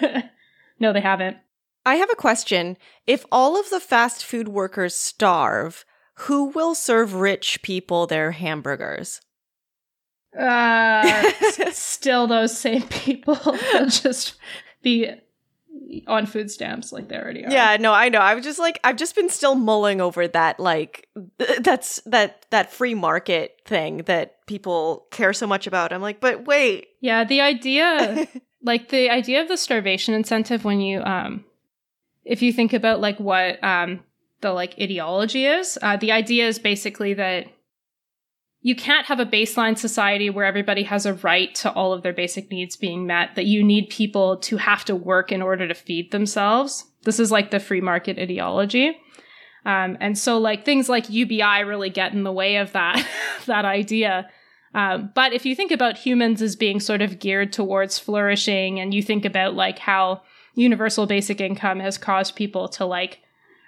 no, 0.80 0.94
they 0.94 1.02
haven't. 1.02 1.36
I 1.86 1.94
have 1.96 2.10
a 2.10 2.16
question. 2.16 2.76
If 3.06 3.24
all 3.30 3.58
of 3.58 3.70
the 3.70 3.78
fast 3.78 4.24
food 4.24 4.48
workers 4.48 4.96
starve, 4.96 5.84
who 6.14 6.46
will 6.46 6.74
serve 6.74 7.14
rich 7.14 7.62
people 7.62 8.08
their 8.08 8.32
hamburgers? 8.32 9.20
Uh, 10.36 11.30
still 11.72 12.26
those 12.26 12.58
same 12.58 12.82
people. 12.82 13.36
They'll 13.72 13.86
just 13.86 14.34
be 14.82 15.10
on 16.08 16.26
food 16.26 16.50
stamps 16.50 16.90
like 16.92 17.08
they 17.08 17.16
already 17.16 17.44
are. 17.44 17.52
Yeah, 17.52 17.76
no, 17.78 17.92
I 17.92 18.08
know. 18.08 18.18
I 18.18 18.34
was 18.34 18.44
just 18.44 18.58
like 18.58 18.80
I've 18.82 18.96
just 18.96 19.14
been 19.14 19.28
still 19.28 19.54
mulling 19.54 20.00
over 20.00 20.26
that 20.26 20.58
like 20.58 21.08
that's 21.60 22.00
that 22.06 22.46
that 22.50 22.72
free 22.72 22.94
market 22.94 23.60
thing 23.64 23.98
that 23.98 24.44
people 24.46 25.06
care 25.12 25.32
so 25.32 25.46
much 25.46 25.68
about. 25.68 25.92
I'm 25.92 26.02
like, 26.02 26.20
but 26.20 26.46
wait. 26.46 26.88
Yeah, 27.00 27.22
the 27.22 27.42
idea 27.42 28.26
like 28.62 28.88
the 28.88 29.08
idea 29.08 29.40
of 29.40 29.48
the 29.48 29.56
starvation 29.56 30.14
incentive 30.14 30.64
when 30.64 30.80
you 30.80 31.00
um 31.02 31.44
if 32.26 32.42
you 32.42 32.52
think 32.52 32.72
about 32.72 33.00
like 33.00 33.18
what 33.18 33.62
um 33.64 34.00
the 34.42 34.52
like 34.52 34.74
ideology 34.78 35.46
is, 35.46 35.78
uh, 35.80 35.96
the 35.96 36.12
idea 36.12 36.46
is 36.46 36.58
basically 36.58 37.14
that 37.14 37.46
you 38.60 38.74
can't 38.74 39.06
have 39.06 39.20
a 39.20 39.24
baseline 39.24 39.78
society 39.78 40.28
where 40.28 40.44
everybody 40.44 40.82
has 40.82 41.06
a 41.06 41.14
right 41.14 41.54
to 41.54 41.72
all 41.72 41.92
of 41.92 42.02
their 42.02 42.12
basic 42.12 42.50
needs 42.50 42.76
being 42.76 43.06
met, 43.06 43.34
that 43.36 43.46
you 43.46 43.62
need 43.62 43.88
people 43.88 44.36
to 44.38 44.56
have 44.56 44.84
to 44.84 44.96
work 44.96 45.30
in 45.30 45.40
order 45.40 45.68
to 45.68 45.74
feed 45.74 46.10
themselves. 46.10 46.84
This 47.04 47.20
is 47.20 47.30
like 47.30 47.50
the 47.50 47.60
free 47.60 47.80
market 47.80 48.18
ideology. 48.18 48.98
Um, 49.64 49.96
and 50.00 50.18
so 50.18 50.38
like 50.38 50.64
things 50.64 50.88
like 50.88 51.08
UBI 51.08 51.62
really 51.64 51.90
get 51.90 52.12
in 52.12 52.24
the 52.24 52.32
way 52.32 52.56
of 52.56 52.72
that, 52.72 53.06
that 53.46 53.64
idea. 53.64 54.28
Um, 54.74 55.10
but 55.14 55.32
if 55.32 55.46
you 55.46 55.54
think 55.54 55.70
about 55.70 55.96
humans 55.96 56.42
as 56.42 56.56
being 56.56 56.80
sort 56.80 57.02
of 57.02 57.18
geared 57.18 57.52
towards 57.52 57.98
flourishing 57.98 58.80
and 58.80 58.92
you 58.92 59.02
think 59.02 59.24
about 59.24 59.54
like 59.54 59.78
how 59.78 60.22
universal 60.56 61.06
basic 61.06 61.40
income 61.40 61.78
has 61.78 61.96
caused 61.96 62.34
people 62.34 62.68
to 62.70 62.84
like 62.84 63.20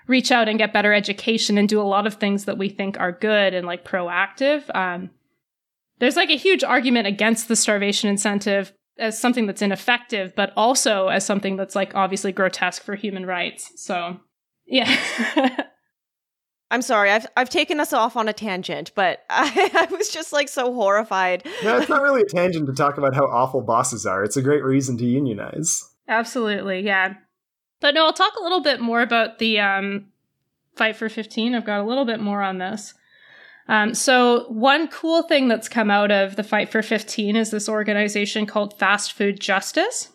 reach 0.09 0.33
out 0.33 0.49
and 0.49 0.59
get 0.59 0.73
better 0.73 0.93
education 0.93 1.59
and 1.59 1.69
do 1.69 1.81
a 1.81 1.83
lot 1.83 2.07
of 2.07 2.15
things 2.15 2.47
that 2.47 2.59
we 2.59 2.69
think 2.69 2.99
are 2.99 3.13
good 3.13 3.55
and 3.55 3.67
like 3.67 3.85
proactive. 3.85 4.75
Um, 4.75 5.11
there's 6.01 6.17
like 6.17 6.31
a 6.31 6.37
huge 6.37 6.65
argument 6.65 7.07
against 7.07 7.47
the 7.47 7.57
starvation 7.57 8.09
incentive 8.09 8.73
as 8.99 9.19
something 9.19 9.47
that's 9.47 9.63
ineffective, 9.63 10.33
but 10.35 10.53
also 10.57 11.09
as 11.09 11.25
something 11.25 11.57
that's 11.57 11.77
like 11.77 11.95
obviously 11.95 12.33
grotesque 12.33 12.83
for 12.83 12.97
human 12.97 13.27
rights. 13.27 13.71
So, 13.77 14.19
yeah. 14.67 14.97
I'm 16.71 16.83
sorry, 16.83 17.11
I've 17.11 17.27
I've 17.37 17.49
taken 17.49 17.81
us 17.81 17.95
off 17.95 18.17
on 18.17 18.29
a 18.29 18.33
tangent, 18.33 18.93
but 18.95 19.21
I, 19.31 19.71
I, 19.75 19.95
was 19.95 20.11
just 20.11 20.33
like 20.33 20.49
so 20.49 20.75
horrified. 20.75 21.47
No, 21.65 21.79
it's 21.79 21.89
not 21.89 22.03
really 22.09 22.23
a 22.23 22.27
tangent 22.27 22.67
to 22.67 22.75
talk 22.75 22.99
about 22.99 23.15
how 23.15 23.25
awful 23.25 23.63
bosses 23.63 24.05
are. 24.05 24.23
It's 24.23 24.37
a 24.37 24.43
great 24.43 24.63
reason 24.63 24.99
to 24.99 25.05
unionize. 25.05 25.88
Absolutely, 26.09 26.81
yeah. 26.81 27.15
But 27.81 27.95
no, 27.95 28.07
I'll 28.07 28.13
talk 28.13 28.35
a 28.39 28.43
little 28.43 28.63
bit 28.63 28.81
more 28.81 29.03
about 29.03 29.39
the 29.39 29.61
um, 29.61 30.07
Fight 30.75 30.97
for 30.97 31.09
15. 31.09 31.55
I've 31.55 31.65
got 31.65 31.81
a 31.81 31.85
little 31.85 32.05
bit 32.05 32.21
more 32.21 32.43
on 32.43 32.59
this. 32.59 32.95
Um, 33.69 33.95
so, 33.95 34.47
one 34.49 34.89
cool 34.89 35.23
thing 35.23 35.49
that's 35.49 35.69
come 35.69 35.91
out 35.91 36.11
of 36.11 36.37
the 36.37 36.43
Fight 36.43 36.71
for 36.71 36.83
15 36.83 37.37
is 37.37 37.51
this 37.51 37.69
organization 37.69 38.47
called 38.47 38.79
Fast 38.79 39.13
Food 39.13 39.41
Justice. 39.41 40.09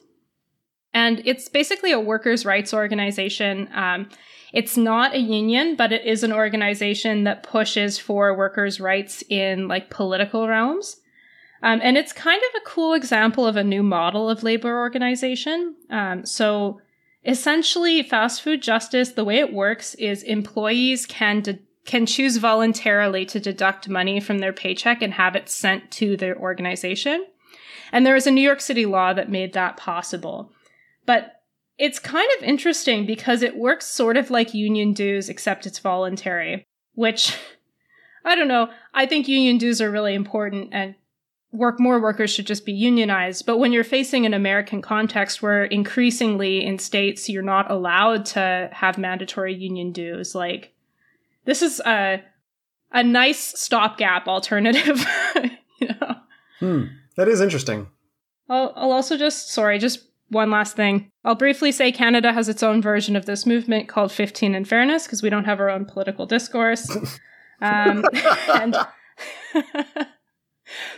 And 0.93 1.21
it's 1.25 1.49
basically 1.49 1.91
a 1.91 1.99
workers' 1.99 2.45
rights 2.45 2.73
organization. 2.73 3.69
Um, 3.73 4.09
it's 4.53 4.77
not 4.77 5.13
a 5.13 5.19
union, 5.19 5.75
but 5.75 5.91
it 5.91 6.05
is 6.05 6.23
an 6.23 6.31
organization 6.31 7.23
that 7.25 7.43
pushes 7.43 7.97
for 7.99 8.35
workers' 8.35 8.79
rights 8.79 9.23
in 9.29 9.67
like 9.67 9.89
political 9.89 10.47
realms. 10.47 10.97
Um, 11.63 11.79
and 11.81 11.97
it's 11.97 12.13
kind 12.13 12.41
of 12.41 12.61
a 12.61 12.69
cool 12.69 12.93
example 12.93 13.47
of 13.47 13.55
a 13.55 13.63
new 13.63 13.81
model 13.81 14.29
of 14.29 14.43
labor 14.43 14.77
organization. 14.77 15.75
Um, 15.89 16.25
so, 16.25 16.79
Essentially, 17.25 18.03
fast 18.03 18.41
food 18.41 18.61
justice, 18.61 19.11
the 19.11 19.23
way 19.23 19.39
it 19.39 19.53
works 19.53 19.95
is 19.95 20.23
employees 20.23 21.05
can 21.05 21.41
de- 21.41 21.59
can 21.85 22.05
choose 22.05 22.37
voluntarily 22.37 23.25
to 23.25 23.39
deduct 23.39 23.89
money 23.89 24.19
from 24.19 24.39
their 24.39 24.53
paycheck 24.53 25.01
and 25.01 25.13
have 25.13 25.35
it 25.35 25.49
sent 25.49 25.91
to 25.91 26.15
their 26.15 26.37
organization. 26.37 27.25
And 27.91 28.05
there 28.05 28.13
was 28.13 28.25
a 28.25 28.31
New 28.31 28.41
York 28.41 28.61
City 28.61 28.85
law 28.85 29.13
that 29.13 29.29
made 29.29 29.53
that 29.53 29.75
possible. 29.75 30.51
But 31.05 31.41
it's 31.77 31.99
kind 31.99 32.29
of 32.37 32.43
interesting 32.43 33.05
because 33.05 33.41
it 33.41 33.57
works 33.57 33.85
sort 33.85 34.15
of 34.15 34.31
like 34.31 34.53
union 34.53 34.93
dues, 34.93 35.27
except 35.27 35.65
it's 35.65 35.79
voluntary, 35.79 36.65
which 36.93 37.37
I 38.25 38.35
don't 38.35 38.47
know. 38.47 38.69
I 38.93 39.05
think 39.05 39.27
union 39.27 39.57
dues 39.57 39.81
are 39.81 39.91
really 39.91 40.13
important 40.13 40.69
and 40.71 40.95
work 41.53 41.79
more 41.79 42.01
workers 42.01 42.31
should 42.31 42.47
just 42.47 42.65
be 42.65 42.73
unionized. 42.73 43.45
But 43.45 43.59
when 43.59 43.71
you're 43.71 43.83
facing 43.83 44.25
an 44.25 44.33
American 44.33 44.81
context 44.81 45.41
where 45.41 45.63
increasingly 45.63 46.65
in 46.65 46.79
states 46.79 47.29
you're 47.29 47.43
not 47.43 47.71
allowed 47.71 48.25
to 48.25 48.69
have 48.73 48.97
mandatory 48.97 49.53
union 49.53 49.91
dues, 49.91 50.35
like 50.35 50.73
this 51.45 51.61
is 51.61 51.79
a 51.85 52.21
a 52.91 53.03
nice 53.03 53.59
stopgap 53.59 54.27
alternative. 54.27 55.05
you 55.79 55.87
know? 55.87 56.15
Hmm. 56.59 56.83
That 57.15 57.27
is 57.27 57.39
interesting. 57.39 57.87
I'll, 58.49 58.73
I'll 58.75 58.91
also 58.91 59.17
just 59.17 59.51
sorry, 59.51 59.79
just 59.79 60.07
one 60.29 60.49
last 60.49 60.75
thing. 60.75 61.11
I'll 61.23 61.35
briefly 61.35 61.71
say 61.71 61.91
Canada 61.91 62.33
has 62.33 62.49
its 62.49 62.63
own 62.63 62.81
version 62.81 63.15
of 63.15 63.25
this 63.25 63.45
movement 63.45 63.87
called 63.87 64.11
15 64.11 64.55
in 64.55 64.65
Fairness 64.65 65.05
because 65.05 65.21
we 65.21 65.29
don't 65.29 65.45
have 65.45 65.59
our 65.59 65.69
own 65.69 65.85
political 65.85 66.25
discourse. 66.25 66.89
um, 67.61 68.03
and 68.49 68.75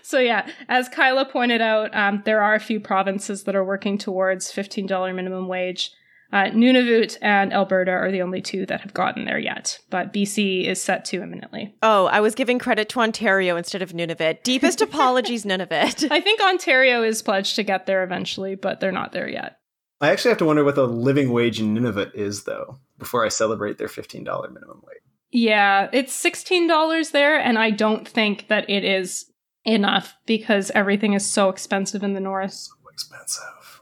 so, 0.01 0.19
yeah, 0.19 0.49
as 0.67 0.89
Kyla 0.89 1.25
pointed 1.25 1.61
out, 1.61 1.95
um, 1.95 2.21
there 2.25 2.41
are 2.41 2.55
a 2.55 2.59
few 2.59 2.79
provinces 2.79 3.43
that 3.43 3.55
are 3.55 3.63
working 3.63 3.97
towards 3.97 4.51
$15 4.51 5.15
minimum 5.15 5.47
wage. 5.47 5.91
Uh, 6.33 6.45
Nunavut 6.45 7.17
and 7.21 7.53
Alberta 7.53 7.91
are 7.91 8.11
the 8.11 8.21
only 8.21 8.41
two 8.41 8.65
that 8.65 8.81
have 8.81 8.93
gotten 8.93 9.25
there 9.25 9.39
yet, 9.39 9.79
but 9.89 10.11
BC 10.11 10.65
is 10.65 10.81
set 10.81 11.05
to 11.05 11.21
imminently. 11.21 11.75
Oh, 11.81 12.07
I 12.07 12.19
was 12.19 12.35
giving 12.35 12.59
credit 12.59 12.89
to 12.89 12.99
Ontario 12.99 13.55
instead 13.55 13.81
of 13.81 13.93
Nunavut. 13.93 14.43
Deepest 14.43 14.81
apologies, 14.81 15.45
Nunavut. 15.45 16.11
I 16.11 16.19
think 16.19 16.41
Ontario 16.41 17.03
is 17.03 17.21
pledged 17.21 17.55
to 17.55 17.63
get 17.63 17.85
there 17.85 18.03
eventually, 18.03 18.55
but 18.55 18.79
they're 18.79 18.91
not 18.91 19.13
there 19.13 19.29
yet. 19.29 19.59
I 20.01 20.09
actually 20.11 20.31
have 20.31 20.39
to 20.39 20.45
wonder 20.45 20.63
what 20.63 20.75
the 20.75 20.87
living 20.87 21.31
wage 21.31 21.61
in 21.61 21.73
Nunavut 21.73 22.13
is, 22.15 22.43
though, 22.43 22.79
before 22.97 23.23
I 23.23 23.29
celebrate 23.29 23.77
their 23.77 23.87
$15 23.87 24.25
minimum 24.25 24.81
wage. 24.85 25.01
Yeah, 25.31 25.89
it's 25.93 26.21
$16 26.21 27.11
there, 27.11 27.39
and 27.39 27.57
I 27.57 27.69
don't 27.69 28.07
think 28.07 28.47
that 28.49 28.69
it 28.69 28.83
is 28.83 29.31
enough 29.65 30.15
because 30.25 30.71
everything 30.71 31.13
is 31.13 31.25
so 31.25 31.49
expensive 31.49 32.03
in 32.03 32.13
the 32.13 32.19
north. 32.19 32.53
So 32.53 32.73
expensive. 32.91 33.81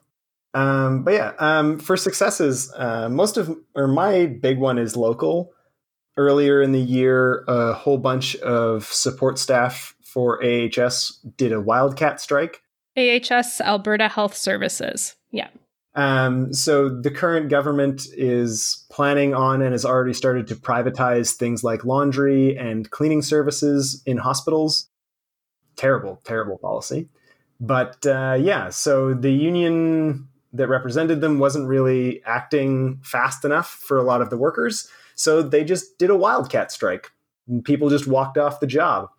Um, 0.53 1.03
but 1.03 1.13
yeah, 1.13 1.33
um, 1.39 1.79
for 1.79 1.97
successes, 1.97 2.71
uh, 2.75 3.09
most 3.09 3.37
of 3.37 3.55
or 3.75 3.87
my 3.87 4.27
big 4.27 4.59
one 4.59 4.77
is 4.77 4.95
local. 4.95 5.51
Earlier 6.15 6.61
in 6.61 6.73
the 6.73 6.79
year, 6.79 7.43
a 7.47 7.73
whole 7.73 7.97
bunch 7.97 8.35
of 8.37 8.85
support 8.85 9.39
staff 9.39 9.95
for 10.03 10.43
AHS 10.43 11.19
did 11.37 11.51
a 11.51 11.59
wildcat 11.59 12.21
strike. 12.21 12.61
AHS 12.95 13.61
Alberta 13.61 14.07
Health 14.07 14.35
Services. 14.35 15.15
Yeah. 15.31 15.47
Um, 15.95 16.53
so 16.53 16.89
the 16.89 17.11
current 17.11 17.49
government 17.49 18.07
is 18.13 18.85
planning 18.91 19.33
on 19.33 19.61
and 19.61 19.71
has 19.71 19.85
already 19.85 20.13
started 20.13 20.47
to 20.47 20.55
privatize 20.55 21.33
things 21.33 21.63
like 21.63 21.85
laundry 21.85 22.57
and 22.57 22.89
cleaning 22.89 23.21
services 23.21 24.01
in 24.05 24.17
hospitals. 24.17 24.89
Terrible, 25.75 26.21
terrible 26.23 26.57
policy. 26.57 27.09
But 27.59 28.05
uh, 28.05 28.37
yeah, 28.39 28.69
so 28.69 29.13
the 29.13 29.31
union 29.31 30.27
that 30.53 30.67
represented 30.67 31.21
them 31.21 31.39
wasn't 31.39 31.67
really 31.67 32.23
acting 32.25 32.99
fast 33.03 33.43
enough 33.43 33.69
for 33.69 33.97
a 33.97 34.03
lot 34.03 34.21
of 34.21 34.29
the 34.29 34.37
workers. 34.37 34.87
So 35.15 35.41
they 35.41 35.63
just 35.63 35.97
did 35.97 36.09
a 36.09 36.15
wildcat 36.15 36.71
strike. 36.71 37.11
People 37.63 37.89
just 37.89 38.07
walked 38.07 38.37
off 38.37 38.59
the 38.59 38.67
job. 38.67 39.09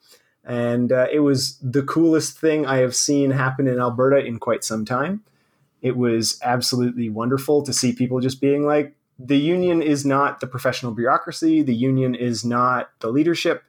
And 0.44 0.92
uh, 0.92 1.07
it 1.11 1.20
was 1.20 1.59
the 1.59 1.82
coolest 1.82 2.38
thing 2.38 2.66
I 2.66 2.78
have 2.78 2.94
seen 2.94 3.30
happen 3.30 3.66
in 3.66 3.80
Alberta 3.80 4.24
in 4.24 4.38
quite 4.38 4.62
some 4.62 4.84
time. 4.84 5.24
It 5.80 5.96
was 5.96 6.38
absolutely 6.42 7.09
wonderful 7.09 7.62
to 7.62 7.72
see 7.72 7.92
people 7.92 8.20
just 8.20 8.40
being 8.40 8.64
like, 8.64 8.94
the 9.18 9.38
union 9.38 9.80
is 9.80 10.05
not 10.05 10.40
the 10.40 10.46
professional 10.46 10.92
bureaucracy, 10.92 11.62
the 11.62 11.74
union 11.74 12.14
is 12.14 12.44
not 12.44 12.90
the 13.00 13.09
leadership. 13.09 13.62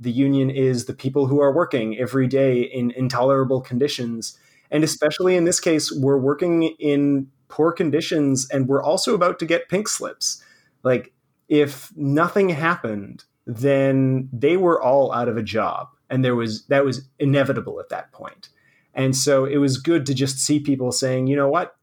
The 0.00 0.10
union 0.10 0.50
is 0.50 0.86
the 0.86 0.94
people 0.94 1.26
who 1.26 1.40
are 1.40 1.52
working 1.52 1.98
every 1.98 2.26
day 2.26 2.62
in 2.62 2.90
intolerable 2.92 3.60
conditions 3.60 4.38
and 4.70 4.84
especially 4.84 5.36
in 5.36 5.44
this 5.44 5.60
case, 5.60 5.90
we're 5.92 6.18
working 6.18 6.62
in 6.78 7.28
poor 7.48 7.72
conditions 7.72 8.48
and 8.50 8.68
we're 8.68 8.82
also 8.82 9.14
about 9.14 9.38
to 9.40 9.46
get 9.46 9.68
pink 9.68 9.88
slips. 9.88 10.42
Like, 10.82 11.12
if 11.48 11.94
nothing 11.96 12.48
happened, 12.48 13.24
then 13.46 14.28
they 14.32 14.56
were 14.56 14.80
all 14.80 15.12
out 15.12 15.28
of 15.28 15.36
a 15.36 15.42
job. 15.42 15.88
And 16.08 16.24
there 16.24 16.36
was 16.36 16.64
that 16.66 16.84
was 16.84 17.08
inevitable 17.18 17.80
at 17.80 17.88
that 17.88 18.12
point. 18.12 18.48
And 18.94 19.16
so 19.16 19.44
it 19.44 19.58
was 19.58 19.78
good 19.78 20.06
to 20.06 20.14
just 20.14 20.38
see 20.38 20.60
people 20.60 20.92
saying, 20.92 21.26
you 21.26 21.36
know 21.36 21.48
what? 21.48 21.76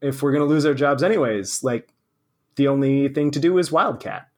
If 0.00 0.22
we're 0.22 0.32
going 0.32 0.46
to 0.46 0.52
lose 0.52 0.66
our 0.66 0.74
jobs 0.74 1.02
anyways, 1.02 1.62
like 1.62 1.92
the 2.56 2.68
only 2.68 3.08
thing 3.08 3.30
to 3.32 3.40
do 3.40 3.58
is 3.58 3.72
Wildcat. 3.72 4.28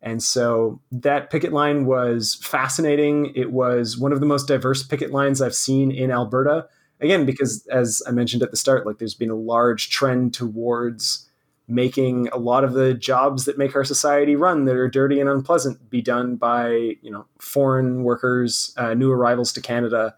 And 0.00 0.22
so 0.22 0.80
that 0.92 1.30
picket 1.30 1.52
line 1.52 1.86
was 1.86 2.38
fascinating. 2.40 3.32
It 3.34 3.52
was 3.52 3.98
one 3.98 4.12
of 4.12 4.20
the 4.20 4.26
most 4.26 4.46
diverse 4.46 4.82
picket 4.82 5.10
lines 5.10 5.42
I've 5.42 5.54
seen 5.54 5.90
in 5.90 6.10
Alberta 6.10 6.68
again 7.00 7.24
because 7.24 7.66
as 7.68 8.02
i 8.06 8.10
mentioned 8.10 8.42
at 8.42 8.50
the 8.50 8.56
start 8.56 8.86
like 8.86 8.98
there's 8.98 9.14
been 9.14 9.30
a 9.30 9.36
large 9.36 9.90
trend 9.90 10.34
towards 10.34 11.28
making 11.66 12.28
a 12.28 12.38
lot 12.38 12.64
of 12.64 12.72
the 12.72 12.94
jobs 12.94 13.44
that 13.44 13.58
make 13.58 13.76
our 13.76 13.84
society 13.84 14.36
run 14.36 14.64
that 14.64 14.74
are 14.74 14.88
dirty 14.88 15.20
and 15.20 15.28
unpleasant 15.28 15.90
be 15.90 16.00
done 16.00 16.36
by 16.36 16.70
you 17.02 17.10
know 17.10 17.26
foreign 17.38 18.02
workers 18.02 18.72
uh, 18.76 18.94
new 18.94 19.10
arrivals 19.10 19.52
to 19.52 19.60
canada 19.60 20.14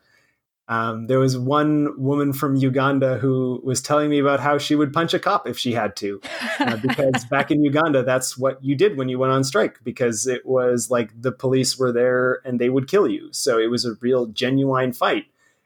um, 0.71 1.09
there 1.09 1.19
was 1.19 1.37
one 1.37 2.01
woman 2.01 2.33
from 2.33 2.55
Uganda 2.55 3.19
who 3.19 3.61
was 3.65 3.83
telling 3.83 4.09
me 4.09 4.21
about 4.21 4.39
how 4.39 4.57
she 4.57 4.77
would 4.77 4.93
punch 4.93 5.13
a 5.13 5.19
cop 5.19 5.49
if 5.49 5.59
she 5.59 5.73
had 5.73 5.97
to, 5.97 6.21
uh, 6.61 6.77
because 6.83 7.25
back 7.25 7.51
in 7.51 7.65
Uganda, 7.65 8.05
that's 8.05 8.39
what 8.39 8.63
you 8.63 8.77
did 8.77 8.97
when 8.97 9.09
you 9.09 9.19
went 9.19 9.33
on 9.33 9.43
strike, 9.43 9.83
because 9.83 10.29
it 10.29 10.47
was 10.47 10.89
like 10.89 11.11
the 11.21 11.33
police 11.33 11.77
were 11.77 11.91
there 11.91 12.41
and 12.45 12.61
they 12.61 12.71
would 12.71 12.87
kill 12.87 13.09
you. 13.09 13.31
So 13.33 13.59
it 13.59 13.67
was 13.67 13.85
a 13.85 13.95
real 14.01 14.27
genuine 14.27 14.93
fight. 14.93 15.25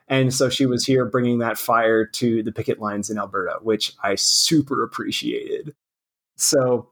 And 0.08 0.32
so 0.32 0.48
she 0.48 0.64
was 0.64 0.86
here 0.86 1.04
bringing 1.04 1.38
that 1.40 1.58
fire 1.58 2.06
to 2.06 2.42
the 2.42 2.52
picket 2.52 2.80
lines 2.80 3.10
in 3.10 3.18
Alberta, 3.18 3.58
which 3.60 3.92
I 4.02 4.14
super 4.14 4.82
appreciated. 4.82 5.74
So, 6.36 6.88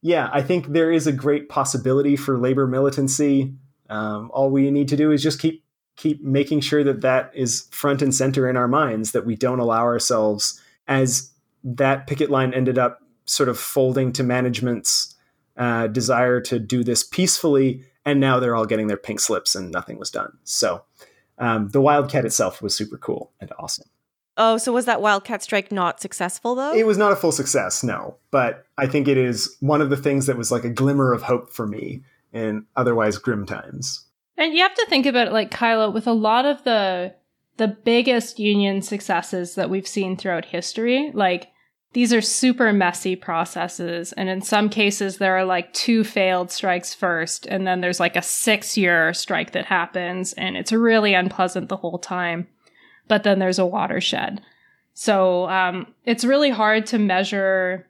yeah, 0.00 0.30
I 0.32 0.40
think 0.40 0.68
there 0.68 0.90
is 0.90 1.06
a 1.06 1.12
great 1.12 1.50
possibility 1.50 2.16
for 2.16 2.38
labor 2.38 2.66
militancy. 2.66 3.52
Um, 3.90 4.30
all 4.32 4.50
we 4.50 4.70
need 4.70 4.88
to 4.88 4.96
do 4.96 5.12
is 5.12 5.22
just 5.22 5.40
keep 5.40 5.62
keep 6.00 6.22
making 6.22 6.60
sure 6.60 6.82
that 6.82 7.02
that 7.02 7.30
is 7.34 7.68
front 7.70 8.00
and 8.00 8.14
center 8.14 8.48
in 8.48 8.56
our 8.56 8.68
minds. 8.68 9.12
That 9.12 9.26
we 9.26 9.36
don't 9.36 9.60
allow 9.60 9.82
ourselves, 9.82 10.60
as 10.88 11.30
that 11.62 12.06
picket 12.06 12.30
line 12.30 12.54
ended 12.54 12.78
up 12.78 13.02
sort 13.26 13.48
of 13.48 13.58
folding 13.58 14.12
to 14.12 14.22
management's 14.22 15.14
uh, 15.56 15.86
desire 15.88 16.40
to 16.40 16.58
do 16.58 16.82
this 16.82 17.04
peacefully, 17.04 17.84
and 18.04 18.18
now 18.18 18.40
they're 18.40 18.56
all 18.56 18.66
getting 18.66 18.86
their 18.86 18.96
pink 18.96 19.20
slips 19.20 19.54
and 19.54 19.70
nothing 19.70 19.98
was 19.98 20.10
done. 20.10 20.38
So 20.44 20.84
um, 21.38 21.68
the 21.68 21.80
Wildcat 21.80 22.24
itself 22.24 22.62
was 22.62 22.74
super 22.74 22.96
cool 22.96 23.32
and 23.40 23.52
awesome. 23.58 23.88
Oh, 24.36 24.56
so 24.56 24.72
was 24.72 24.86
that 24.86 25.02
Wildcat 25.02 25.42
strike 25.42 25.70
not 25.70 26.00
successful 26.00 26.54
though? 26.54 26.72
It 26.72 26.86
was 26.86 26.96
not 26.96 27.12
a 27.12 27.16
full 27.16 27.32
success, 27.32 27.84
no. 27.84 28.16
But 28.30 28.64
I 28.78 28.86
think 28.86 29.06
it 29.06 29.18
is 29.18 29.54
one 29.60 29.82
of 29.82 29.90
the 29.90 29.98
things 29.98 30.26
that 30.26 30.38
was 30.38 30.50
like 30.50 30.64
a 30.64 30.70
glimmer 30.70 31.12
of 31.12 31.22
hope 31.22 31.52
for 31.52 31.66
me 31.66 32.02
in 32.32 32.64
otherwise 32.74 33.18
grim 33.18 33.44
times. 33.44 34.06
And 34.40 34.54
you 34.54 34.62
have 34.62 34.74
to 34.74 34.86
think 34.88 35.04
about 35.04 35.28
it 35.28 35.34
like 35.34 35.50
Kyla, 35.50 35.90
with 35.90 36.06
a 36.06 36.12
lot 36.12 36.46
of 36.46 36.64
the 36.64 37.14
the 37.58 37.68
biggest 37.68 38.38
union 38.38 38.80
successes 38.80 39.54
that 39.54 39.68
we've 39.68 39.86
seen 39.86 40.16
throughout 40.16 40.46
history, 40.46 41.10
like 41.12 41.48
these 41.92 42.10
are 42.14 42.22
super 42.22 42.72
messy 42.72 43.16
processes. 43.16 44.12
And 44.12 44.30
in 44.30 44.40
some 44.40 44.70
cases, 44.70 45.18
there 45.18 45.36
are 45.36 45.44
like 45.44 45.70
two 45.74 46.04
failed 46.04 46.50
strikes 46.50 46.94
first, 46.94 47.44
and 47.44 47.66
then 47.66 47.82
there's 47.82 48.00
like 48.00 48.16
a 48.16 48.22
six 48.22 48.78
year 48.78 49.12
strike 49.12 49.52
that 49.52 49.66
happens, 49.66 50.32
and 50.32 50.56
it's 50.56 50.72
really 50.72 51.12
unpleasant 51.12 51.68
the 51.68 51.76
whole 51.76 51.98
time. 51.98 52.48
But 53.08 53.24
then 53.24 53.40
there's 53.40 53.58
a 53.58 53.66
watershed. 53.66 54.40
So 54.94 55.50
um, 55.50 55.88
it's 56.06 56.24
really 56.24 56.50
hard 56.50 56.86
to 56.86 56.98
measure 56.98 57.86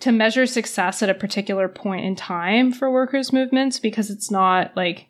to 0.00 0.12
measure 0.12 0.44
success 0.44 1.02
at 1.02 1.08
a 1.08 1.14
particular 1.14 1.68
point 1.68 2.04
in 2.04 2.16
time 2.16 2.70
for 2.70 2.90
workers 2.90 3.32
movements 3.32 3.78
because 3.78 4.10
it's 4.10 4.30
not 4.30 4.76
like 4.76 5.08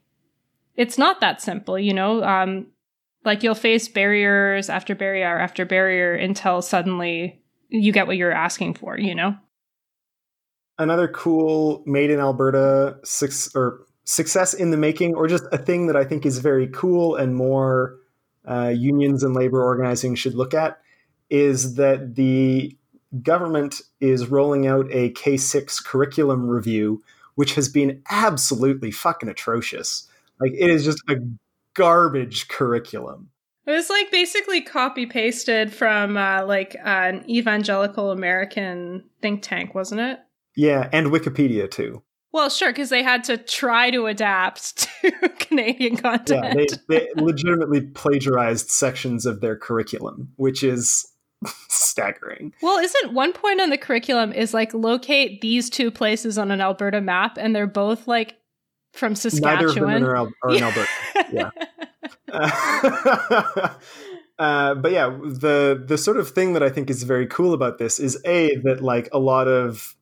it's 0.77 0.99
not 0.99 1.21
that 1.21 1.41
simple 1.41 1.79
you 1.79 1.95
know 1.95 2.23
um, 2.25 2.67
like 3.25 3.43
you'll 3.43 3.55
face 3.55 3.89
barriers 3.89 4.69
after 4.69 4.95
barrier 4.95 5.39
after 5.39 5.65
barrier 5.65 6.15
until 6.15 6.63
suddenly 6.63 7.41
you 7.69 7.93
get 7.93 8.07
what 8.07 8.17
you're 8.17 8.33
asking 8.33 8.75
for, 8.75 8.99
you 8.99 9.15
know? 9.15 9.37
Another 10.79 11.09
cool 11.09 11.83
made 11.87 12.11
in 12.11 12.21
Alberta 12.21 12.99
six, 13.05 13.55
or 13.55 13.87
success 14.05 14.55
in 14.55 14.71
the 14.71 14.77
making, 14.77 15.15
or 15.15 15.27
just 15.27 15.45
a 15.53 15.59
thing 15.59 15.87
that 15.87 15.97
I 15.97 16.05
think 16.05 16.27
is 16.27 16.39
very 16.39 16.69
cool 16.69 17.17
and 17.17 17.35
more 17.35 17.97
uh, 18.47 18.69
unions 18.69 19.23
and 19.23 19.35
labor 19.35 19.63
organizing 19.63 20.15
should 20.15 20.35
look 20.35 20.53
at 20.53 20.81
is 21.31 21.77
that 21.77 22.17
the 22.17 22.77
government 23.23 23.81
is 24.01 24.29
rolling 24.29 24.67
out 24.67 24.87
a 24.91 25.11
K6 25.13 25.83
curriculum 25.85 26.49
review, 26.49 27.03
which 27.37 27.55
has 27.55 27.69
been 27.69 28.03
absolutely 28.11 28.91
fucking 28.91 29.29
atrocious. 29.29 30.09
Like, 30.41 30.53
it 30.53 30.71
is 30.71 30.85
just 30.85 31.03
a 31.09 31.17
garbage 31.75 32.49
curriculum. 32.49 33.31
It 33.67 33.73
was 33.73 33.89
like 33.89 34.11
basically 34.11 34.61
copy 34.61 35.07
pasted 35.07 35.73
from 35.73 36.17
uh, 36.17 36.45
like 36.45 36.77
an 36.85 37.25
evangelical 37.29 38.11
American 38.11 39.05
think 39.23 39.43
tank, 39.43 39.75
wasn't 39.75 40.03
it? 40.03 40.21
Yeah, 40.55 40.89
and 40.93 41.09
Wikipedia 41.09 41.71
too. 41.71 42.03
Well, 42.33 42.51
sure, 42.51 42.71
because 42.71 42.91
they 42.91 43.03
had 43.03 43.23
to 43.25 43.37
try 43.37 43.91
to 43.91 44.07
adapt 44.07 44.89
to 45.03 45.29
Canadian 45.39 45.97
content. 45.97 46.45
Yeah, 46.45 46.55
they, 46.89 47.07
they 47.15 47.23
legitimately 47.23 47.83
plagiarized 47.83 48.71
sections 48.71 49.25
of 49.25 49.41
their 49.41 49.57
curriculum, 49.57 50.33
which 50.37 50.63
is 50.63 51.07
staggering. 51.69 52.53
Well, 52.61 52.79
isn't 52.79 53.15
one 53.15 53.33
point 53.33 53.61
on 53.61 53.71
the 53.71 53.79
curriculum 53.79 54.33
is 54.33 54.53
like 54.53 54.75
locate 54.75 55.41
these 55.41 55.71
two 55.71 55.91
places 55.91 56.37
on 56.37 56.51
an 56.51 56.61
Alberta 56.61 57.01
map, 57.01 57.39
and 57.39 57.55
they're 57.55 57.67
both 57.67 58.09
like 58.09 58.35
from 58.95 59.15
Saskatchewan. 59.15 60.03
Neither 60.03 60.15
of 60.15 60.27
them 60.27 60.35
are, 60.43 60.55
in 60.55 60.63
Alberta. 60.63 60.91
yeah. 61.33 61.51
uh, 64.39 64.75
but 64.75 64.93
yeah, 64.93 65.09
the 65.09 65.83
the 65.87 65.99
sort 65.99 66.17
of 66.17 66.31
thing 66.31 66.53
that 66.55 66.63
I 66.63 66.71
think 66.71 66.91
is 66.91 67.03
very 67.03 67.27
cool 67.27 67.53
about 67.53 67.79
this 67.79 67.99
is 67.99 68.21
a 68.25 68.57
that 68.57 68.83
like 68.83 69.09
a 69.13 69.19
lot 69.19 69.49
of 69.49 69.97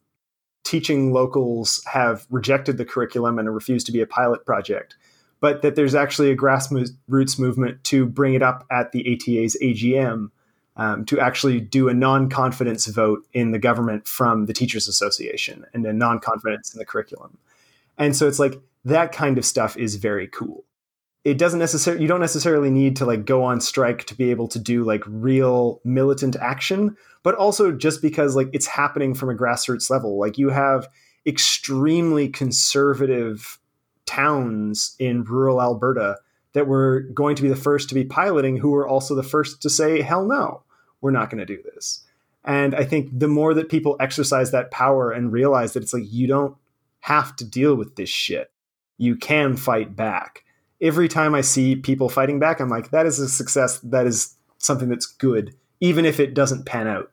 teaching 0.64 1.12
locals 1.12 1.82
have 1.86 2.26
rejected 2.30 2.78
the 2.78 2.84
curriculum 2.84 3.38
and 3.38 3.52
refused 3.52 3.86
to 3.86 3.92
be 3.92 4.00
a 4.00 4.06
pilot 4.06 4.46
project, 4.46 4.96
but 5.40 5.62
that 5.62 5.74
there's 5.74 5.94
actually 5.94 6.30
a 6.30 6.36
grassroots 6.36 7.38
movement 7.38 7.82
to 7.84 8.06
bring 8.06 8.34
it 8.34 8.42
up 8.42 8.64
at 8.70 8.92
the 8.92 9.00
ATA's 9.12 9.56
AGM 9.60 10.30
um, 10.76 11.04
to 11.06 11.20
actually 11.20 11.60
do 11.60 11.88
a 11.88 11.94
non-confidence 11.94 12.86
vote 12.86 13.26
in 13.32 13.50
the 13.50 13.58
government 13.58 14.06
from 14.06 14.46
the 14.46 14.52
teachers 14.52 14.88
association 14.88 15.66
and 15.74 15.84
a 15.84 15.92
non-confidence 15.92 16.72
in 16.72 16.78
the 16.78 16.86
curriculum 16.86 17.38
and 17.98 18.16
so 18.16 18.28
it's 18.28 18.38
like 18.38 18.60
that 18.84 19.12
kind 19.12 19.38
of 19.38 19.44
stuff 19.44 19.76
is 19.76 19.96
very 19.96 20.28
cool. 20.28 20.64
It 21.24 21.38
doesn't 21.38 21.60
necessarily 21.60 22.02
you 22.02 22.08
don't 22.08 22.20
necessarily 22.20 22.70
need 22.70 22.96
to 22.96 23.06
like 23.06 23.24
go 23.24 23.44
on 23.44 23.60
strike 23.60 24.04
to 24.06 24.14
be 24.14 24.30
able 24.30 24.48
to 24.48 24.58
do 24.58 24.84
like 24.84 25.02
real 25.06 25.80
militant 25.84 26.36
action 26.36 26.96
but 27.22 27.34
also 27.36 27.72
just 27.72 28.02
because 28.02 28.34
like 28.36 28.48
it's 28.52 28.66
happening 28.66 29.14
from 29.14 29.30
a 29.30 29.34
grassroots 29.34 29.90
level. 29.90 30.18
Like 30.18 30.38
you 30.38 30.50
have 30.50 30.88
extremely 31.26 32.28
conservative 32.28 33.58
towns 34.06 34.96
in 34.98 35.22
rural 35.24 35.62
alberta 35.62 36.18
that 36.52 36.66
were 36.66 37.00
going 37.14 37.36
to 37.36 37.42
be 37.42 37.48
the 37.48 37.56
first 37.56 37.88
to 37.88 37.94
be 37.94 38.04
piloting 38.04 38.56
who 38.56 38.70
were 38.70 38.86
also 38.86 39.14
the 39.14 39.22
first 39.22 39.62
to 39.62 39.70
say 39.70 40.02
hell 40.02 40.26
no 40.26 40.62
we're 41.00 41.12
not 41.12 41.30
going 41.30 41.38
to 41.38 41.46
do 41.46 41.62
this. 41.74 42.04
And 42.44 42.74
i 42.74 42.84
think 42.84 43.16
the 43.16 43.28
more 43.28 43.54
that 43.54 43.68
people 43.68 43.96
exercise 44.00 44.50
that 44.50 44.72
power 44.72 45.12
and 45.12 45.32
realize 45.32 45.72
that 45.72 45.82
it's 45.84 45.94
like 45.94 46.10
you 46.12 46.26
don't 46.26 46.56
have 47.02 47.36
to 47.36 47.44
deal 47.44 47.74
with 47.74 47.94
this 47.96 48.08
shit 48.08 48.50
you 48.98 49.14
can 49.14 49.56
fight 49.56 49.94
back 49.94 50.44
every 50.80 51.08
time 51.08 51.34
i 51.34 51.40
see 51.40 51.76
people 51.76 52.08
fighting 52.08 52.38
back 52.38 52.60
i'm 52.60 52.68
like 52.68 52.90
that 52.90 53.06
is 53.06 53.18
a 53.18 53.28
success 53.28 53.78
that 53.80 54.06
is 54.06 54.34
something 54.58 54.88
that's 54.88 55.06
good 55.06 55.54
even 55.80 56.04
if 56.04 56.18
it 56.18 56.34
doesn't 56.34 56.64
pan 56.64 56.86
out 56.86 57.10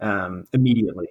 um, 0.00 0.44
immediately 0.52 1.08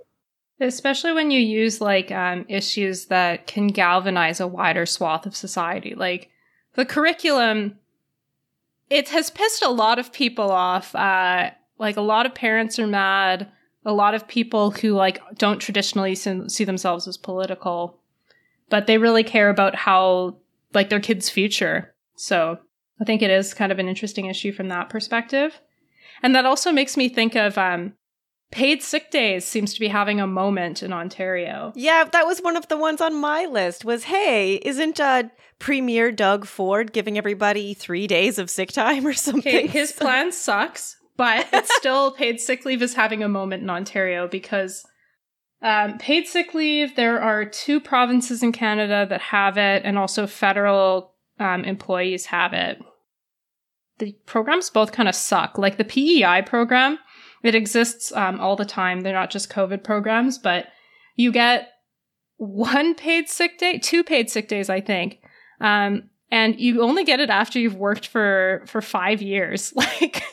Especially 0.59 1.11
when 1.11 1.29
you 1.29 1.39
use 1.39 1.81
like 1.81 2.11
um, 2.11 2.43
issues 2.49 3.05
that 3.05 3.45
can 3.45 3.67
galvanize 3.67 4.39
a 4.39 4.47
wider 4.47 4.87
swath 4.87 5.27
of 5.27 5.35
society. 5.35 5.93
Like 5.93 6.31
the 6.73 6.83
curriculum, 6.83 7.77
it 8.89 9.09
has 9.09 9.29
pissed 9.29 9.61
a 9.61 9.69
lot 9.69 9.99
of 9.99 10.11
people 10.11 10.49
off. 10.49 10.95
Uh, 10.95 11.51
like 11.77 11.95
a 11.95 12.01
lot 12.01 12.25
of 12.25 12.33
parents 12.33 12.79
are 12.79 12.87
mad. 12.87 13.51
A 13.85 13.93
lot 13.93 14.15
of 14.15 14.27
people 14.27 14.71
who 14.71 14.93
like 14.93 15.21
don't 15.37 15.59
traditionally 15.59 16.15
see 16.15 16.63
themselves 16.63 17.07
as 17.07 17.17
political, 17.17 17.99
but 18.69 18.87
they 18.87 18.97
really 18.97 19.23
care 19.23 19.49
about 19.49 19.75
how 19.75 20.37
like 20.73 20.89
their 20.89 20.99
kids' 20.99 21.29
future. 21.29 21.93
So 22.15 22.57
I 22.99 23.05
think 23.05 23.21
it 23.21 23.29
is 23.29 23.53
kind 23.53 23.71
of 23.71 23.79
an 23.79 23.87
interesting 23.87 24.25
issue 24.25 24.51
from 24.51 24.69
that 24.69 24.89
perspective. 24.89 25.59
And 26.23 26.35
that 26.35 26.45
also 26.45 26.71
makes 26.71 26.97
me 26.97 27.09
think 27.09 27.35
of 27.35 27.57
um, 27.57 27.93
paid 28.51 28.81
sick 28.81 29.11
days 29.11 29.45
seems 29.45 29.73
to 29.73 29.79
be 29.79 29.87
having 29.87 30.19
a 30.19 30.27
moment 30.27 30.81
in 30.81 30.93
Ontario. 30.93 31.73
Yeah, 31.75 32.05
that 32.05 32.25
was 32.25 32.39
one 32.39 32.55
of 32.55 32.67
the 32.67 32.77
ones 32.77 33.01
on 33.01 33.15
my 33.15 33.45
list 33.45 33.85
was 33.85 34.05
hey, 34.05 34.55
isn't 34.55 34.99
uh 34.99 35.23
Premier 35.59 36.11
Doug 36.11 36.45
Ford 36.45 36.93
giving 36.93 37.17
everybody 37.17 37.73
3 37.73 38.05
days 38.05 38.37
of 38.37 38.49
sick 38.49 38.71
time 38.71 39.05
or 39.05 39.13
something? 39.13 39.55
Okay, 39.55 39.67
his 39.79 39.91
plan 39.91 40.31
sucks, 40.31 40.97
but 41.17 41.47
it's 41.51 41.75
still 41.77 42.11
paid 42.11 42.39
sick 42.39 42.65
leave 42.65 42.81
is 42.81 42.93
having 42.93 43.23
a 43.23 43.29
moment 43.29 43.63
in 43.63 43.69
Ontario 43.69 44.27
because 44.27 44.85
um, 45.61 45.97
paid 45.97 46.27
sick 46.27 46.53
leave, 46.53 46.95
there 46.95 47.21
are 47.21 47.45
two 47.45 47.79
provinces 47.79 48.43
in 48.43 48.51
Canada 48.51 49.05
that 49.09 49.21
have 49.21 49.57
it, 49.57 49.83
and 49.85 49.97
also 49.97 50.27
federal 50.27 51.15
um, 51.39 51.63
employees 51.63 52.27
have 52.27 52.53
it. 52.53 52.79
The 53.99 54.15
programs 54.25 54.69
both 54.69 54.91
kind 54.91 55.09
of 55.09 55.15
suck. 55.15 55.57
Like 55.57 55.77
the 55.77 55.83
PEI 55.83 56.43
program, 56.45 56.99
it 57.43 57.55
exists 57.55 58.11
um, 58.11 58.39
all 58.39 58.55
the 58.55 58.65
time. 58.65 59.01
They're 59.01 59.13
not 59.13 59.31
just 59.31 59.51
COVID 59.51 59.83
programs, 59.83 60.37
but 60.37 60.67
you 61.15 61.31
get 61.31 61.69
one 62.37 62.93
paid 62.93 63.27
sick 63.27 63.57
day, 63.57 63.79
two 63.79 64.03
paid 64.03 64.29
sick 64.29 64.47
days, 64.47 64.69
I 64.69 64.81
think. 64.81 65.19
Um, 65.59 66.09
and 66.29 66.59
you 66.59 66.83
only 66.83 67.03
get 67.03 67.19
it 67.19 67.29
after 67.29 67.57
you've 67.57 67.75
worked 67.75 68.07
for 68.07 68.63
for 68.67 68.81
five 68.81 69.21
years. 69.21 69.73
Like, 70.01 70.23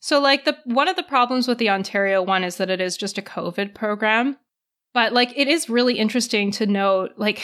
so 0.00 0.20
like 0.20 0.44
the 0.44 0.56
one 0.64 0.88
of 0.88 0.96
the 0.96 1.02
problems 1.02 1.46
with 1.46 1.58
the 1.58 1.70
Ontario 1.70 2.22
one 2.22 2.42
is 2.42 2.56
that 2.56 2.70
it 2.70 2.80
is 2.80 2.96
just 2.96 3.18
a 3.18 3.22
COVID 3.22 3.74
program, 3.74 4.36
but 4.92 5.12
like 5.12 5.32
it 5.36 5.48
is 5.48 5.70
really 5.70 5.98
interesting 5.98 6.50
to 6.52 6.66
note. 6.66 7.12
Like, 7.16 7.42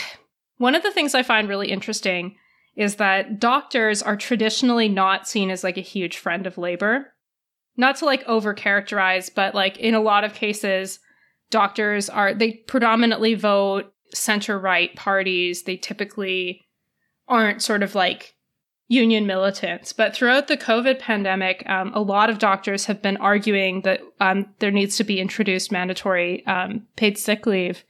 one 0.59 0.75
of 0.75 0.83
the 0.83 0.91
things 0.91 1.15
I 1.15 1.23
find 1.23 1.49
really 1.49 1.71
interesting 1.71 2.37
is 2.75 2.97
that 2.97 3.39
doctors 3.39 4.03
are 4.03 4.17
traditionally 4.17 4.89
not 4.89 5.29
seen 5.29 5.51
as 5.51 5.63
like 5.63 5.77
a 5.77 5.83
huge 5.83 6.17
friend 6.19 6.47
of 6.47 6.59
labor 6.59 7.13
not 7.77 7.97
to 7.97 8.05
like 8.05 8.25
over 8.27 8.55
characterize, 8.55 9.29
but 9.31 9.55
like 9.55 9.77
in 9.79 9.95
a 9.95 10.01
lot 10.01 10.25
of 10.25 10.35
cases, 10.35 10.99
doctors 11.51 12.09
are, 12.09 12.35
they 12.35 12.53
predominantly 12.53 13.35
vote 13.35 13.93
center 14.15 14.59
right 14.59 14.95
parties. 14.97 15.65
They 15.65 15.77
typically 15.77 16.67
aren't 17.29 17.63
sort 17.63 17.83
of 17.83 17.95
like 17.95 18.35
union 18.89 19.27
militants. 19.27 19.93
But 19.93 20.15
throughout 20.15 20.49
the 20.49 20.57
COVID 20.57 21.01
pandemic, 21.01 21.69
um, 21.69 21.93
a 21.95 22.01
lot 22.01 22.31
of 22.31 22.39
doctors 22.39 22.87
have 22.87 23.03
been 23.03 23.17
arguing 23.17 23.83
that 23.83 24.01
um, 24.21 24.47
there 24.61 24.71
needs 24.71 24.97
to 24.97 25.05
be 25.05 25.21
introduced 25.21 25.73
mandatory 25.73 26.47
um, 26.47 26.87
paid 26.97 27.19
sick 27.19 27.47
leave. 27.47 27.85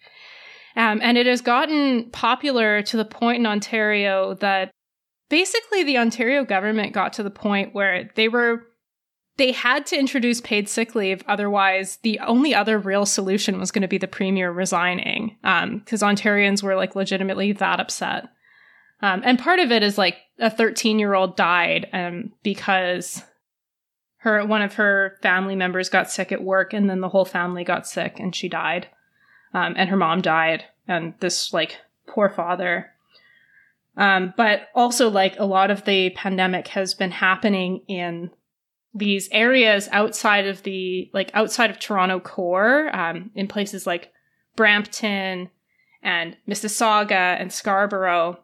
Um, 0.75 1.01
and 1.03 1.17
it 1.17 1.27
has 1.27 1.41
gotten 1.41 2.11
popular 2.11 2.83
to 2.83 2.97
the 2.97 3.05
point 3.05 3.39
in 3.39 3.47
Ontario 3.47 4.35
that 4.35 4.71
basically 5.29 5.83
the 5.83 5.99
Ontario 5.99 6.45
government 6.45 6.93
got 6.93 7.13
to 7.15 7.23
the 7.23 7.31
point 7.31 7.75
where 7.75 8.11
they 8.15 8.29
were 8.29 8.63
they 9.39 9.53
had 9.53 9.85
to 9.87 9.99
introduce 9.99 10.41
paid 10.41 10.67
sick 10.67 10.95
leave. 10.95 11.23
Otherwise, 11.29 11.99
the 12.03 12.19
only 12.21 12.55
other 12.55 12.79
real 12.79 13.05
solution 13.05 13.59
was 13.59 13.71
going 13.71 13.83
to 13.83 13.89
be 13.89 13.99
the 13.99 14.09
premier 14.09 14.51
resigning 14.51 15.37
because 15.43 16.03
um, 16.03 16.17
Ontarians 16.17 16.63
were 16.63 16.75
like 16.75 16.97
legitimately 16.97 17.53
that 17.53 17.79
upset. 17.79 18.29
Um, 19.01 19.23
and 19.25 19.39
part 19.39 19.59
of 19.59 19.71
it 19.71 19.83
is 19.83 19.99
like 19.99 20.17
a 20.39 20.51
13 20.51 20.99
year 20.99 21.15
old 21.15 21.37
died 21.37 21.89
um, 21.93 22.33
because 22.43 23.23
her 24.19 24.45
one 24.45 24.63
of 24.63 24.75
her 24.75 25.19
family 25.23 25.55
members 25.55 25.89
got 25.89 26.11
sick 26.11 26.33
at 26.33 26.43
work, 26.43 26.73
and 26.73 26.89
then 26.91 27.01
the 27.01 27.09
whole 27.09 27.25
family 27.25 27.65
got 27.65 27.87
sick, 27.87 28.19
and 28.19 28.35
she 28.35 28.49
died. 28.49 28.89
Um, 29.55 29.75
and 29.77 29.89
her 29.89 29.97
mom 29.97 30.21
died, 30.21 30.65
and 30.89 31.15
this 31.21 31.53
like 31.53 31.79
poor 32.07 32.29
father. 32.29 32.91
Um, 33.97 34.35
but 34.37 34.69
also, 34.75 35.09
like 35.09 35.39
a 35.39 35.45
lot 35.45 35.71
of 35.71 35.85
the 35.85 36.11
pandemic 36.11 36.69
has 36.69 36.93
been 36.93 37.13
happening 37.13 37.83
in 37.87 38.31
these 38.93 39.29
areas 39.31 39.89
outside 39.93 40.47
of 40.47 40.63
the 40.65 41.11
like 41.15 41.31
outside 41.35 41.71
of 41.71 41.79
Toronto 41.79 42.19
core, 42.19 42.95
um, 42.97 43.31
in 43.35 43.47
places 43.47 43.87
like 43.87 44.13
Brampton 44.57 45.51
and 46.03 46.37
Mississauga 46.49 47.41
and 47.41 47.53
Scarborough, 47.53 48.39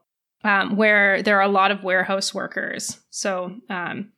um, 0.45 0.77
where 0.77 1.23
there 1.23 1.39
are 1.39 1.43
a 1.43 1.49
lot 1.49 1.71
of 1.71 1.85
warehouse 1.85 2.35
workers. 2.35 3.01
So 3.11 3.57
um, 3.69 4.13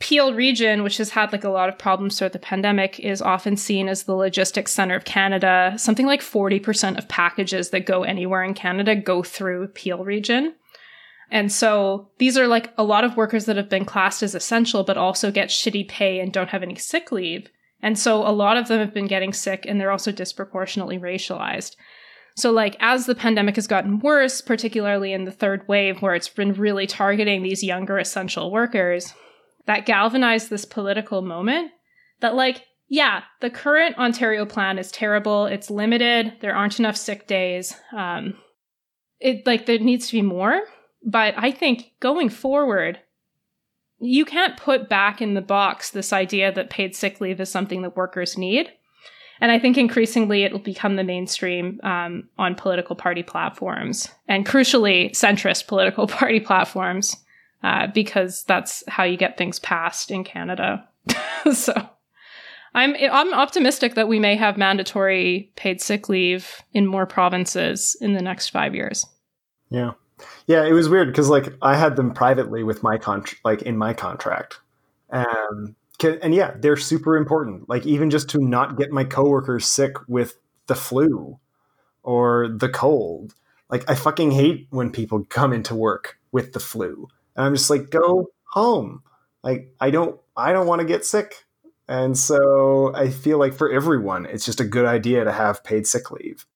Peel 0.00 0.34
region, 0.34 0.82
which 0.82 0.98
has 0.98 1.10
had 1.10 1.32
like 1.32 1.44
a 1.44 1.50
lot 1.50 1.68
of 1.68 1.78
problems 1.78 2.18
throughout 2.18 2.32
the 2.32 2.38
pandemic, 2.38 3.00
is 3.00 3.22
often 3.22 3.56
seen 3.56 3.88
as 3.88 4.02
the 4.02 4.14
logistics 4.14 4.72
center 4.72 4.96
of 4.96 5.04
Canada. 5.04 5.74
Something 5.76 6.06
like 6.06 6.20
40% 6.20 6.98
of 6.98 7.08
packages 7.08 7.70
that 7.70 7.86
go 7.86 8.02
anywhere 8.02 8.42
in 8.42 8.54
Canada 8.54 8.96
go 8.96 9.22
through 9.22 9.68
Peel 9.68 10.04
region. 10.04 10.54
And 11.30 11.50
so 11.50 12.10
these 12.18 12.36
are 12.36 12.46
like 12.46 12.72
a 12.76 12.84
lot 12.84 13.04
of 13.04 13.16
workers 13.16 13.46
that 13.46 13.56
have 13.56 13.70
been 13.70 13.84
classed 13.84 14.22
as 14.22 14.34
essential, 14.34 14.84
but 14.84 14.98
also 14.98 15.30
get 15.30 15.48
shitty 15.48 15.88
pay 15.88 16.20
and 16.20 16.32
don't 16.32 16.50
have 16.50 16.62
any 16.62 16.76
sick 16.76 17.10
leave. 17.10 17.48
And 17.80 17.98
so 17.98 18.26
a 18.26 18.30
lot 18.30 18.56
of 18.56 18.68
them 18.68 18.80
have 18.80 18.94
been 18.94 19.06
getting 19.06 19.32
sick 19.32 19.64
and 19.66 19.80
they're 19.80 19.90
also 19.90 20.12
disproportionately 20.12 20.98
racialized. 20.98 21.76
So, 22.36 22.50
like, 22.50 22.76
as 22.80 23.06
the 23.06 23.14
pandemic 23.14 23.54
has 23.54 23.68
gotten 23.68 24.00
worse, 24.00 24.40
particularly 24.40 25.12
in 25.12 25.24
the 25.24 25.30
third 25.30 25.66
wave, 25.68 26.02
where 26.02 26.14
it's 26.14 26.28
been 26.28 26.52
really 26.52 26.86
targeting 26.86 27.42
these 27.42 27.62
younger 27.62 27.96
essential 27.96 28.50
workers, 28.50 29.14
that 29.66 29.86
galvanized 29.86 30.50
this 30.50 30.64
political 30.64 31.22
moment 31.22 31.70
that, 32.20 32.34
like, 32.34 32.64
yeah, 32.88 33.22
the 33.40 33.50
current 33.50 33.98
Ontario 33.98 34.44
plan 34.44 34.78
is 34.78 34.90
terrible. 34.90 35.46
It's 35.46 35.70
limited. 35.70 36.34
There 36.40 36.54
aren't 36.54 36.78
enough 36.78 36.96
sick 36.96 37.26
days. 37.26 37.74
Um, 37.92 38.36
it 39.20 39.46
like 39.46 39.66
there 39.66 39.78
needs 39.78 40.08
to 40.08 40.12
be 40.12 40.22
more. 40.22 40.62
But 41.04 41.34
I 41.36 41.50
think 41.50 41.92
going 42.00 42.28
forward, 42.28 43.00
you 43.98 44.24
can't 44.24 44.56
put 44.56 44.88
back 44.88 45.22
in 45.22 45.34
the 45.34 45.40
box 45.40 45.90
this 45.90 46.12
idea 46.12 46.52
that 46.52 46.70
paid 46.70 46.94
sick 46.94 47.20
leave 47.20 47.40
is 47.40 47.50
something 47.50 47.82
that 47.82 47.96
workers 47.96 48.36
need. 48.36 48.70
And 49.40 49.50
I 49.50 49.58
think 49.58 49.76
increasingly 49.76 50.44
it 50.44 50.52
will 50.52 50.60
become 50.60 50.96
the 50.96 51.04
mainstream 51.04 51.80
um, 51.82 52.28
on 52.38 52.54
political 52.54 52.96
party 52.96 53.22
platforms 53.22 54.08
and 54.28 54.46
crucially 54.46 55.10
centrist 55.10 55.66
political 55.66 56.06
party 56.08 56.40
platforms 56.40 57.16
uh, 57.62 57.88
because 57.88 58.44
that's 58.44 58.84
how 58.88 59.04
you 59.04 59.16
get 59.16 59.36
things 59.36 59.58
passed 59.58 60.10
in 60.10 60.24
Canada. 60.24 60.86
so 61.52 61.72
I'm 62.74 62.94
I'm 62.96 63.32
optimistic 63.32 63.94
that 63.94 64.08
we 64.08 64.18
may 64.18 64.36
have 64.36 64.56
mandatory 64.56 65.52
paid 65.56 65.80
sick 65.80 66.08
leave 66.08 66.62
in 66.72 66.86
more 66.86 67.06
provinces 67.06 67.96
in 68.00 68.14
the 68.14 68.22
next 68.22 68.50
five 68.50 68.74
years. 68.74 69.06
Yeah, 69.70 69.92
yeah. 70.46 70.64
It 70.64 70.72
was 70.72 70.88
weird 70.88 71.08
because 71.08 71.28
like 71.28 71.54
I 71.62 71.76
had 71.76 71.96
them 71.96 72.12
privately 72.12 72.64
with 72.64 72.82
my 72.82 72.98
contract, 72.98 73.44
like 73.44 73.62
in 73.62 73.76
my 73.76 73.94
contract, 73.94 74.58
um, 75.10 75.76
and 76.02 76.34
yeah, 76.34 76.54
they're 76.58 76.76
super 76.76 77.16
important. 77.16 77.68
Like 77.68 77.86
even 77.86 78.10
just 78.10 78.28
to 78.30 78.38
not 78.38 78.76
get 78.76 78.90
my 78.90 79.04
coworkers 79.04 79.66
sick 79.66 79.96
with 80.08 80.36
the 80.66 80.74
flu 80.74 81.38
or 82.02 82.48
the 82.48 82.68
cold. 82.68 83.34
Like 83.70 83.88
I 83.88 83.94
fucking 83.94 84.30
hate 84.30 84.66
when 84.70 84.90
people 84.90 85.24
come 85.28 85.52
into 85.52 85.74
work 85.74 86.18
with 86.32 86.52
the 86.52 86.60
flu. 86.60 87.08
And 87.36 87.46
I'm 87.46 87.54
just 87.54 87.70
like, 87.70 87.90
go 87.90 88.30
home. 88.50 89.02
Like 89.42 89.72
I 89.80 89.90
don't 89.90 90.18
I 90.36 90.52
don't 90.52 90.66
want 90.66 90.80
to 90.80 90.86
get 90.86 91.04
sick. 91.04 91.44
And 91.86 92.16
so 92.16 92.94
I 92.94 93.10
feel 93.10 93.38
like 93.38 93.52
for 93.52 93.70
everyone, 93.70 94.24
it's 94.26 94.46
just 94.46 94.60
a 94.60 94.64
good 94.64 94.86
idea 94.86 95.24
to 95.24 95.32
have 95.32 95.62
paid 95.64 95.86
sick 95.86 96.10
leave. 96.10 96.46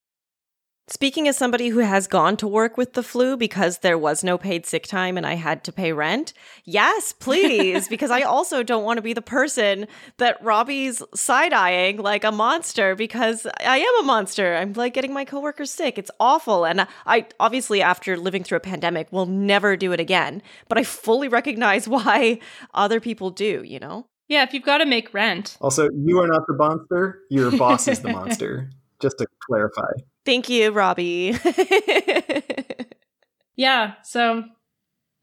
Speaking 0.91 1.29
as 1.29 1.37
somebody 1.37 1.69
who 1.69 1.81
has 1.81 2.07
gone 2.07 2.39
to 2.39 2.49
work 2.49 2.79
with 2.79 2.95
the 2.95 3.03
flu 3.03 3.37
because 3.37 3.79
there 3.79 3.99
was 3.99 4.25
no 4.25 4.39
paid 4.39 4.65
sick 4.65 4.87
time 4.87 5.19
and 5.19 5.27
I 5.27 5.35
had 5.35 5.63
to 5.65 5.73
pay 5.73 5.93
rent, 5.93 6.33
yes, 6.65 7.13
please, 7.19 7.89
because 7.89 8.11
I 8.11 8.23
also 8.23 8.63
don't 8.63 8.85
want 8.85 8.97
to 8.97 9.03
be 9.03 9.13
the 9.13 9.21
person 9.21 9.87
that 10.17 10.43
Robbie's 10.43 11.03
side 11.15 11.53
eyeing 11.53 11.99
like 11.99 12.25
a 12.25 12.33
monster 12.33 12.95
because 12.95 13.47
I 13.61 13.79
am 13.79 14.03
a 14.03 14.07
monster. 14.07 14.57
I'm 14.57 14.73
like 14.73 14.95
getting 14.95 15.13
my 15.13 15.27
coworkers 15.27 15.71
sick. 15.71 15.99
It's 15.99 16.11
awful. 16.19 16.65
And 16.65 16.87
I 17.05 17.27
obviously, 17.39 17.83
after 17.83 18.17
living 18.17 18.43
through 18.43 18.57
a 18.57 18.61
pandemic, 18.61 19.13
will 19.13 19.27
never 19.27 19.77
do 19.77 19.93
it 19.93 20.01
again. 20.01 20.43
But 20.71 20.79
I 20.79 20.85
fully 20.85 21.29
recognize 21.29 21.87
why 21.89 22.39
other 22.73 22.99
people 22.99 23.29
do, 23.29 23.63
you 23.63 23.79
know? 23.79 24.07
Yeah, 24.27 24.43
if 24.43 24.55
you've 24.55 24.65
got 24.65 24.79
to 24.79 24.87
make 24.87 25.13
rent. 25.13 25.59
Also, 25.61 25.91
you 25.95 26.19
are 26.21 26.29
not 26.29 26.47
the 26.47 26.55
monster, 26.55 27.21
your 27.29 27.51
boss 27.51 27.89
is 27.89 28.01
the 28.01 28.09
monster, 28.13 28.71
just 29.01 29.19
to 29.19 29.27
clarify. 29.47 29.91
Thank 30.29 30.51
you, 30.51 30.73
Robbie. 30.73 31.39
yeah, 33.57 33.95
so 34.03 34.45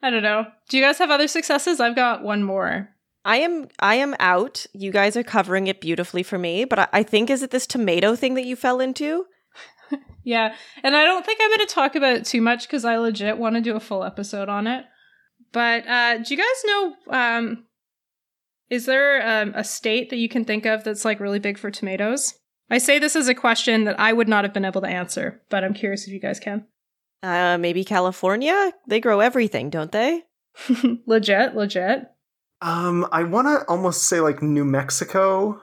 I 0.02 0.10
don't 0.10 0.24
know. 0.24 0.48
Do 0.68 0.78
you 0.78 0.84
guys 0.84 0.98
have 0.98 1.12
other 1.12 1.28
successes? 1.28 1.80
I've 1.80 1.96
got 1.96 2.24
one 2.24 2.44
more. 2.44 2.90
I 3.24 3.38
am 3.38 3.68
I 3.80 3.96
am 3.96 4.16
out. 4.20 4.66
You 4.74 4.92
guys 4.92 5.16
are 5.16 5.22
covering 5.22 5.68
it 5.68 5.80
beautifully 5.80 6.24
for 6.24 6.40
me, 6.40 6.66
but 6.66 6.80
I, 6.80 6.88
I 6.92 7.04
think 7.04 7.30
is 7.30 7.44
it 7.44 7.52
this 7.52 7.68
tomato 7.68 8.16
thing 8.16 8.34
that 8.34 8.46
you 8.46 8.56
fell 8.56 8.80
into? 8.80 9.28
yeah, 10.24 10.56
and 10.82 10.96
I 10.96 11.04
don't 11.04 11.24
think 11.24 11.40
I'm 11.40 11.52
going 11.52 11.68
to 11.68 11.72
talk 11.72 11.96
about 11.96 12.16
it 12.16 12.26
too 12.26 12.42
much 12.42 12.66
because 12.66 12.84
I 12.84 12.98
legit 12.98 13.38
want 13.38 13.54
to 13.54 13.62
do 13.62 13.76
a 13.76 13.80
full 13.80 14.04
episode 14.04 14.50
on 14.50 14.66
it. 14.66 14.86
But 15.52 15.88
uh, 15.88 16.18
do 16.18 16.34
you 16.34 16.38
guys 16.38 16.64
know? 16.66 16.94
Um, 17.12 17.66
is 18.72 18.88
there 18.88 19.44
um, 19.44 19.54
a 19.56 19.64
state 19.64 20.10
that 20.10 20.18
you 20.18 20.30
can 20.30 20.46
think 20.46 20.66
of 20.66 20.84
that's 20.84 21.06
like 21.06 21.20
really 21.20 21.38
big 21.38 21.60
for 21.60 21.70
tomatoes? 21.70 22.34
I 22.70 22.78
say 22.80 23.00
this 23.00 23.16
as 23.16 23.28
a 23.28 23.36
question 23.36 23.84
that 23.84 24.00
I 24.00 24.14
would 24.14 24.28
not 24.28 24.44
have 24.44 24.54
been 24.54 24.66
able 24.66 24.82
to 24.82 24.88
answer, 24.88 25.42
but 25.50 25.64
I'm 25.64 25.74
curious 25.74 26.08
if 26.08 26.14
you 26.14 26.20
guys 26.20 26.40
can. 26.40 26.66
Uh, 27.22 27.58
maybe 27.58 27.84
California? 27.84 28.74
They 28.88 29.00
grow 29.00 29.20
everything, 29.20 29.70
don't 29.70 29.92
they? 29.92 30.24
legit, 31.06 31.56
legit. 31.56 32.08
Um, 32.62 33.08
I 33.12 33.24
want 33.24 33.48
to 33.48 33.66
almost 33.68 34.04
say 34.04 34.20
like 34.22 34.42
New 34.42 34.66
Mexico. 34.66 35.62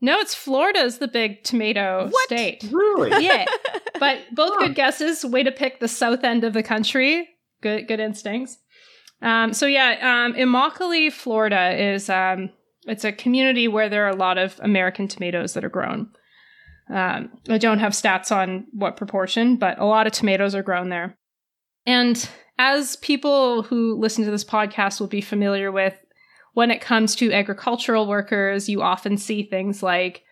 No, 0.00 0.18
it's 0.18 0.34
Florida's 0.34 0.98
the 0.98 1.08
big 1.08 1.42
tomato 1.42 2.08
what? 2.10 2.26
state. 2.26 2.68
Really? 2.70 3.10
yeah. 3.24 3.46
But 3.98 4.34
both 4.34 4.58
good 4.58 4.74
guesses. 4.74 5.26
Way 5.26 5.42
to 5.42 5.52
pick 5.52 5.78
the 5.78 5.86
south 5.86 6.24
end 6.24 6.42
of 6.42 6.54
the 6.54 6.62
country. 6.62 7.28
Good, 7.60 7.86
good 7.86 8.00
instincts. 8.00 8.56
Um, 9.20 9.52
so 9.52 9.66
yeah, 9.66 10.24
um, 10.24 10.32
Immokalee, 10.32 11.12
Florida 11.12 11.78
is 11.78 12.08
um, 12.08 12.48
it's 12.86 13.04
a 13.04 13.12
community 13.12 13.68
where 13.68 13.90
there 13.90 14.06
are 14.06 14.10
a 14.10 14.16
lot 14.16 14.38
of 14.38 14.58
American 14.62 15.06
tomatoes 15.06 15.52
that 15.52 15.66
are 15.66 15.68
grown. 15.68 16.08
Um, 16.90 17.30
I 17.48 17.58
don't 17.58 17.78
have 17.78 17.92
stats 17.92 18.34
on 18.34 18.66
what 18.72 18.96
proportion, 18.96 19.56
but 19.56 19.78
a 19.78 19.84
lot 19.84 20.06
of 20.06 20.12
tomatoes 20.12 20.54
are 20.54 20.62
grown 20.62 20.88
there. 20.88 21.16
And 21.86 22.28
as 22.58 22.96
people 22.96 23.62
who 23.62 23.98
listen 23.98 24.24
to 24.24 24.30
this 24.30 24.44
podcast 24.44 25.00
will 25.00 25.06
be 25.06 25.20
familiar 25.20 25.70
with, 25.72 25.94
when 26.54 26.70
it 26.70 26.80
comes 26.80 27.14
to 27.16 27.32
agricultural 27.32 28.06
workers, 28.06 28.68
you 28.68 28.82
often 28.82 29.16
see 29.16 29.44
things 29.44 29.82
like 29.82 30.22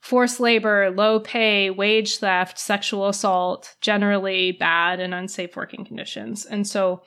forced 0.00 0.40
labor, 0.40 0.90
low 0.90 1.20
pay, 1.20 1.70
wage 1.70 2.18
theft, 2.18 2.58
sexual 2.58 3.08
assault, 3.08 3.76
generally 3.80 4.52
bad 4.52 5.00
and 5.00 5.12
unsafe 5.12 5.56
working 5.56 5.84
conditions. 5.84 6.46
And 6.46 6.66
so 6.66 7.02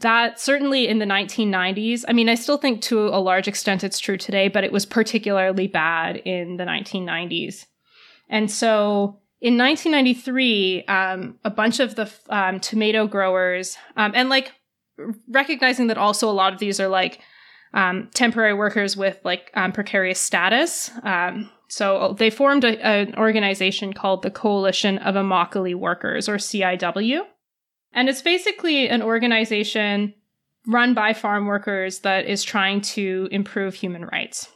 that 0.00 0.38
certainly 0.38 0.88
in 0.88 0.98
the 0.98 1.06
1990s, 1.06 2.04
I 2.06 2.12
mean, 2.12 2.28
I 2.28 2.34
still 2.34 2.58
think 2.58 2.82
to 2.82 3.08
a 3.08 3.20
large 3.20 3.48
extent 3.48 3.82
it's 3.82 3.98
true 3.98 4.18
today, 4.18 4.48
but 4.48 4.64
it 4.64 4.72
was 4.72 4.84
particularly 4.84 5.68
bad 5.68 6.16
in 6.16 6.58
the 6.58 6.64
1990s. 6.64 7.64
And 8.28 8.50
so 8.50 9.20
in 9.40 9.58
1993, 9.58 10.84
um, 10.86 11.38
a 11.44 11.50
bunch 11.50 11.80
of 11.80 11.94
the 11.94 12.10
um, 12.28 12.60
tomato 12.60 13.06
growers, 13.06 13.76
um, 13.96 14.12
and 14.14 14.28
like 14.28 14.52
recognizing 15.28 15.88
that 15.88 15.98
also 15.98 16.28
a 16.28 16.32
lot 16.32 16.52
of 16.52 16.58
these 16.58 16.80
are 16.80 16.88
like 16.88 17.20
um, 17.74 18.08
temporary 18.14 18.54
workers 18.54 18.96
with 18.96 19.20
like 19.24 19.50
um, 19.54 19.72
precarious 19.72 20.20
status. 20.20 20.90
Um, 21.02 21.50
so 21.68 22.14
they 22.18 22.30
formed 22.30 22.64
a, 22.64 22.80
an 22.84 23.14
organization 23.16 23.92
called 23.92 24.22
the 24.22 24.30
Coalition 24.30 24.98
of 24.98 25.14
Immokalee 25.14 25.74
Workers, 25.74 26.28
or 26.28 26.36
CIW. 26.36 27.22
And 27.92 28.08
it's 28.08 28.22
basically 28.22 28.88
an 28.88 29.02
organization 29.02 30.14
run 30.66 30.94
by 30.94 31.12
farm 31.12 31.46
workers 31.46 32.00
that 32.00 32.26
is 32.26 32.42
trying 32.42 32.80
to 32.80 33.28
improve 33.30 33.74
human 33.74 34.04
rights. 34.04 34.48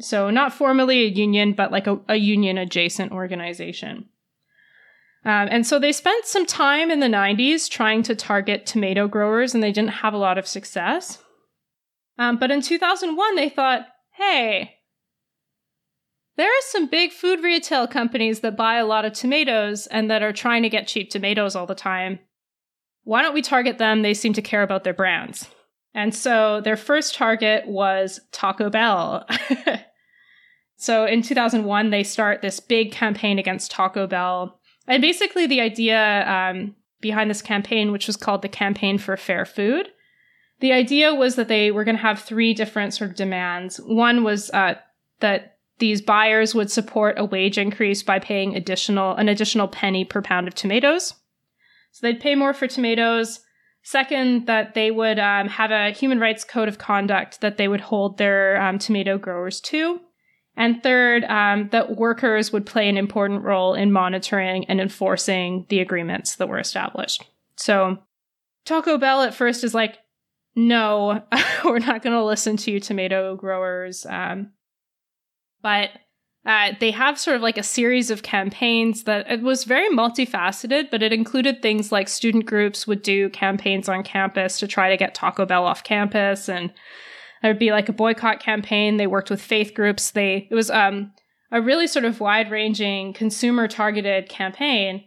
So, 0.00 0.30
not 0.30 0.52
formally 0.52 1.02
a 1.02 1.08
union, 1.08 1.52
but 1.52 1.70
like 1.70 1.86
a, 1.86 2.00
a 2.08 2.16
union 2.16 2.58
adjacent 2.58 3.12
organization. 3.12 4.08
Um, 5.24 5.48
and 5.50 5.66
so 5.66 5.78
they 5.78 5.92
spent 5.92 6.26
some 6.26 6.44
time 6.44 6.90
in 6.90 7.00
the 7.00 7.06
90s 7.06 7.70
trying 7.70 8.02
to 8.04 8.14
target 8.14 8.66
tomato 8.66 9.08
growers, 9.08 9.54
and 9.54 9.62
they 9.62 9.72
didn't 9.72 9.90
have 9.90 10.12
a 10.12 10.18
lot 10.18 10.36
of 10.36 10.46
success. 10.46 11.22
Um, 12.18 12.38
but 12.38 12.50
in 12.50 12.60
2001, 12.60 13.36
they 13.36 13.48
thought, 13.48 13.86
hey, 14.16 14.74
there 16.36 16.48
are 16.48 16.62
some 16.62 16.86
big 16.86 17.12
food 17.12 17.42
retail 17.42 17.86
companies 17.86 18.40
that 18.40 18.56
buy 18.56 18.76
a 18.76 18.86
lot 18.86 19.04
of 19.04 19.12
tomatoes 19.12 19.86
and 19.86 20.10
that 20.10 20.22
are 20.22 20.32
trying 20.32 20.62
to 20.64 20.68
get 20.68 20.88
cheap 20.88 21.10
tomatoes 21.10 21.56
all 21.56 21.66
the 21.66 21.74
time. 21.74 22.18
Why 23.04 23.22
don't 23.22 23.34
we 23.34 23.42
target 23.42 23.78
them? 23.78 24.02
They 24.02 24.14
seem 24.14 24.32
to 24.34 24.42
care 24.42 24.62
about 24.62 24.84
their 24.84 24.94
brands. 24.94 25.48
And 25.94 26.14
so 26.14 26.60
their 26.60 26.76
first 26.76 27.14
target 27.14 27.68
was 27.68 28.20
Taco 28.32 28.68
Bell. 28.68 29.26
so 30.76 31.06
in 31.06 31.22
2001, 31.22 31.90
they 31.90 32.02
start 32.02 32.42
this 32.42 32.58
big 32.58 32.90
campaign 32.90 33.38
against 33.38 33.70
Taco 33.70 34.06
Bell. 34.06 34.58
And 34.88 35.00
basically, 35.00 35.46
the 35.46 35.60
idea 35.60 36.28
um, 36.28 36.74
behind 37.00 37.30
this 37.30 37.42
campaign, 37.42 37.92
which 37.92 38.06
was 38.06 38.16
called 38.16 38.42
the 38.42 38.48
Campaign 38.48 38.98
for 38.98 39.16
Fair 39.16 39.44
Food, 39.44 39.88
the 40.60 40.72
idea 40.72 41.14
was 41.14 41.36
that 41.36 41.48
they 41.48 41.70
were 41.70 41.84
going 41.84 41.96
to 41.96 42.02
have 42.02 42.20
three 42.20 42.54
different 42.54 42.94
sort 42.94 43.10
of 43.10 43.16
demands. 43.16 43.78
One 43.78 44.24
was 44.24 44.50
uh, 44.50 44.74
that 45.20 45.58
these 45.78 46.00
buyers 46.00 46.54
would 46.54 46.70
support 46.70 47.18
a 47.18 47.24
wage 47.24 47.58
increase 47.58 48.02
by 48.02 48.18
paying 48.18 48.54
additional 48.54 49.14
an 49.16 49.28
additional 49.28 49.68
penny 49.68 50.04
per 50.04 50.22
pound 50.22 50.48
of 50.48 50.54
tomatoes. 50.54 51.14
So 51.90 52.06
they'd 52.06 52.20
pay 52.20 52.34
more 52.34 52.54
for 52.54 52.66
tomatoes. 52.66 53.40
Second, 53.86 54.46
that 54.46 54.72
they 54.72 54.90
would 54.90 55.18
um, 55.18 55.46
have 55.46 55.70
a 55.70 55.90
human 55.90 56.18
rights 56.18 56.42
code 56.42 56.68
of 56.68 56.78
conduct 56.78 57.42
that 57.42 57.58
they 57.58 57.68
would 57.68 57.82
hold 57.82 58.16
their 58.16 58.60
um, 58.60 58.78
tomato 58.78 59.18
growers 59.18 59.60
to. 59.60 60.00
And 60.56 60.82
third, 60.82 61.24
um, 61.24 61.68
that 61.70 61.96
workers 61.96 62.50
would 62.50 62.64
play 62.64 62.88
an 62.88 62.96
important 62.96 63.42
role 63.42 63.74
in 63.74 63.92
monitoring 63.92 64.64
and 64.70 64.80
enforcing 64.80 65.66
the 65.68 65.80
agreements 65.80 66.36
that 66.36 66.48
were 66.48 66.58
established. 66.58 67.24
So 67.56 67.98
Taco 68.64 68.96
Bell 68.96 69.22
at 69.22 69.34
first 69.34 69.62
is 69.62 69.74
like, 69.74 69.98
no, 70.56 71.22
we're 71.64 71.78
not 71.80 72.02
going 72.02 72.16
to 72.16 72.24
listen 72.24 72.56
to 72.58 72.70
you, 72.70 72.80
tomato 72.80 73.36
growers. 73.36 74.06
Um, 74.06 74.52
but 75.60 75.90
uh, 76.46 76.72
they 76.78 76.90
have 76.90 77.18
sort 77.18 77.36
of 77.36 77.42
like 77.42 77.56
a 77.56 77.62
series 77.62 78.10
of 78.10 78.22
campaigns 78.22 79.04
that 79.04 79.30
it 79.30 79.40
was 79.40 79.64
very 79.64 79.88
multifaceted, 79.88 80.90
but 80.90 81.02
it 81.02 81.12
included 81.12 81.62
things 81.62 81.90
like 81.90 82.08
student 82.08 82.44
groups 82.44 82.86
would 82.86 83.02
do 83.02 83.30
campaigns 83.30 83.88
on 83.88 84.02
campus 84.02 84.58
to 84.58 84.66
try 84.66 84.90
to 84.90 84.96
get 84.96 85.14
Taco 85.14 85.46
Bell 85.46 85.64
off 85.64 85.84
campus, 85.84 86.48
and 86.48 86.70
there 87.40 87.50
would 87.50 87.58
be 87.58 87.72
like 87.72 87.88
a 87.88 87.94
boycott 87.94 88.40
campaign. 88.40 88.98
They 88.98 89.06
worked 89.06 89.30
with 89.30 89.40
faith 89.40 89.72
groups. 89.74 90.10
They 90.10 90.46
it 90.50 90.54
was 90.54 90.70
um, 90.70 91.12
a 91.50 91.62
really 91.62 91.86
sort 91.86 92.04
of 92.04 92.20
wide 92.20 92.50
ranging 92.50 93.14
consumer 93.14 93.66
targeted 93.66 94.28
campaign. 94.28 95.04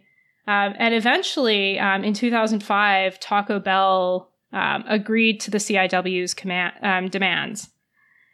Um, 0.48 0.74
and 0.78 0.94
eventually, 0.94 1.78
um, 1.78 2.02
in 2.04 2.14
2005, 2.14 3.20
Taco 3.20 3.60
Bell 3.60 4.32
um, 4.52 4.82
agreed 4.88 5.40
to 5.40 5.50
the 5.50 5.58
CIW's 5.58 6.32
command, 6.32 6.72
um, 6.82 7.08
demands. 7.10 7.68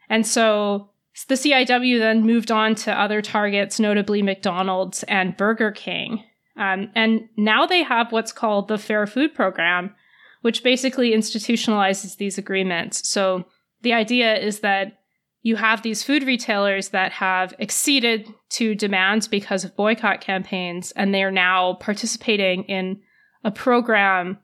And 0.09 0.25
so 0.25 0.91
the 1.27 1.35
CIW 1.35 1.99
then 1.99 2.25
moved 2.25 2.51
on 2.51 2.75
to 2.75 2.99
other 2.99 3.21
targets, 3.21 3.79
notably 3.79 4.21
McDonald's 4.21 5.03
and 5.03 5.37
Burger 5.37 5.71
King. 5.71 6.23
Um, 6.57 6.89
and 6.95 7.29
now 7.37 7.65
they 7.65 7.83
have 7.83 8.11
what's 8.11 8.31
called 8.31 8.67
the 8.67 8.77
Fair 8.77 9.07
Food 9.07 9.33
Program, 9.33 9.95
which 10.41 10.63
basically 10.63 11.11
institutionalizes 11.11 12.17
these 12.17 12.37
agreements. 12.37 13.07
So 13.07 13.45
the 13.81 13.93
idea 13.93 14.35
is 14.37 14.59
that 14.59 14.99
you 15.41 15.55
have 15.57 15.83
these 15.83 16.03
food 16.03 16.23
retailers 16.23 16.89
that 16.89 17.11
have 17.11 17.53
exceeded 17.59 18.27
to 18.49 18.73
demands 18.73 19.27
because 19.27 19.63
of 19.63 19.75
boycott 19.75 20.19
campaigns, 20.19 20.91
and 20.93 21.13
they 21.13 21.23
are 21.23 21.31
now 21.31 21.75
participating 21.75 22.63
in 22.63 22.99
a 23.43 23.51
program 23.51 24.39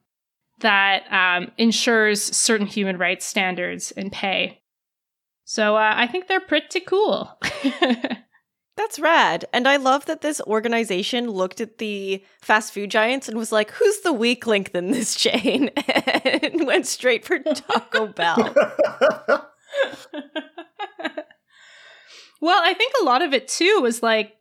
that 0.59 1.11
um, 1.11 1.51
ensures 1.57 2.21
certain 2.21 2.67
human 2.67 2.97
rights 2.97 3.25
standards 3.25 3.91
and 3.91 4.11
pay. 4.11 4.60
So 5.51 5.75
uh, 5.75 5.93
I 5.97 6.07
think 6.07 6.29
they're 6.29 6.39
pretty 6.39 6.79
cool. 6.79 7.37
That's 8.77 8.99
rad. 8.99 9.43
And 9.51 9.67
I 9.67 9.75
love 9.75 10.05
that 10.05 10.21
this 10.21 10.39
organization 10.47 11.29
looked 11.29 11.59
at 11.59 11.77
the 11.77 12.23
fast 12.41 12.73
food 12.73 12.89
giants 12.89 13.27
and 13.27 13.37
was 13.37 13.51
like, 13.51 13.71
who's 13.71 13.99
the 13.99 14.13
weak 14.13 14.47
link 14.47 14.71
in 14.73 14.91
this 14.91 15.13
chain? 15.19 15.67
and 16.23 16.65
went 16.65 16.87
straight 16.87 17.25
for 17.25 17.37
Taco 17.39 18.07
Bell. 18.15 18.37
well, 22.39 22.61
I 22.63 22.73
think 22.73 22.93
a 23.01 23.03
lot 23.03 23.21
of 23.21 23.33
it 23.33 23.49
too 23.49 23.81
was 23.81 24.01
like 24.01 24.37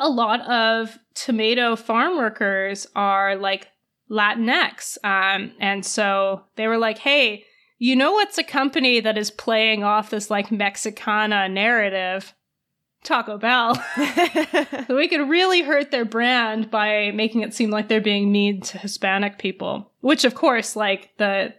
a 0.00 0.08
lot 0.08 0.40
of 0.40 0.98
tomato 1.14 1.76
farm 1.76 2.16
workers 2.16 2.84
are 2.96 3.36
like 3.36 3.68
Latinx. 4.10 4.98
Um, 5.04 5.52
and 5.60 5.86
so 5.86 6.46
they 6.56 6.66
were 6.66 6.78
like, 6.78 6.98
hey, 6.98 7.44
you 7.78 7.96
know 7.96 8.12
what's 8.12 8.38
a 8.38 8.44
company 8.44 9.00
that 9.00 9.16
is 9.16 9.30
playing 9.30 9.84
off 9.84 10.10
this 10.10 10.30
like 10.30 10.50
Mexicana 10.50 11.48
narrative? 11.48 12.34
Taco 13.04 13.38
Bell. 13.38 13.74
so 14.86 14.86
we 14.96 15.08
could 15.08 15.28
really 15.28 15.62
hurt 15.62 15.90
their 15.90 16.04
brand 16.04 16.70
by 16.70 17.12
making 17.12 17.42
it 17.42 17.54
seem 17.54 17.70
like 17.70 17.88
they're 17.88 18.00
being 18.00 18.32
mean 18.32 18.60
to 18.62 18.78
Hispanic 18.78 19.38
people. 19.38 19.92
Which 20.00 20.24
of 20.24 20.34
course, 20.34 20.76
like 20.76 21.10
the 21.18 21.54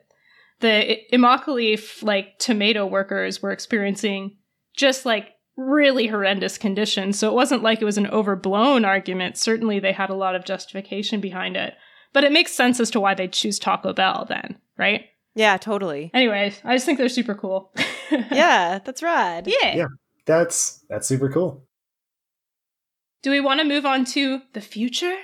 the 0.59 0.97
Immokalee 1.13 2.03
like 2.03 2.37
tomato 2.37 2.85
workers 2.85 3.41
were 3.41 3.51
experiencing 3.51 4.37
just 4.75 5.05
like 5.05 5.29
really 5.55 6.07
horrendous 6.07 6.57
conditions. 6.57 7.17
So 7.19 7.29
it 7.29 7.35
wasn't 7.35 7.63
like 7.63 7.81
it 7.81 7.85
was 7.85 7.97
an 7.97 8.07
overblown 8.07 8.85
argument. 8.85 9.37
Certainly 9.37 9.79
they 9.79 9.91
had 9.91 10.09
a 10.09 10.15
lot 10.15 10.35
of 10.35 10.45
justification 10.45 11.19
behind 11.21 11.57
it. 11.57 11.73
But 12.11 12.23
it 12.23 12.31
makes 12.31 12.53
sense 12.53 12.79
as 12.79 12.89
to 12.91 12.99
why 12.99 13.13
they 13.13 13.27
choose 13.27 13.59
Taco 13.59 13.93
Bell 13.93 14.25
then, 14.27 14.57
right? 14.77 15.05
Yeah, 15.39 15.55
totally. 15.55 16.11
Anyways, 16.13 16.59
I 16.65 16.75
just 16.75 16.85
think 16.85 16.97
they're 16.97 17.07
super 17.07 17.33
cool. 17.33 17.71
yeah, 18.11 18.79
that's 18.83 19.01
rad. 19.01 19.47
Yeah. 19.47 19.73
Yeah. 19.73 19.87
That's 20.25 20.83
that's 20.89 21.07
super 21.07 21.29
cool. 21.29 21.65
Do 23.23 23.31
we 23.31 23.39
want 23.39 23.61
to 23.61 23.65
move 23.65 23.85
on 23.85 24.03
to 24.05 24.41
the 24.51 24.59
future? 24.59 25.15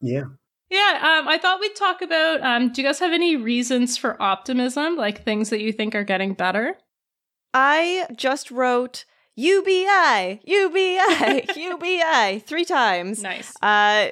Yeah. 0.00 0.24
Yeah, 0.70 1.20
um, 1.20 1.28
I 1.28 1.38
thought 1.38 1.60
we'd 1.60 1.76
talk 1.76 2.02
about. 2.02 2.42
Um, 2.42 2.72
do 2.72 2.82
you 2.82 2.88
guys 2.88 2.98
have 2.98 3.12
any 3.12 3.36
reasons 3.36 3.96
for 3.96 4.20
optimism, 4.20 4.96
like 4.96 5.24
things 5.24 5.50
that 5.50 5.60
you 5.60 5.72
think 5.72 5.94
are 5.94 6.02
getting 6.02 6.34
better? 6.34 6.76
I 7.54 8.08
just 8.16 8.50
wrote 8.50 9.04
UBI, 9.36 10.40
UBI, 10.44 11.46
UBI 11.56 12.38
three 12.46 12.64
times. 12.64 13.22
Nice. 13.22 13.54
Uh, 13.62 14.08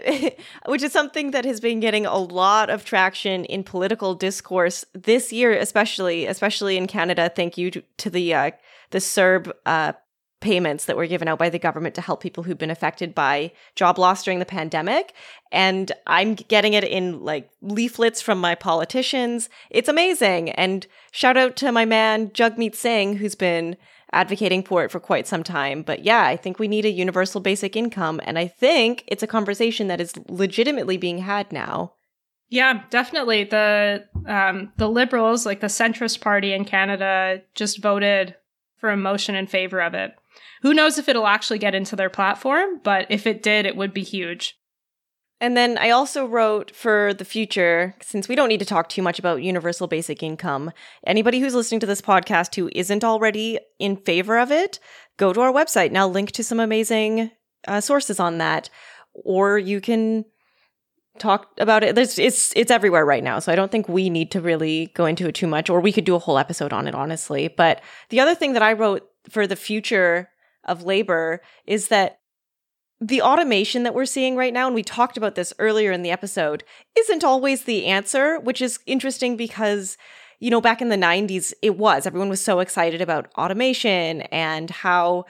which 0.66 0.82
is 0.82 0.92
something 0.92 1.32
that 1.32 1.44
has 1.44 1.60
been 1.60 1.80
getting 1.80 2.06
a 2.06 2.16
lot 2.16 2.70
of 2.70 2.84
traction 2.84 3.44
in 3.44 3.64
political 3.64 4.14
discourse 4.14 4.84
this 4.94 5.32
year, 5.32 5.52
especially, 5.52 6.26
especially 6.26 6.76
in 6.76 6.86
Canada. 6.86 7.30
Thank 7.34 7.58
you 7.58 7.70
to, 7.70 8.10
the 8.10 8.32
uh, 8.32 8.50
the 8.90 8.98
CERB 8.98 9.52
uh, 9.66 9.92
payments 10.40 10.84
that 10.84 10.96
were 10.96 11.06
given 11.06 11.26
out 11.26 11.38
by 11.38 11.50
the 11.50 11.58
government 11.58 11.94
to 11.96 12.00
help 12.00 12.22
people 12.22 12.44
who've 12.44 12.58
been 12.58 12.70
affected 12.70 13.14
by 13.14 13.50
job 13.74 13.98
loss 13.98 14.22
during 14.22 14.38
the 14.38 14.44
pandemic. 14.44 15.12
And 15.50 15.90
I'm 16.06 16.34
getting 16.34 16.74
it 16.74 16.84
in 16.84 17.24
like 17.24 17.50
leaflets 17.60 18.22
from 18.22 18.40
my 18.40 18.54
politicians. 18.54 19.48
It's 19.70 19.88
amazing. 19.88 20.50
And 20.50 20.86
shout 21.10 21.36
out 21.36 21.56
to 21.56 21.72
my 21.72 21.84
man, 21.84 22.28
Jagmeet 22.30 22.76
Singh, 22.76 23.16
who's 23.16 23.34
been 23.34 23.76
advocating 24.12 24.62
for 24.62 24.84
it 24.84 24.90
for 24.90 25.00
quite 25.00 25.26
some 25.26 25.42
time. 25.42 25.82
But 25.82 26.04
yeah, 26.04 26.24
I 26.24 26.36
think 26.36 26.58
we 26.58 26.68
need 26.68 26.84
a 26.84 26.90
universal 26.90 27.40
basic 27.40 27.76
income. 27.76 28.20
And 28.24 28.38
I 28.38 28.46
think 28.46 29.04
it's 29.06 29.22
a 29.22 29.26
conversation 29.26 29.88
that 29.88 30.00
is 30.00 30.14
legitimately 30.28 30.96
being 30.96 31.18
had 31.18 31.52
now. 31.52 31.94
Yeah, 32.50 32.82
definitely. 32.88 33.44
The 33.44 34.06
um, 34.26 34.72
the 34.78 34.88
Liberals, 34.88 35.44
like 35.44 35.60
the 35.60 35.66
centrist 35.66 36.20
party 36.20 36.52
in 36.52 36.64
Canada, 36.64 37.42
just 37.54 37.82
voted 37.82 38.36
for 38.78 38.90
a 38.90 38.96
motion 38.96 39.34
in 39.34 39.46
favor 39.46 39.80
of 39.80 39.92
it. 39.92 40.14
Who 40.62 40.74
knows 40.74 40.98
if 40.98 41.08
it'll 41.08 41.26
actually 41.26 41.58
get 41.58 41.74
into 41.74 41.94
their 41.94 42.10
platform, 42.10 42.80
but 42.82 43.06
if 43.10 43.26
it 43.26 43.42
did, 43.42 43.66
it 43.66 43.76
would 43.76 43.92
be 43.92 44.02
huge. 44.02 44.57
And 45.40 45.56
then 45.56 45.78
I 45.78 45.90
also 45.90 46.26
wrote 46.26 46.74
for 46.74 47.14
the 47.14 47.24
future, 47.24 47.94
since 48.02 48.28
we 48.28 48.34
don't 48.34 48.48
need 48.48 48.58
to 48.58 48.66
talk 48.66 48.88
too 48.88 49.02
much 49.02 49.20
about 49.20 49.42
universal 49.42 49.86
basic 49.86 50.22
income, 50.22 50.72
anybody 51.06 51.38
who's 51.38 51.54
listening 51.54 51.80
to 51.80 51.86
this 51.86 52.00
podcast 52.00 52.56
who 52.56 52.68
isn't 52.72 53.04
already 53.04 53.60
in 53.78 53.96
favor 53.96 54.38
of 54.38 54.50
it, 54.50 54.80
go 55.16 55.32
to 55.32 55.40
our 55.40 55.52
website. 55.52 55.96
I'll 55.96 56.10
link 56.10 56.32
to 56.32 56.42
some 56.42 56.58
amazing 56.58 57.30
uh, 57.68 57.80
sources 57.80 58.18
on 58.18 58.38
that. 58.38 58.68
Or 59.14 59.58
you 59.58 59.80
can 59.80 60.24
talk 61.18 61.48
about 61.58 61.84
it. 61.84 61.94
There's, 61.94 62.18
it's 62.18 62.52
it's 62.56 62.70
everywhere 62.70 63.04
right 63.04 63.24
now, 63.24 63.38
so 63.38 63.52
I 63.52 63.56
don't 63.56 63.70
think 63.70 63.88
we 63.88 64.10
need 64.10 64.30
to 64.32 64.40
really 64.40 64.92
go 64.94 65.06
into 65.06 65.28
it 65.28 65.34
too 65.34 65.46
much. 65.46 65.70
Or 65.70 65.80
we 65.80 65.92
could 65.92 66.04
do 66.04 66.14
a 66.14 66.20
whole 66.20 66.38
episode 66.38 66.72
on 66.72 66.86
it, 66.86 66.94
honestly. 66.94 67.48
But 67.48 67.80
the 68.10 68.20
other 68.20 68.34
thing 68.34 68.52
that 68.52 68.62
I 68.62 68.72
wrote 68.72 69.08
for 69.28 69.46
the 69.46 69.56
future 69.56 70.30
of 70.64 70.84
labor 70.84 71.40
is 71.66 71.88
that 71.88 72.17
the 73.00 73.22
automation 73.22 73.84
that 73.84 73.94
we're 73.94 74.06
seeing 74.06 74.36
right 74.36 74.52
now, 74.52 74.66
and 74.66 74.74
we 74.74 74.82
talked 74.82 75.16
about 75.16 75.34
this 75.34 75.52
earlier 75.58 75.92
in 75.92 76.02
the 76.02 76.10
episode, 76.10 76.64
isn't 76.96 77.24
always 77.24 77.62
the 77.62 77.86
answer, 77.86 78.38
which 78.40 78.60
is 78.60 78.80
interesting 78.86 79.36
because, 79.36 79.96
you 80.40 80.50
know, 80.50 80.60
back 80.60 80.82
in 80.82 80.88
the 80.88 80.96
90s, 80.96 81.52
it 81.62 81.78
was. 81.78 82.06
Everyone 82.06 82.28
was 82.28 82.40
so 82.40 82.60
excited 82.60 83.00
about 83.00 83.30
automation 83.36 84.22
and 84.22 84.70
how 84.70 85.26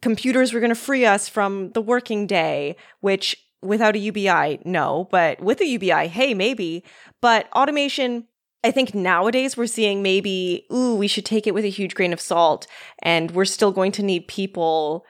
computers 0.00 0.52
were 0.52 0.60
going 0.60 0.68
to 0.70 0.76
free 0.76 1.04
us 1.04 1.28
from 1.28 1.72
the 1.72 1.82
working 1.82 2.26
day, 2.26 2.76
which 3.00 3.36
without 3.62 3.96
a 3.96 3.98
UBI, 3.98 4.60
no, 4.64 5.08
but 5.10 5.40
with 5.40 5.60
a 5.60 5.66
UBI, 5.66 6.06
hey, 6.06 6.34
maybe. 6.34 6.84
But 7.20 7.48
automation 7.52 8.28
I 8.64 8.72
think 8.72 8.92
nowadays 8.92 9.56
we're 9.56 9.66
seeing 9.66 10.02
maybe, 10.02 10.66
ooh, 10.72 10.96
we 10.96 11.06
should 11.06 11.24
take 11.24 11.46
it 11.46 11.54
with 11.54 11.64
a 11.64 11.70
huge 11.70 11.94
grain 11.94 12.12
of 12.12 12.20
salt. 12.20 12.66
And 13.02 13.30
we're 13.30 13.44
still 13.44 13.70
going 13.70 13.92
to 13.92 14.02
need 14.02 14.26
people 14.26 15.04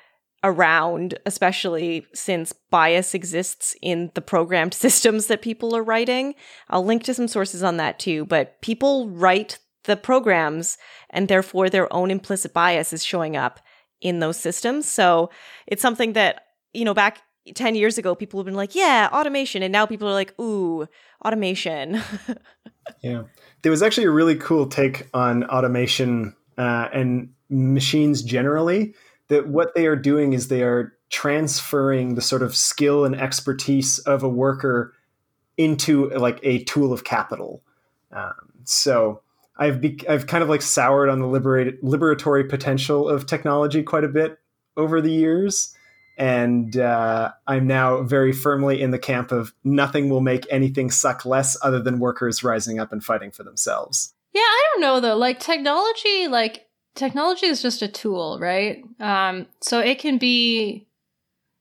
around, 0.45 1.19
especially 1.27 2.07
since 2.15 2.53
bias 2.53 3.15
exists 3.15 3.75
in 3.83 4.11
the 4.15 4.21
programmed 4.21 4.75
systems 4.85 5.27
that 5.27 5.43
people 5.43 5.75
are 5.77 5.83
writing. 5.83 6.35
I'll 6.71 6.85
link 6.85 7.05
to 7.05 7.15
some 7.15 7.29
sources 7.29 7.63
on 7.63 7.77
that 7.79 7.99
too, 7.99 8.25
but 8.25 8.61
people 8.61 9.09
write 9.09 9.59
the 9.85 9.97
programs 9.97 10.77
and 11.11 11.29
therefore 11.29 11.71
their 11.71 11.93
own 11.93 12.11
implicit 12.11 12.53
bias 12.53 12.93
is 12.93 13.05
showing 13.05 13.37
up 13.37 13.61
in 14.01 14.21
those 14.21 14.39
systems. 14.39 14.87
So 14.89 15.31
it's 15.67 15.83
something 15.83 16.13
that, 16.13 16.45
you 16.73 16.85
know, 16.85 16.95
back 16.95 17.23
10 17.55 17.75
years 17.75 17.99
ago, 17.99 18.15
people 18.15 18.39
have 18.39 18.45
been 18.45 18.55
like, 18.55 18.75
yeah, 18.75 19.09
automation. 19.13 19.63
And 19.63 19.73
now 19.73 19.87
people 19.87 20.09
are 20.09 20.13
like, 20.13 20.39
ooh, 20.39 20.87
automation. 21.25 22.01
yeah. 23.03 23.25
There 23.63 23.73
was 23.73 23.83
actually 23.83 24.07
a 24.07 24.11
really 24.11 24.37
cool 24.37 24.67
take 24.67 25.09
on 25.15 25.45
automation 25.45 26.35
uh, 26.57 26.89
and 26.93 27.31
machines 27.49 28.23
generally. 28.23 28.95
That 29.29 29.49
what 29.49 29.75
they 29.75 29.87
are 29.87 29.97
doing 29.97 30.33
is 30.33 30.49
they 30.49 30.63
are 30.63 30.95
transferring 31.11 32.15
the 32.15 32.23
sort 32.23 32.43
of 32.43 32.55
skill 32.55 33.05
and 33.05 33.15
expertise 33.15 33.99
of 34.01 34.23
a 34.23 34.29
worker 34.29 34.95
into 35.57 36.11
like 36.11 36.39
a 36.43 36.65
tool 36.65 36.93
of 36.93 37.05
capital. 37.05 37.63
Um, 38.13 38.53
so 38.65 39.23
I've 39.57 39.81
be- 39.81 40.09
I've 40.09 40.27
kind 40.27 40.43
of 40.43 40.49
like 40.49 40.63
soured 40.63 41.09
on 41.09 41.21
the 41.21 41.27
liberatory 41.27 42.49
potential 42.49 43.09
of 43.09 43.27
technology 43.27 43.83
quite 43.83 44.05
a 44.05 44.09
bit 44.09 44.39
over 44.77 45.01
the 45.01 45.11
years 45.11 45.75
and 46.19 46.77
uh, 46.77 47.31
I'm 47.47 47.69
now 47.69 48.03
very 48.03 48.33
firmly 48.33 48.83
in 48.83 48.91
the 48.91 48.99
camp 48.99 49.31
of 49.31 49.55
nothing 49.63 50.11
will 50.11 50.21
make 50.21 50.47
anything 50.51 50.91
suck 50.91 51.25
less 51.25 51.57
other 51.63 51.81
than 51.81 52.01
workers 52.01 52.43
rising 52.43 52.81
up 52.81 52.93
and 52.93 53.03
fighting 53.03 53.31
for 53.31 53.45
themselves. 53.45 54.13
Yeah, 54.35 54.41
I 54.41 54.69
don't 54.73 54.81
know 54.81 55.01
though. 55.01 55.17
Like 55.17 55.39
technology, 55.39 56.27
like 56.27 56.67
technology 56.99 57.47
is 57.47 57.63
just 57.63 57.81
a 57.81 57.89
tool, 57.89 58.39
right? 58.41 58.83
Um, 59.01 59.47
so 59.61 59.81
it 59.81 59.99
can 59.99 60.19
be, 60.19 60.87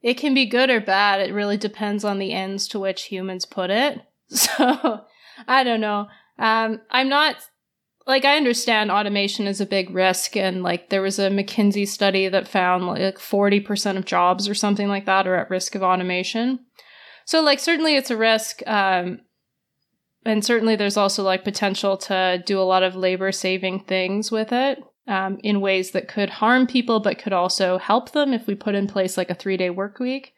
it 0.02 0.14
can 0.14 0.34
be 0.34 0.46
good 0.46 0.68
or 0.68 0.80
bad. 0.80 1.20
It 1.20 1.32
really 1.32 1.56
depends 1.56 2.04
on 2.04 2.18
the 2.18 2.32
ends 2.32 2.68
to 2.68 2.78
which 2.78 3.04
humans 3.04 3.46
put 3.46 3.70
it. 3.70 4.00
So 4.30 5.04
I 5.46 5.64
don't 5.64 5.80
know. 5.80 6.08
Um, 6.38 6.82
I'm 6.90 7.08
not 7.08 7.36
like 8.06 8.24
I 8.24 8.36
understand 8.36 8.90
automation 8.90 9.46
is 9.46 9.60
a 9.60 9.66
big 9.66 9.90
risk 9.90 10.36
and 10.36 10.62
like 10.62 10.88
there 10.88 11.00
was 11.00 11.18
a 11.18 11.30
McKinsey 11.30 11.86
study 11.86 12.28
that 12.28 12.48
found 12.48 12.86
like 12.86 13.18
40% 13.18 13.96
of 13.96 14.04
jobs 14.04 14.48
or 14.48 14.54
something 14.54 14.88
like 14.88 15.06
that 15.06 15.26
are 15.26 15.36
at 15.36 15.50
risk 15.50 15.74
of 15.74 15.82
automation. 15.82 16.60
So 17.26 17.40
like 17.42 17.60
certainly 17.60 17.96
it's 17.96 18.10
a 18.10 18.16
risk 18.16 18.62
um 18.66 19.20
and 20.24 20.44
certainly 20.44 20.76
there's 20.76 20.96
also 20.96 21.22
like 21.22 21.44
potential 21.44 21.96
to 21.96 22.42
do 22.44 22.60
a 22.60 22.64
lot 22.64 22.82
of 22.82 22.96
labor 22.96 23.30
saving 23.30 23.80
things 23.80 24.30
with 24.30 24.52
it 24.52 24.82
um, 25.08 25.38
in 25.42 25.60
ways 25.60 25.90
that 25.92 26.06
could 26.06 26.30
harm 26.30 26.66
people 26.66 27.00
but 27.00 27.18
could 27.18 27.32
also 27.32 27.78
help 27.78 28.12
them 28.12 28.32
if 28.32 28.46
we 28.46 28.54
put 28.54 28.74
in 28.74 28.86
place 28.86 29.16
like 29.16 29.30
a 29.30 29.34
three 29.34 29.56
day 29.56 29.70
work 29.70 29.98
week. 29.98 30.34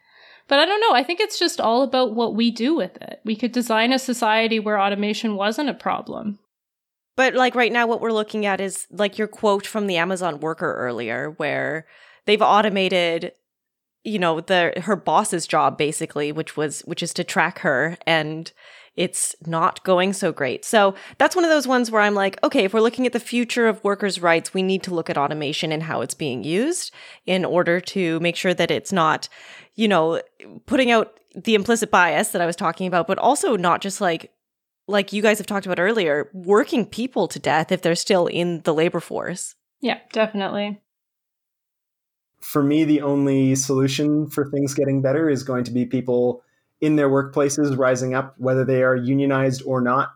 But 0.49 0.59
i 0.59 0.65
don't 0.65 0.81
know. 0.81 0.95
I 0.95 1.03
think 1.03 1.21
it's 1.21 1.39
just 1.39 1.61
all 1.61 1.83
about 1.83 2.15
what 2.15 2.35
we 2.35 2.51
do 2.51 2.75
with 2.75 2.97
it. 3.03 3.21
We 3.25 3.37
could 3.37 3.53
design 3.53 3.93
a 3.93 3.99
society 3.99 4.59
where 4.59 4.81
automation 4.81 5.37
wasn't 5.37 5.69
a 5.69 5.75
problem. 5.75 6.39
But 7.17 7.35
like 7.35 7.55
right 7.55 7.73
now 7.73 7.87
what 7.87 8.01
we're 8.01 8.13
looking 8.13 8.47
at 8.47 8.61
is 8.61 8.87
like 8.91 9.19
your 9.19 9.29
quote 9.29 9.67
from 9.67 9.87
the 9.87 9.99
amazon 9.99 10.41
worker 10.41 10.75
earlier 10.75 11.35
where 11.37 11.87
they've 12.25 12.41
automated 12.41 13.33
you 14.05 14.19
know 14.19 14.41
the 14.41 14.73
her 14.85 14.97
boss's 14.97 15.47
job 15.47 15.77
basically 15.77 16.33
which 16.33 16.57
was 16.57 16.81
which 16.83 17.03
is 17.03 17.13
to 17.15 17.25
track 17.25 17.59
her 17.59 17.99
and 18.07 18.53
it's 19.01 19.35
not 19.47 19.83
going 19.83 20.13
so 20.13 20.31
great. 20.31 20.63
So 20.63 20.95
that's 21.17 21.35
one 21.35 21.43
of 21.43 21.51
those 21.51 21.67
ones 21.67 21.91
where 21.91 22.03
I'm 22.03 22.15
like, 22.15 22.39
okay, 22.45 22.65
if 22.65 22.75
we're 22.75 22.83
looking 22.83 23.07
at 23.07 23.15
the 23.15 23.19
future 23.19 23.67
of 23.67 23.83
workers' 23.83 24.21
rights, 24.21 24.53
we 24.53 24.63
need 24.63 24.83
to 24.83 24.95
look 24.95 25.09
at 25.09 25.17
automation 25.17 25.73
and 25.73 25.83
how 25.83 26.03
it's 26.03 26.13
being 26.13 26.45
used 26.45 26.93
in 27.25 27.47
order 27.47 27.81
to 27.81 28.21
make 28.21 28.37
sure 28.37 28.53
that 28.53 28.71
it's 28.71 28.93
not, 28.93 29.27
you 29.75 29.89
know, 29.89 30.21
putting 30.67 30.91
out 30.91 31.19
the 31.35 31.55
implicit 31.55 31.91
bias 31.91 32.33
that 32.33 32.43
I 32.43 32.47
was 32.47 32.57
talking 32.57 32.87
about, 32.87 33.07
but 33.07 33.17
also 33.17 33.57
not 33.57 33.81
just 33.81 34.03
like 34.03 34.33
like 34.87 35.15
you 35.15 35.23
guys 35.23 35.39
have 35.39 35.47
talked 35.47 35.65
about 35.65 35.81
earlier, 35.81 36.29
working 36.35 36.85
people 36.85 37.27
to 37.29 37.39
death 37.39 37.73
if 37.73 37.81
they're 37.81 37.95
still 37.95 38.27
in 38.27 38.61
the 38.63 38.75
labor 38.75 39.01
force. 39.01 39.55
Yeah, 39.81 40.01
definitely 40.13 40.79
for 42.41 42.63
me, 42.63 42.85
the 42.85 43.03
only 43.03 43.55
solution 43.55 44.29
for 44.29 44.49
things 44.51 44.75
getting 44.75 45.03
better 45.03 45.29
is 45.29 45.43
going 45.43 45.65
to 45.65 45.71
be 45.71 45.85
people 45.85 46.43
in 46.81 46.97
their 46.97 47.09
workplaces 47.09 47.77
rising 47.77 48.15
up, 48.15 48.35
whether 48.39 48.65
they 48.65 48.83
are 48.83 48.97
unionized 48.97 49.63
or 49.67 49.81
not, 49.81 50.15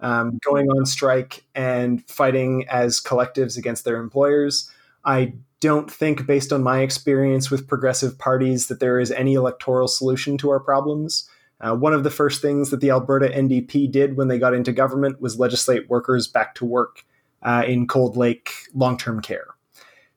um, 0.00 0.38
going 0.44 0.68
on 0.68 0.86
strike 0.86 1.44
and 1.54 2.04
fighting 2.08 2.66
as 2.68 3.00
collectives 3.00 3.56
against 3.56 3.84
their 3.84 3.98
employers. 3.98 4.70
I 5.04 5.34
don't 5.60 5.90
think, 5.90 6.26
based 6.26 6.52
on 6.52 6.62
my 6.62 6.80
experience 6.80 7.50
with 7.50 7.68
progressive 7.68 8.18
parties, 8.18 8.68
that 8.68 8.80
there 8.80 9.00
is 9.00 9.10
any 9.10 9.34
electoral 9.34 9.88
solution 9.88 10.36
to 10.38 10.50
our 10.50 10.60
problems. 10.60 11.28
Uh, 11.60 11.74
one 11.74 11.94
of 11.94 12.04
the 12.04 12.10
first 12.10 12.42
things 12.42 12.70
that 12.70 12.80
the 12.80 12.90
Alberta 12.90 13.28
NDP 13.28 13.90
did 13.90 14.16
when 14.16 14.28
they 14.28 14.38
got 14.38 14.52
into 14.52 14.72
government 14.72 15.20
was 15.20 15.38
legislate 15.38 15.88
workers 15.88 16.28
back 16.28 16.54
to 16.56 16.66
work 16.66 17.04
uh, 17.42 17.64
in 17.66 17.86
Cold 17.86 18.16
Lake 18.16 18.50
long 18.74 18.98
term 18.98 19.22
care. 19.22 19.55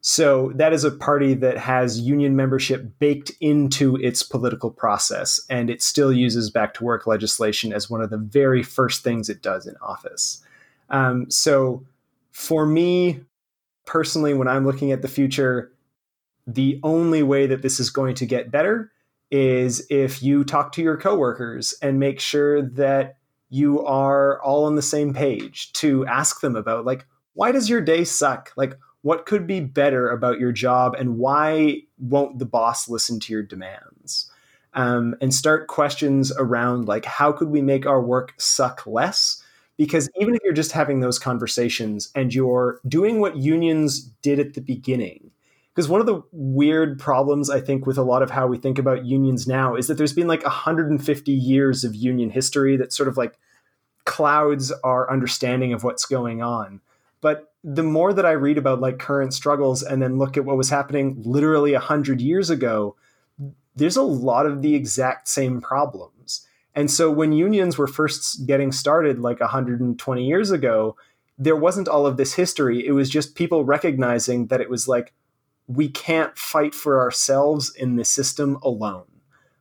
So 0.01 0.53
that 0.55 0.71
is 0.71 0.85
a 0.85 0.91
party 0.91 1.33
that 1.35 1.57
has 1.57 1.99
union 1.99 2.35
membership 2.35 2.99
baked 2.99 3.31
into 3.41 3.97
its 3.97 4.23
political 4.23 4.71
process, 4.71 5.41
and 5.49 5.69
it 5.69 5.81
still 5.81 6.13
uses 6.13 6.49
back 6.49 6.73
to 6.75 6.85
work 6.85 7.05
legislation 7.05 7.73
as 7.73 7.89
one 7.89 8.01
of 8.01 8.09
the 8.09 8.17
very 8.17 8.63
first 8.63 9.03
things 9.03 9.29
it 9.29 9.41
does 9.41 9.67
in 9.67 9.75
office. 9.81 10.41
Um, 10.89 11.29
so 11.29 11.85
for 12.31 12.65
me 12.65 13.19
personally, 13.85 14.33
when 14.33 14.47
I'm 14.47 14.65
looking 14.65 14.91
at 14.91 15.01
the 15.01 15.07
future, 15.07 15.71
the 16.47 16.79
only 16.83 17.21
way 17.21 17.47
that 17.47 17.61
this 17.61 17.79
is 17.79 17.89
going 17.89 18.15
to 18.15 18.25
get 18.25 18.51
better 18.51 18.91
is 19.31 19.85
if 19.89 20.23
you 20.23 20.43
talk 20.43 20.71
to 20.71 20.81
your 20.81 20.97
coworkers 20.97 21.73
and 21.81 21.99
make 21.99 22.19
sure 22.19 22.61
that 22.61 23.17
you 23.49 23.83
are 23.85 24.41
all 24.41 24.65
on 24.65 24.75
the 24.75 24.81
same 24.81 25.13
page 25.13 25.71
to 25.73 26.05
ask 26.05 26.41
them 26.41 26.55
about 26.55 26.85
like 26.85 27.05
why 27.33 27.51
does 27.51 27.69
your 27.69 27.81
day 27.81 28.03
suck 28.03 28.51
like 28.55 28.75
what 29.01 29.25
could 29.25 29.47
be 29.47 29.59
better 29.59 30.09
about 30.09 30.39
your 30.39 30.51
job 30.51 30.95
and 30.97 31.17
why 31.17 31.81
won't 31.97 32.39
the 32.39 32.45
boss 32.45 32.89
listen 32.89 33.19
to 33.21 33.33
your 33.33 33.43
demands? 33.43 34.31
Um, 34.73 35.15
and 35.19 35.33
start 35.33 35.67
questions 35.67 36.31
around 36.37 36.87
like 36.87 37.05
how 37.05 37.31
could 37.31 37.49
we 37.49 37.61
make 37.61 37.87
our 37.87 38.01
work 38.01 38.33
suck 38.37 38.85
less? 38.85 39.41
Because 39.77 40.09
even 40.19 40.35
if 40.35 40.41
you're 40.43 40.53
just 40.53 40.73
having 40.73 40.99
those 40.99 41.17
conversations 41.17 42.11
and 42.13 42.33
you're 42.33 42.79
doing 42.87 43.19
what 43.19 43.37
unions 43.37 44.01
did 44.21 44.39
at 44.39 44.53
the 44.53 44.61
beginning 44.61 45.31
because 45.79 45.87
one 45.87 46.01
of 46.01 46.07
the 46.07 46.21
weird 46.33 46.99
problems 46.99 47.49
i 47.49 47.61
think 47.61 47.85
with 47.85 47.97
a 47.97 48.03
lot 48.03 48.21
of 48.21 48.29
how 48.29 48.45
we 48.45 48.57
think 48.57 48.77
about 48.77 49.05
unions 49.05 49.47
now 49.47 49.75
is 49.75 49.87
that 49.87 49.97
there's 49.97 50.11
been 50.11 50.27
like 50.27 50.43
150 50.43 51.31
years 51.31 51.85
of 51.85 51.95
union 51.95 52.29
history 52.29 52.75
that 52.75 52.91
sort 52.91 53.07
of 53.07 53.15
like 53.15 53.37
clouds 54.03 54.73
our 54.83 55.09
understanding 55.09 55.71
of 55.71 55.83
what's 55.83 56.05
going 56.05 56.41
on 56.41 56.81
but 57.21 57.53
the 57.63 57.83
more 57.83 58.13
that 58.13 58.25
I 58.25 58.31
read 58.31 58.57
about 58.57 58.79
like 58.79 58.99
current 58.99 59.33
struggles 59.33 59.83
and 59.83 60.01
then 60.01 60.17
look 60.17 60.37
at 60.37 60.45
what 60.45 60.57
was 60.57 60.69
happening 60.69 61.21
literally 61.25 61.73
a 61.73 61.79
hundred 61.79 62.21
years 62.21 62.49
ago, 62.49 62.95
there's 63.75 63.97
a 63.97 64.01
lot 64.01 64.45
of 64.45 64.61
the 64.61 64.75
exact 64.75 65.27
same 65.27 65.61
problems. 65.61 66.45
And 66.75 66.89
so 66.89 67.11
when 67.11 67.33
unions 67.33 67.77
were 67.77 67.87
first 67.87 68.45
getting 68.45 68.71
started 68.71 69.19
like 69.19 69.39
120 69.39 70.25
years 70.25 70.51
ago, 70.51 70.95
there 71.37 71.55
wasn't 71.55 71.87
all 71.87 72.05
of 72.05 72.17
this 72.17 72.33
history. 72.33 72.85
It 72.85 72.91
was 72.91 73.09
just 73.09 73.35
people 73.35 73.65
recognizing 73.65 74.47
that 74.47 74.61
it 74.61 74.69
was 74.69 74.87
like, 74.87 75.13
we 75.67 75.87
can't 75.87 76.37
fight 76.37 76.73
for 76.73 76.99
ourselves 76.99 77.73
in 77.75 77.95
the 77.95 78.05
system 78.05 78.57
alone. 78.63 79.05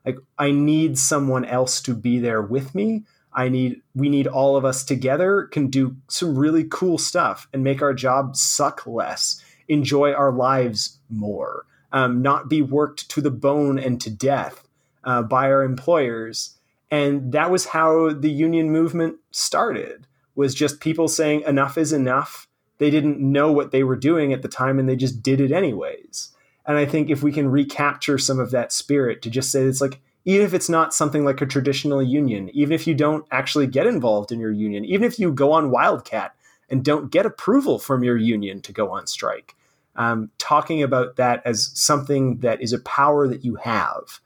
Like, 0.05 0.19
I 0.39 0.51
need 0.51 0.99
someone 0.99 1.45
else 1.45 1.81
to 1.83 1.95
be 1.95 2.19
there 2.19 2.41
with 2.41 2.75
me. 2.75 3.05
I 3.39 3.49
need 3.49 3.83
we 3.95 4.09
need 4.09 4.27
all 4.27 4.57
of 4.57 4.65
us 4.65 4.83
together 4.83 5.45
can 5.45 5.69
do 5.69 5.97
some 6.09 6.37
really 6.37 6.65
cool 6.65 6.99
stuff 6.99 7.47
and 7.53 7.63
make 7.63 7.81
our 7.81 7.95
job 7.95 8.35
suck 8.35 8.85
less, 8.85 9.41
enjoy 9.69 10.13
our 10.13 10.33
lives 10.33 10.99
more, 11.09 11.65
um, 11.93 12.21
not 12.21 12.49
be 12.49 12.63
worked 12.63 13.09
to 13.11 13.21
the 13.21 13.31
bone 13.31 13.79
and 13.79 14.01
to 14.01 14.11
death 14.11 14.67
uh, 15.05 15.23
by 15.23 15.53
our 15.53 15.63
employers. 15.63 16.59
And 16.91 17.31
that 17.31 17.49
was 17.49 17.67
how 17.67 18.13
the 18.13 18.31
union 18.31 18.73
movement 18.73 19.19
started. 19.31 20.09
Was 20.35 20.53
just 20.53 20.81
people 20.81 21.07
saying 21.07 21.43
enough 21.47 21.79
is 21.79 21.93
enough. 21.93 22.49
They 22.79 22.91
didn't 22.91 23.21
know 23.21 23.53
what 23.53 23.71
they 23.71 23.85
were 23.85 23.97
doing 23.97 24.33
at 24.33 24.43
the 24.43 24.49
time, 24.49 24.81
and 24.81 24.89
they 24.89 24.97
just 24.97 25.23
did 25.23 25.41
it 25.41 25.53
anyways. 25.53 26.33
And 26.67 26.77
I 26.77 26.87
think 26.87 27.09
if 27.09 27.23
we 27.23 27.31
can 27.31 27.49
recapture 27.49 28.19
some 28.19 28.41
of 28.41 28.51
that 28.51 28.73
spirit 28.73 29.23
to 29.23 29.31
just 29.31 29.53
say 29.53 29.63
it's 29.63 29.81
like 29.81 30.01
even 30.25 30.45
if 30.45 30.55
it's 30.55 30.69
not 30.69 30.95
something 30.95 31.25
like 31.25 31.41
a 31.41 31.47
traditional 31.47 32.03
union, 32.03 32.51
even 32.53 32.73
if 32.73 32.87
you 32.87 32.95
don't 32.95 33.25
actually 33.31 33.67
get 33.67 33.87
involved 33.87 34.33
in 34.33 34.41
your 34.41 34.53
union, 34.53 34.85
even 34.85 35.05
if 35.05 35.19
you 35.19 35.33
go 35.33 35.53
on 35.53 35.71
Wildcat 35.71 36.35
and 36.69 36.85
don't 36.85 37.11
get 37.11 37.27
approval 37.27 37.79
from 37.79 38.05
your 38.05 38.17
union 38.17 38.61
to 38.63 38.73
go 38.73 38.91
on 38.91 39.07
strike, 39.07 39.55
um, 39.97 40.31
talking 40.39 40.83
about 40.83 41.17
that 41.17 41.43
as 41.45 41.71
something 41.75 42.39
that 42.39 42.61
is 42.61 42.73
a 42.73 42.81
power 42.81 43.27
that 43.27 43.45
you 43.45 43.57
have, 43.57 44.21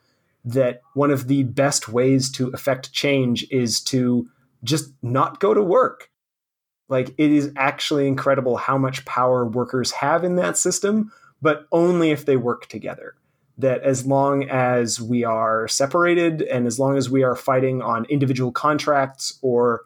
that 0.44 0.82
one 0.94 1.10
of 1.10 1.28
the 1.28 1.44
best 1.44 1.88
ways 1.88 2.30
to 2.32 2.48
affect 2.48 2.92
change 2.92 3.46
is 3.50 3.80
to 3.80 4.28
just 4.64 4.92
not 5.02 5.40
go 5.40 5.54
to 5.54 5.62
work. 5.62 6.10
Like, 6.88 7.14
it 7.16 7.30
is 7.30 7.52
actually 7.56 8.06
incredible 8.06 8.56
how 8.56 8.76
much 8.76 9.04
power 9.04 9.46
workers 9.46 9.92
have 9.92 10.24
in 10.24 10.36
that 10.36 10.58
system, 10.58 11.12
but 11.40 11.66
only 11.72 12.10
if 12.10 12.26
they 12.26 12.36
work 12.36 12.66
together 12.66 13.14
that 13.58 13.82
as 13.82 14.06
long 14.06 14.48
as 14.48 15.00
we 15.00 15.24
are 15.24 15.68
separated 15.68 16.42
and 16.42 16.66
as 16.66 16.78
long 16.78 16.96
as 16.96 17.10
we 17.10 17.22
are 17.22 17.36
fighting 17.36 17.82
on 17.82 18.04
individual 18.06 18.50
contracts 18.50 19.38
or 19.42 19.82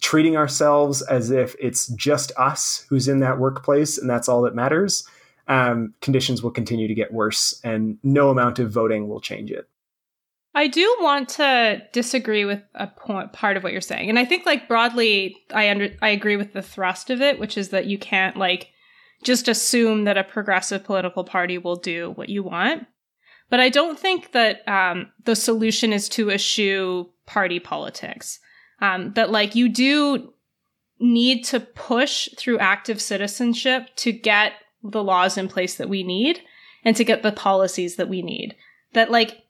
treating 0.00 0.36
ourselves 0.36 1.02
as 1.02 1.30
if 1.30 1.54
it's 1.60 1.86
just 1.88 2.32
us 2.36 2.84
who's 2.88 3.08
in 3.08 3.20
that 3.20 3.38
workplace 3.38 3.96
and 3.98 4.10
that's 4.10 4.28
all 4.28 4.42
that 4.42 4.54
matters, 4.54 5.08
um, 5.48 5.94
conditions 6.00 6.42
will 6.42 6.50
continue 6.50 6.88
to 6.88 6.94
get 6.94 7.12
worse 7.12 7.60
and 7.64 7.98
no 8.02 8.30
amount 8.30 8.58
of 8.58 8.70
voting 8.70 9.08
will 9.08 9.20
change 9.20 9.50
it. 9.50 9.68
I 10.54 10.68
do 10.68 10.96
want 11.00 11.28
to 11.30 11.82
disagree 11.92 12.46
with 12.46 12.62
a 12.74 12.86
point, 12.86 13.34
part 13.34 13.58
of 13.58 13.62
what 13.62 13.72
you're 13.72 13.82
saying, 13.82 14.08
and 14.08 14.18
I 14.18 14.24
think 14.24 14.46
like 14.46 14.68
broadly, 14.68 15.36
I 15.52 15.68
under 15.68 15.90
I 16.00 16.08
agree 16.08 16.36
with 16.36 16.54
the 16.54 16.62
thrust 16.62 17.10
of 17.10 17.20
it, 17.20 17.38
which 17.38 17.58
is 17.58 17.68
that 17.68 17.84
you 17.84 17.98
can't 17.98 18.38
like 18.38 18.70
just 19.22 19.48
assume 19.48 20.04
that 20.04 20.16
a 20.16 20.24
progressive 20.24 20.82
political 20.82 21.24
party 21.24 21.58
will 21.58 21.76
do 21.76 22.12
what 22.12 22.30
you 22.30 22.42
want. 22.42 22.86
But 23.48 23.60
I 23.60 23.68
don't 23.68 23.98
think 23.98 24.32
that 24.32 24.66
um, 24.68 25.12
the 25.24 25.36
solution 25.36 25.92
is 25.92 26.08
to 26.10 26.30
eschew 26.30 27.10
party 27.26 27.60
politics. 27.60 28.40
Um, 28.80 29.12
that 29.14 29.30
like 29.30 29.54
you 29.54 29.68
do 29.68 30.32
need 30.98 31.44
to 31.44 31.60
push 31.60 32.28
through 32.36 32.58
active 32.58 33.00
citizenship 33.00 33.88
to 33.96 34.12
get 34.12 34.52
the 34.82 35.02
laws 35.02 35.36
in 35.36 35.48
place 35.48 35.76
that 35.76 35.88
we 35.88 36.02
need 36.02 36.40
and 36.84 36.96
to 36.96 37.04
get 37.04 37.22
the 37.22 37.32
policies 37.32 37.96
that 37.96 38.08
we 38.08 38.22
need. 38.22 38.54
That 38.92 39.10
like, 39.10 39.42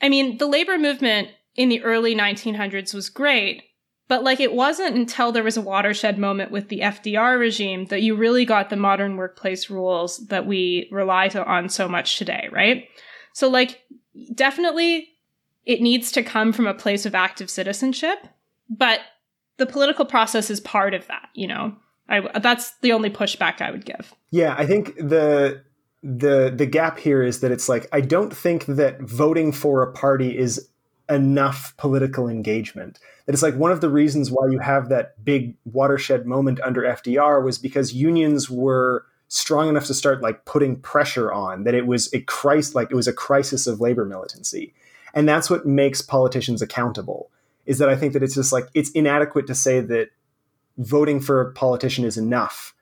I 0.00 0.08
mean, 0.08 0.38
the 0.38 0.46
labor 0.46 0.78
movement 0.78 1.28
in 1.56 1.68
the 1.68 1.82
early 1.82 2.14
1900s 2.14 2.92
was 2.94 3.08
great, 3.08 3.62
but 4.08 4.22
like 4.22 4.40
it 4.40 4.52
wasn't 4.52 4.96
until 4.96 5.32
there 5.32 5.44
was 5.44 5.56
a 5.56 5.62
watershed 5.62 6.18
moment 6.18 6.50
with 6.50 6.68
the 6.68 6.80
FDR 6.80 7.38
regime 7.38 7.86
that 7.86 8.02
you 8.02 8.14
really 8.14 8.44
got 8.44 8.70
the 8.70 8.76
modern 8.76 9.16
workplace 9.16 9.70
rules 9.70 10.26
that 10.26 10.46
we 10.46 10.88
rely 10.92 11.28
on 11.28 11.68
so 11.68 11.88
much 11.88 12.18
today, 12.18 12.48
right? 12.52 12.84
So, 13.34 13.48
like, 13.50 13.82
definitely 14.34 15.08
it 15.66 15.82
needs 15.82 16.10
to 16.12 16.22
come 16.22 16.52
from 16.52 16.66
a 16.66 16.74
place 16.74 17.04
of 17.04 17.14
active 17.14 17.50
citizenship, 17.50 18.26
but 18.70 19.00
the 19.58 19.66
political 19.66 20.04
process 20.04 20.50
is 20.50 20.60
part 20.60 20.94
of 20.94 21.06
that, 21.08 21.28
you 21.34 21.46
know? 21.46 21.76
I, 22.08 22.38
that's 22.38 22.72
the 22.78 22.92
only 22.92 23.10
pushback 23.10 23.60
I 23.60 23.70
would 23.70 23.84
give. 23.84 24.14
Yeah, 24.30 24.54
I 24.56 24.66
think 24.66 24.96
the 24.96 25.62
the 26.02 26.52
the 26.54 26.66
gap 26.66 26.98
here 26.98 27.22
is 27.22 27.40
that 27.40 27.50
it's 27.50 27.68
like 27.68 27.88
I 27.92 28.02
don't 28.02 28.34
think 28.34 28.66
that 28.66 29.00
voting 29.00 29.52
for 29.52 29.82
a 29.82 29.90
party 29.90 30.36
is 30.36 30.68
enough 31.08 31.74
political 31.78 32.28
engagement. 32.28 32.98
That 33.24 33.32
it's 33.32 33.42
like 33.42 33.54
one 33.54 33.72
of 33.72 33.80
the 33.80 33.88
reasons 33.88 34.30
why 34.30 34.48
you 34.50 34.58
have 34.58 34.90
that 34.90 35.24
big 35.24 35.56
watershed 35.64 36.26
moment 36.26 36.60
under 36.60 36.82
FDR 36.82 37.42
was 37.42 37.58
because 37.58 37.94
unions 37.94 38.50
were 38.50 39.06
strong 39.28 39.68
enough 39.68 39.86
to 39.86 39.94
start 39.94 40.22
like 40.22 40.44
putting 40.44 40.76
pressure 40.76 41.32
on 41.32 41.64
that 41.64 41.74
it 41.74 41.86
was 41.86 42.12
a 42.12 42.20
crisis 42.20 42.74
like 42.74 42.90
it 42.90 42.94
was 42.94 43.08
a 43.08 43.12
crisis 43.12 43.66
of 43.66 43.80
labor 43.80 44.04
militancy. 44.04 44.74
And 45.14 45.28
that's 45.28 45.48
what 45.48 45.66
makes 45.66 46.02
politicians 46.02 46.62
accountable. 46.62 47.30
Is 47.66 47.78
that 47.78 47.88
I 47.88 47.96
think 47.96 48.12
that 48.12 48.22
it's 48.22 48.34
just 48.34 48.52
like 48.52 48.68
it's 48.74 48.90
inadequate 48.90 49.46
to 49.46 49.54
say 49.54 49.80
that 49.80 50.10
voting 50.78 51.20
for 51.20 51.40
a 51.40 51.52
politician 51.52 52.04
is 52.04 52.16
enough. 52.16 52.74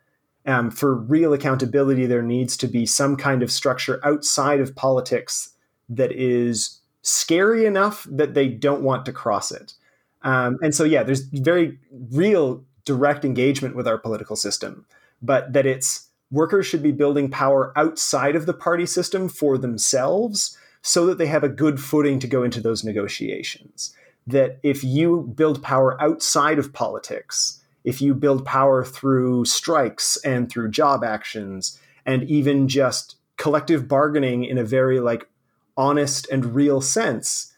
Um, 0.45 0.71
for 0.71 0.95
real 0.95 1.33
accountability, 1.33 2.07
there 2.07 2.23
needs 2.23 2.57
to 2.57 2.67
be 2.67 2.85
some 2.85 3.17
kind 3.17 3.43
of 3.43 3.53
structure 3.53 4.01
outside 4.05 4.59
of 4.61 4.75
politics 4.75 5.51
that 5.89 6.11
is 6.11 6.81
scary 7.03 7.65
enough 7.65 8.07
that 8.11 8.35
they 8.35 8.49
don't 8.49 8.83
want 8.83 9.07
to 9.07 9.13
cross 9.13 9.53
it. 9.53 9.75
Um, 10.23 10.59
and 10.63 10.75
so, 10.75 10.85
yeah, 10.85 11.03
there's 11.03 11.21
very 11.21 11.79
real 12.11 12.65
direct 12.85 13.25
engagement 13.25 13.77
with 13.77 13.87
our 13.87 13.99
political 13.99 14.37
system, 14.37 14.87
but 15.21 15.53
that 15.53 15.67
it's 15.67 16.09
workers 16.33 16.67
should 16.67 16.83
be 16.83 16.91
building 16.91 17.31
power 17.31 17.73
outside 17.77 18.35
of 18.35 18.47
the 18.47 18.55
party 18.55 18.87
system 18.87 19.29
for 19.29 19.57
themselves 19.57 20.59
so 20.83 21.07
that 21.07 21.19
they 21.19 21.27
have 21.27 21.45
a 21.45 21.49
good 21.49 21.79
footing 21.79 22.19
to 22.19 22.27
go 22.27 22.43
into 22.43 22.61
those 22.61 22.83
negotiations. 22.83 23.95
That 24.27 24.59
if 24.63 24.83
you 24.83 25.33
build 25.37 25.63
power 25.63 26.01
outside 26.03 26.59
of 26.59 26.73
politics, 26.73 27.61
if 27.85 28.01
you 28.01 28.15
build 28.15 28.45
power 28.45 28.85
through 28.85 29.45
strikes 29.45 30.17
and 30.25 30.51
through 30.51 30.71
job 30.71 31.05
actions 31.05 31.79
and 32.07 32.25
even 32.25 32.67
just 32.67 33.17
collective 33.37 33.87
bargaining 33.87 34.45
in 34.45 34.59
a 34.59 34.65
very 34.65 35.01
like 35.01 35.29
honest 35.77 36.29
and 36.31 36.55
real 36.55 36.81
sense, 36.81 37.53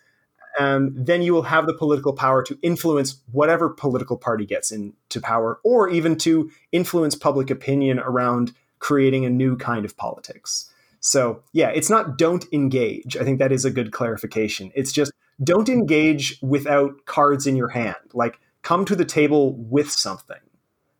um, 0.59 0.93
then 0.95 1.23
you 1.23 1.33
will 1.33 1.43
have 1.43 1.67
the 1.67 1.75
political 1.75 2.13
power 2.13 2.43
to 2.43 2.59
influence 2.63 3.21
whatever 3.33 3.69
political 3.69 4.17
party 4.17 4.47
gets 4.47 4.71
into 4.71 5.21
power, 5.21 5.59
or 5.65 5.89
even 5.89 6.17
to 6.19 6.51
influence 6.73 7.15
public 7.15 7.51
opinion 7.51 7.99
around 7.99 8.53
creating 8.79 9.25
a 9.25 9.31
new 9.31 9.57
kind 9.57 9.85
of 9.85 9.97
politics. 9.97 10.71
So, 11.01 11.43
yeah, 11.53 11.69
it's 11.69 11.91
not 11.91 12.17
don't 12.17 12.47
engage. 12.53 13.17
I 13.17 13.25
think 13.25 13.39
that 13.39 13.53
is 13.53 13.65
a 13.65 13.71
good 13.71 13.93
clarification. 13.93 14.73
It's 14.75 14.93
just 14.93 15.13
don't 15.43 15.69
engage 15.69 16.39
without 16.41 17.05
cards 17.05 17.47
in 17.47 17.57
your 17.57 17.69
hand. 17.69 17.97
Like, 18.15 18.39
come 18.63 18.85
to 18.87 18.97
the 18.97 19.05
table 19.05 19.53
with 19.55 19.91
something. 19.91 20.39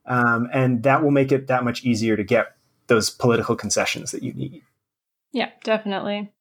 Um, 0.07 0.49
and 0.53 0.83
that 0.83 1.03
will 1.03 1.11
make 1.11 1.33
it 1.33 1.47
that 1.47 1.65
much 1.65 1.85
easier 1.85 2.17
to 2.17 2.25
get 2.25 2.57
those 2.89 3.09
political 3.09 3.57
concessions 3.57 4.11
that 4.11 4.23
you 4.23 4.35
need. 4.35 4.63
Yeah, 5.33 5.51
definitely. 5.63 6.34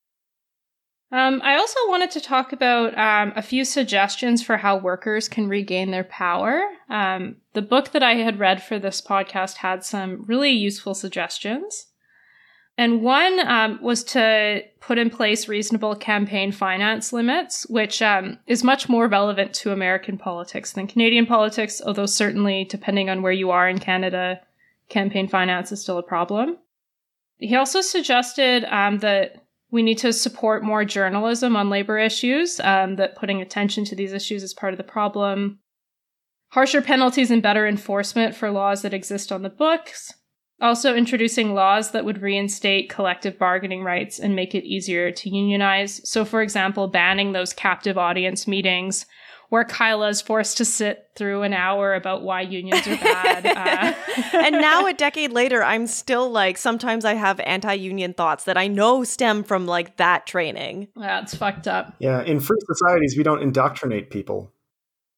Um, 1.14 1.41
I 1.44 1.57
also 1.57 1.77
wanted 1.90 2.10
to 2.11 2.22
talk 2.22 2.53
about 2.53 2.98
um, 2.98 3.34
a 3.35 3.44
few 3.44 3.65
suggestions 3.65 4.41
for 4.41 4.57
how 4.57 4.77
workers 4.77 5.30
can 5.30 5.48
regain 5.48 5.91
their 5.91 6.06
power. 6.06 6.64
Um, 6.90 7.35
the 7.53 7.61
book 7.61 7.91
that 7.91 8.02
I 8.02 8.15
had 8.15 8.40
read 8.40 8.64
for 8.64 8.80
this 8.80 8.99
podcast 8.99 9.57
had 9.57 9.85
some 9.85 10.23
really 10.23 10.49
useful 10.49 10.95
suggestions. 10.95 11.85
And 12.80 13.03
one 13.03 13.40
um, 13.48 13.77
was 13.80 14.03
to 14.06 14.64
put 14.80 14.98
in 14.98 15.11
place 15.11 15.48
reasonable 15.48 15.95
campaign 15.95 16.52
finance 16.52 17.14
limits, 17.14 17.68
which 17.69 18.02
um, 18.02 18.40
is 18.48 18.64
much 18.64 18.90
more 18.90 19.07
relevant 19.07 19.53
to 19.53 19.72
American 19.72 20.18
politics 20.18 20.72
than 20.72 20.88
Canadian 20.88 21.27
politics, 21.27 21.80
although 21.85 22.07
certainly, 22.07 22.64
depending 22.64 23.11
on 23.11 23.22
where 23.22 23.31
you 23.31 23.52
are 23.52 23.69
in 23.69 23.77
Canada, 23.77 24.41
campaign 24.90 25.27
finance 25.27 25.72
is 25.72 25.80
still 25.80 25.99
a 25.99 26.03
problem. 26.03 26.57
He 27.38 27.56
also 27.56 27.81
suggested 27.81 28.65
um, 28.65 28.98
that 28.99 29.43
we 29.73 29.81
need 29.81 29.97
to 29.97 30.13
support 30.13 30.63
more 30.63 30.85
journalism 30.85 31.55
on 31.55 31.71
labor 31.71 31.97
issues, 31.97 32.59
um, 32.59 32.95
that 32.97 33.15
putting 33.15 33.41
attention 33.41 33.83
to 33.85 33.95
these 33.95 34.13
issues 34.13 34.43
is 34.43 34.53
part 34.53 34.71
of 34.71 34.77
the 34.77 34.83
problem. 34.83 35.57
Harsher 36.49 36.79
penalties 36.79 37.31
and 37.31 37.41
better 37.41 37.67
enforcement 37.67 38.35
for 38.35 38.51
laws 38.51 38.83
that 38.83 38.93
exist 38.93 39.31
on 39.31 39.41
the 39.41 39.49
books. 39.49 40.13
Also, 40.61 40.95
introducing 40.95 41.55
laws 41.55 41.89
that 41.89 42.05
would 42.05 42.21
reinstate 42.21 42.87
collective 42.87 43.39
bargaining 43.39 43.83
rights 43.83 44.19
and 44.19 44.35
make 44.35 44.53
it 44.53 44.63
easier 44.63 45.11
to 45.11 45.29
unionize. 45.31 46.07
So, 46.07 46.23
for 46.23 46.43
example, 46.43 46.87
banning 46.87 47.31
those 47.31 47.51
captive 47.51 47.97
audience 47.97 48.47
meetings 48.47 49.07
where 49.53 49.63
Kyla 49.63 50.07
is 50.07 50.19
forced 50.19 50.57
to 50.57 50.65
sit 50.65 51.11
through 51.13 51.43
an 51.43 51.53
hour 51.53 51.93
about 51.93 52.23
why 52.23 52.41
unions 52.41 52.88
are 52.88 52.97
bad. 52.97 53.45
Uh. 53.53 53.93
and 54.34 54.59
now, 54.59 54.88
a 54.88 54.93
decade 54.93 55.31
later, 55.31 55.63
I'm 55.63 55.85
still 55.85 56.31
like, 56.31 56.57
sometimes 56.57 57.05
I 57.05 57.13
have 57.13 57.39
anti 57.41 57.73
union 57.73 58.15
thoughts 58.15 58.45
that 58.45 58.57
I 58.57 58.67
know 58.67 59.03
stem 59.03 59.43
from 59.43 59.67
like 59.67 59.97
that 59.97 60.25
training. 60.25 60.88
Yeah, 60.97 61.21
it's 61.21 61.35
fucked 61.35 61.67
up. 61.67 61.93
Yeah, 61.99 62.23
in 62.23 62.39
free 62.39 62.57
societies, 62.65 63.15
we 63.15 63.21
don't 63.21 63.43
indoctrinate 63.43 64.09
people. 64.09 64.51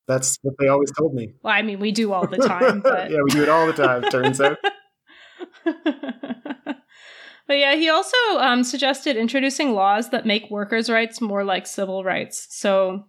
That's 0.06 0.38
what 0.42 0.56
they 0.60 0.68
always 0.68 0.92
told 0.92 1.14
me. 1.14 1.34
Well, 1.42 1.54
I 1.54 1.62
mean, 1.62 1.80
we 1.80 1.94
do 1.94 2.12
all 2.12 2.28
the 2.28 2.38
time. 2.46 2.82
But... 2.82 3.12
yeah, 3.12 3.20
we 3.24 3.32
do 3.32 3.44
it 3.44 3.50
all 3.50 3.68
the 3.68 3.74
time, 3.74 4.04
turns 4.10 4.42
out. 4.42 4.58
But 7.48 7.60
yeah, 7.60 7.76
he 7.76 7.90
also 7.90 8.18
um, 8.40 8.64
suggested 8.64 9.16
introducing 9.16 9.76
laws 9.76 10.10
that 10.10 10.26
make 10.26 10.50
workers' 10.50 10.90
rights 10.90 11.22
more 11.22 11.44
like 11.44 11.68
civil 11.68 12.04
rights. 12.04 12.48
So 12.50 13.06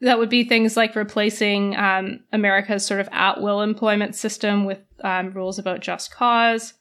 that 0.00 0.18
would 0.18 0.28
be 0.28 0.44
things 0.44 0.76
like 0.76 0.94
replacing 0.94 1.76
um, 1.76 2.20
America's 2.32 2.84
sort 2.84 3.00
of 3.00 3.08
at 3.12 3.40
will 3.40 3.62
employment 3.62 4.14
system 4.14 4.64
with 4.64 4.80
um, 5.02 5.32
rules 5.32 5.58
about 5.58 5.80
just 5.80 6.10
cause. 6.10 6.74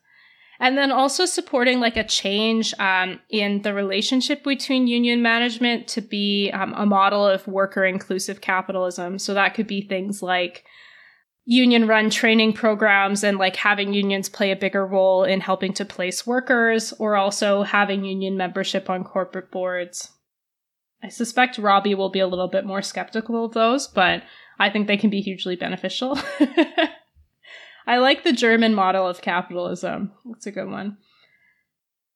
And 0.60 0.78
then 0.78 0.92
also 0.92 1.26
supporting 1.26 1.80
like 1.80 1.98
a 1.98 2.04
change 2.04 2.74
um, 2.80 3.20
in 3.30 3.62
the 3.62 3.74
relationship 3.74 4.44
between 4.44 4.88
union 4.88 5.22
management 5.22 5.88
to 5.90 6.02
be 6.02 6.50
um, 6.52 6.74
a 6.76 6.86
model 6.86 7.26
of 7.26 7.46
worker 7.48 7.84
inclusive 7.84 8.42
capitalism. 8.42 9.20
So 9.20 9.34
that 9.34 9.54
could 9.54 9.68
be 9.68 9.82
things 9.82 10.22
like 10.22 10.64
union 11.46 11.88
run 11.88 12.10
training 12.10 12.54
programs 12.54 13.24
and 13.24 13.38
like 13.38 13.56
having 13.56 13.94
unions 13.94 14.30
play 14.30 14.52
a 14.52 14.56
bigger 14.56 14.86
role 14.86 15.24
in 15.24 15.42
helping 15.42 15.74
to 15.74 15.86
place 15.86 16.26
workers 16.26 16.92
or 16.94 17.16
also 17.16 17.64
having 17.64 18.04
union 18.04 18.36
membership 18.36 18.90
on 18.90 19.04
corporate 19.04 19.52
boards. 19.52 20.10
I 21.06 21.10
suspect 21.10 21.60
Robbie 21.60 21.94
will 21.94 22.10
be 22.10 22.20
a 22.20 22.28
little 22.28 22.48
bit 22.48 22.66
more 22.66 22.82
skeptical 22.82 23.46
of 23.46 23.54
those, 23.54 23.88
but 23.88 24.24
I 24.58 24.72
think 24.72 24.88
they 24.88 24.98
can 24.98 25.12
be 25.12 25.22
hugely 25.22 25.56
beneficial. 25.56 26.18
I 27.88 27.98
like 27.98 28.24
the 28.24 28.34
German 28.34 28.74
model 28.74 29.08
of 29.08 29.22
capitalism. 29.22 30.14
It's 30.32 30.48
a 30.48 30.52
good 30.52 30.68
one. 30.68 30.98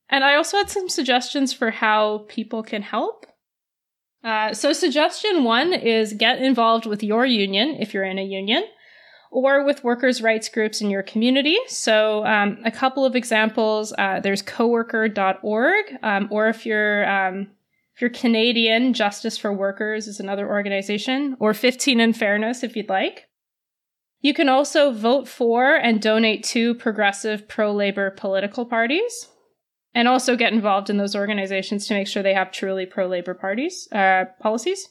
And 0.10 0.24
I 0.24 0.36
also 0.36 0.58
had 0.58 0.72
some 0.72 0.90
suggestions 0.90 1.54
for 1.54 1.70
how 1.70 2.26
people 2.30 2.64
can 2.64 2.82
help. 2.82 3.28
Uh, 4.24 4.54
so, 4.54 4.74
suggestion 4.74 5.44
one 5.44 5.72
is 5.72 6.14
get 6.14 6.42
involved 6.42 6.88
with 6.88 7.04
your 7.04 7.28
union 7.28 7.78
if 7.80 7.94
you're 7.94 8.04
in 8.04 8.18
a 8.18 8.26
union, 8.26 8.64
or 9.30 9.64
with 9.64 9.84
workers' 9.84 10.20
rights 10.20 10.50
groups 10.50 10.82
in 10.82 10.90
your 10.90 11.04
community. 11.04 11.58
So, 11.68 12.26
um, 12.26 12.58
a 12.66 12.72
couple 12.72 13.06
of 13.06 13.16
examples 13.16 13.94
uh, 14.00 14.20
there's 14.20 14.42
coworker.org, 14.42 15.86
um, 16.02 16.28
or 16.32 16.50
if 16.50 16.66
you're 16.66 17.08
um, 17.08 17.52
if 18.00 18.02
you're 18.02 18.12
Canadian, 18.12 18.94
Justice 18.94 19.38
for 19.38 19.52
Workers 19.52 20.08
is 20.08 20.22
another 20.22 20.48
organization, 20.48 21.36
or 21.38 21.54
15 21.54 22.00
and 22.00 22.16
Fairness 22.16 22.64
if 22.64 22.78
you'd 22.78 22.88
like. 22.88 23.28
You 24.22 24.34
can 24.34 24.48
also 24.48 24.94
vote 24.94 25.28
for 25.28 25.76
and 25.76 26.02
donate 26.02 26.46
to 26.46 26.76
progressive 26.76 27.50
pro 27.50 27.74
labor 27.74 28.10
political 28.12 28.66
parties, 28.66 29.28
and 29.94 30.08
also 30.08 30.38
get 30.38 30.54
involved 30.54 30.90
in 30.90 30.96
those 30.96 31.14
organizations 31.14 31.88
to 31.88 31.94
make 31.94 32.08
sure 32.08 32.24
they 32.24 32.34
have 32.34 32.54
truly 32.54 32.86
pro 32.86 33.06
labor 33.06 33.34
parties 33.34 33.90
uh, 33.92 34.24
policies. 34.42 34.88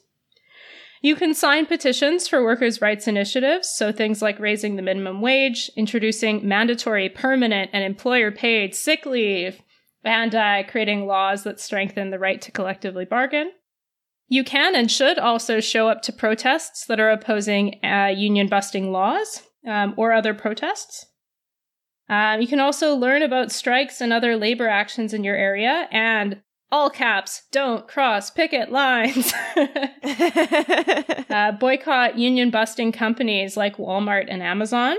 You 1.00 1.16
can 1.16 1.32
sign 1.32 1.64
petitions 1.64 2.28
for 2.28 2.44
workers' 2.44 2.82
rights 2.82 3.08
initiatives, 3.08 3.70
so 3.70 3.90
things 3.90 4.20
like 4.20 4.38
raising 4.38 4.76
the 4.76 4.82
minimum 4.82 5.22
wage, 5.22 5.70
introducing 5.78 6.46
mandatory, 6.46 7.08
permanent, 7.08 7.70
and 7.72 7.84
employer 7.84 8.30
paid 8.30 8.74
sick 8.74 9.06
leave, 9.06 9.62
and 10.08 10.34
uh, 10.34 10.62
creating 10.68 11.06
laws 11.06 11.44
that 11.44 11.60
strengthen 11.60 12.10
the 12.10 12.18
right 12.18 12.40
to 12.40 12.50
collectively 12.50 13.04
bargain. 13.04 13.52
You 14.26 14.42
can 14.42 14.74
and 14.74 14.90
should 14.90 15.18
also 15.18 15.60
show 15.60 15.88
up 15.88 16.02
to 16.02 16.12
protests 16.12 16.86
that 16.86 16.98
are 16.98 17.10
opposing 17.10 17.78
uh, 17.84 18.06
union 18.06 18.48
busting 18.48 18.90
laws 18.90 19.42
um, 19.66 19.94
or 19.96 20.12
other 20.12 20.32
protests. 20.32 21.06
Um, 22.08 22.40
you 22.40 22.46
can 22.46 22.58
also 22.58 22.94
learn 22.94 23.22
about 23.22 23.52
strikes 23.52 24.00
and 24.00 24.12
other 24.12 24.36
labor 24.36 24.66
actions 24.66 25.12
in 25.12 25.24
your 25.24 25.36
area 25.36 25.88
and 25.90 26.40
all 26.70 26.90
caps, 26.90 27.42
don't 27.52 27.86
cross 27.88 28.30
picket 28.30 28.70
lines. 28.70 29.32
uh, 31.30 31.52
boycott 31.52 32.18
union 32.18 32.50
busting 32.50 32.92
companies 32.92 33.56
like 33.56 33.76
Walmart 33.76 34.26
and 34.28 34.42
Amazon. 34.42 34.96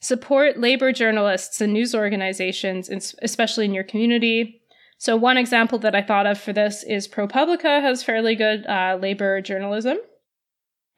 Support 0.00 0.58
labor 0.58 0.92
journalists 0.92 1.60
and 1.60 1.72
news 1.72 1.94
organizations, 1.94 2.90
especially 3.22 3.64
in 3.64 3.74
your 3.74 3.84
community. 3.84 4.60
So, 4.98 5.16
one 5.16 5.36
example 5.36 5.78
that 5.80 5.94
I 5.94 6.02
thought 6.02 6.26
of 6.26 6.38
for 6.38 6.52
this 6.52 6.82
is 6.82 7.08
ProPublica 7.08 7.82
has 7.82 8.02
fairly 8.02 8.34
good 8.34 8.66
uh, 8.66 8.98
labor 9.00 9.40
journalism. 9.40 9.98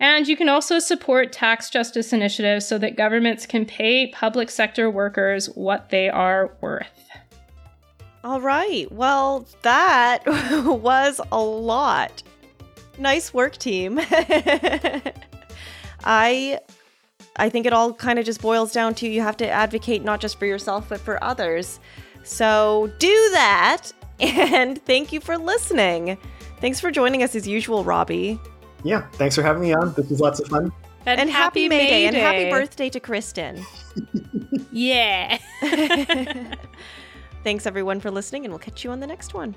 And 0.00 0.28
you 0.28 0.36
can 0.36 0.48
also 0.48 0.78
support 0.78 1.32
tax 1.32 1.70
justice 1.70 2.12
initiatives 2.12 2.66
so 2.66 2.78
that 2.78 2.96
governments 2.96 3.46
can 3.46 3.66
pay 3.66 4.08
public 4.12 4.50
sector 4.50 4.88
workers 4.88 5.46
what 5.56 5.90
they 5.90 6.08
are 6.08 6.56
worth. 6.60 7.10
All 8.22 8.40
right. 8.40 8.90
Well, 8.92 9.46
that 9.62 10.22
was 10.26 11.20
a 11.32 11.40
lot. 11.40 12.22
nice 12.98 13.34
work, 13.34 13.56
team. 13.56 14.00
I 16.04 16.60
I 17.38 17.48
think 17.48 17.66
it 17.66 17.72
all 17.72 17.92
kind 17.92 18.18
of 18.18 18.24
just 18.24 18.40
boils 18.40 18.72
down 18.72 18.94
to 18.96 19.08
you 19.08 19.20
have 19.20 19.36
to 19.38 19.48
advocate 19.48 20.02
not 20.04 20.20
just 20.20 20.38
for 20.38 20.46
yourself 20.46 20.88
but 20.88 21.00
for 21.00 21.22
others. 21.22 21.80
So 22.24 22.90
do 22.98 23.30
that 23.32 23.92
and 24.20 24.82
thank 24.84 25.12
you 25.12 25.20
for 25.20 25.38
listening. 25.38 26.18
Thanks 26.60 26.80
for 26.80 26.90
joining 26.90 27.22
us 27.22 27.36
as 27.36 27.46
usual, 27.46 27.84
Robbie. 27.84 28.40
Yeah, 28.84 29.02
thanks 29.12 29.34
for 29.34 29.42
having 29.42 29.62
me 29.62 29.72
on. 29.74 29.92
This 29.94 30.08
was 30.08 30.20
lots 30.20 30.40
of 30.40 30.48
fun. 30.48 30.72
And, 31.06 31.20
and 31.20 31.30
happy, 31.30 31.62
happy 31.64 31.68
May 31.68 31.86
Day 31.86 32.06
and 32.06 32.16
happy 32.16 32.50
birthday 32.50 32.90
to 32.90 33.00
Kristen. 33.00 33.64
yeah. 34.72 35.38
Thanks 37.44 37.66
everyone 37.66 38.00
for 38.00 38.10
listening 38.10 38.44
and 38.44 38.52
we'll 38.52 38.58
catch 38.58 38.84
you 38.84 38.90
on 38.90 39.00
the 39.00 39.06
next 39.06 39.32
one. 39.34 39.54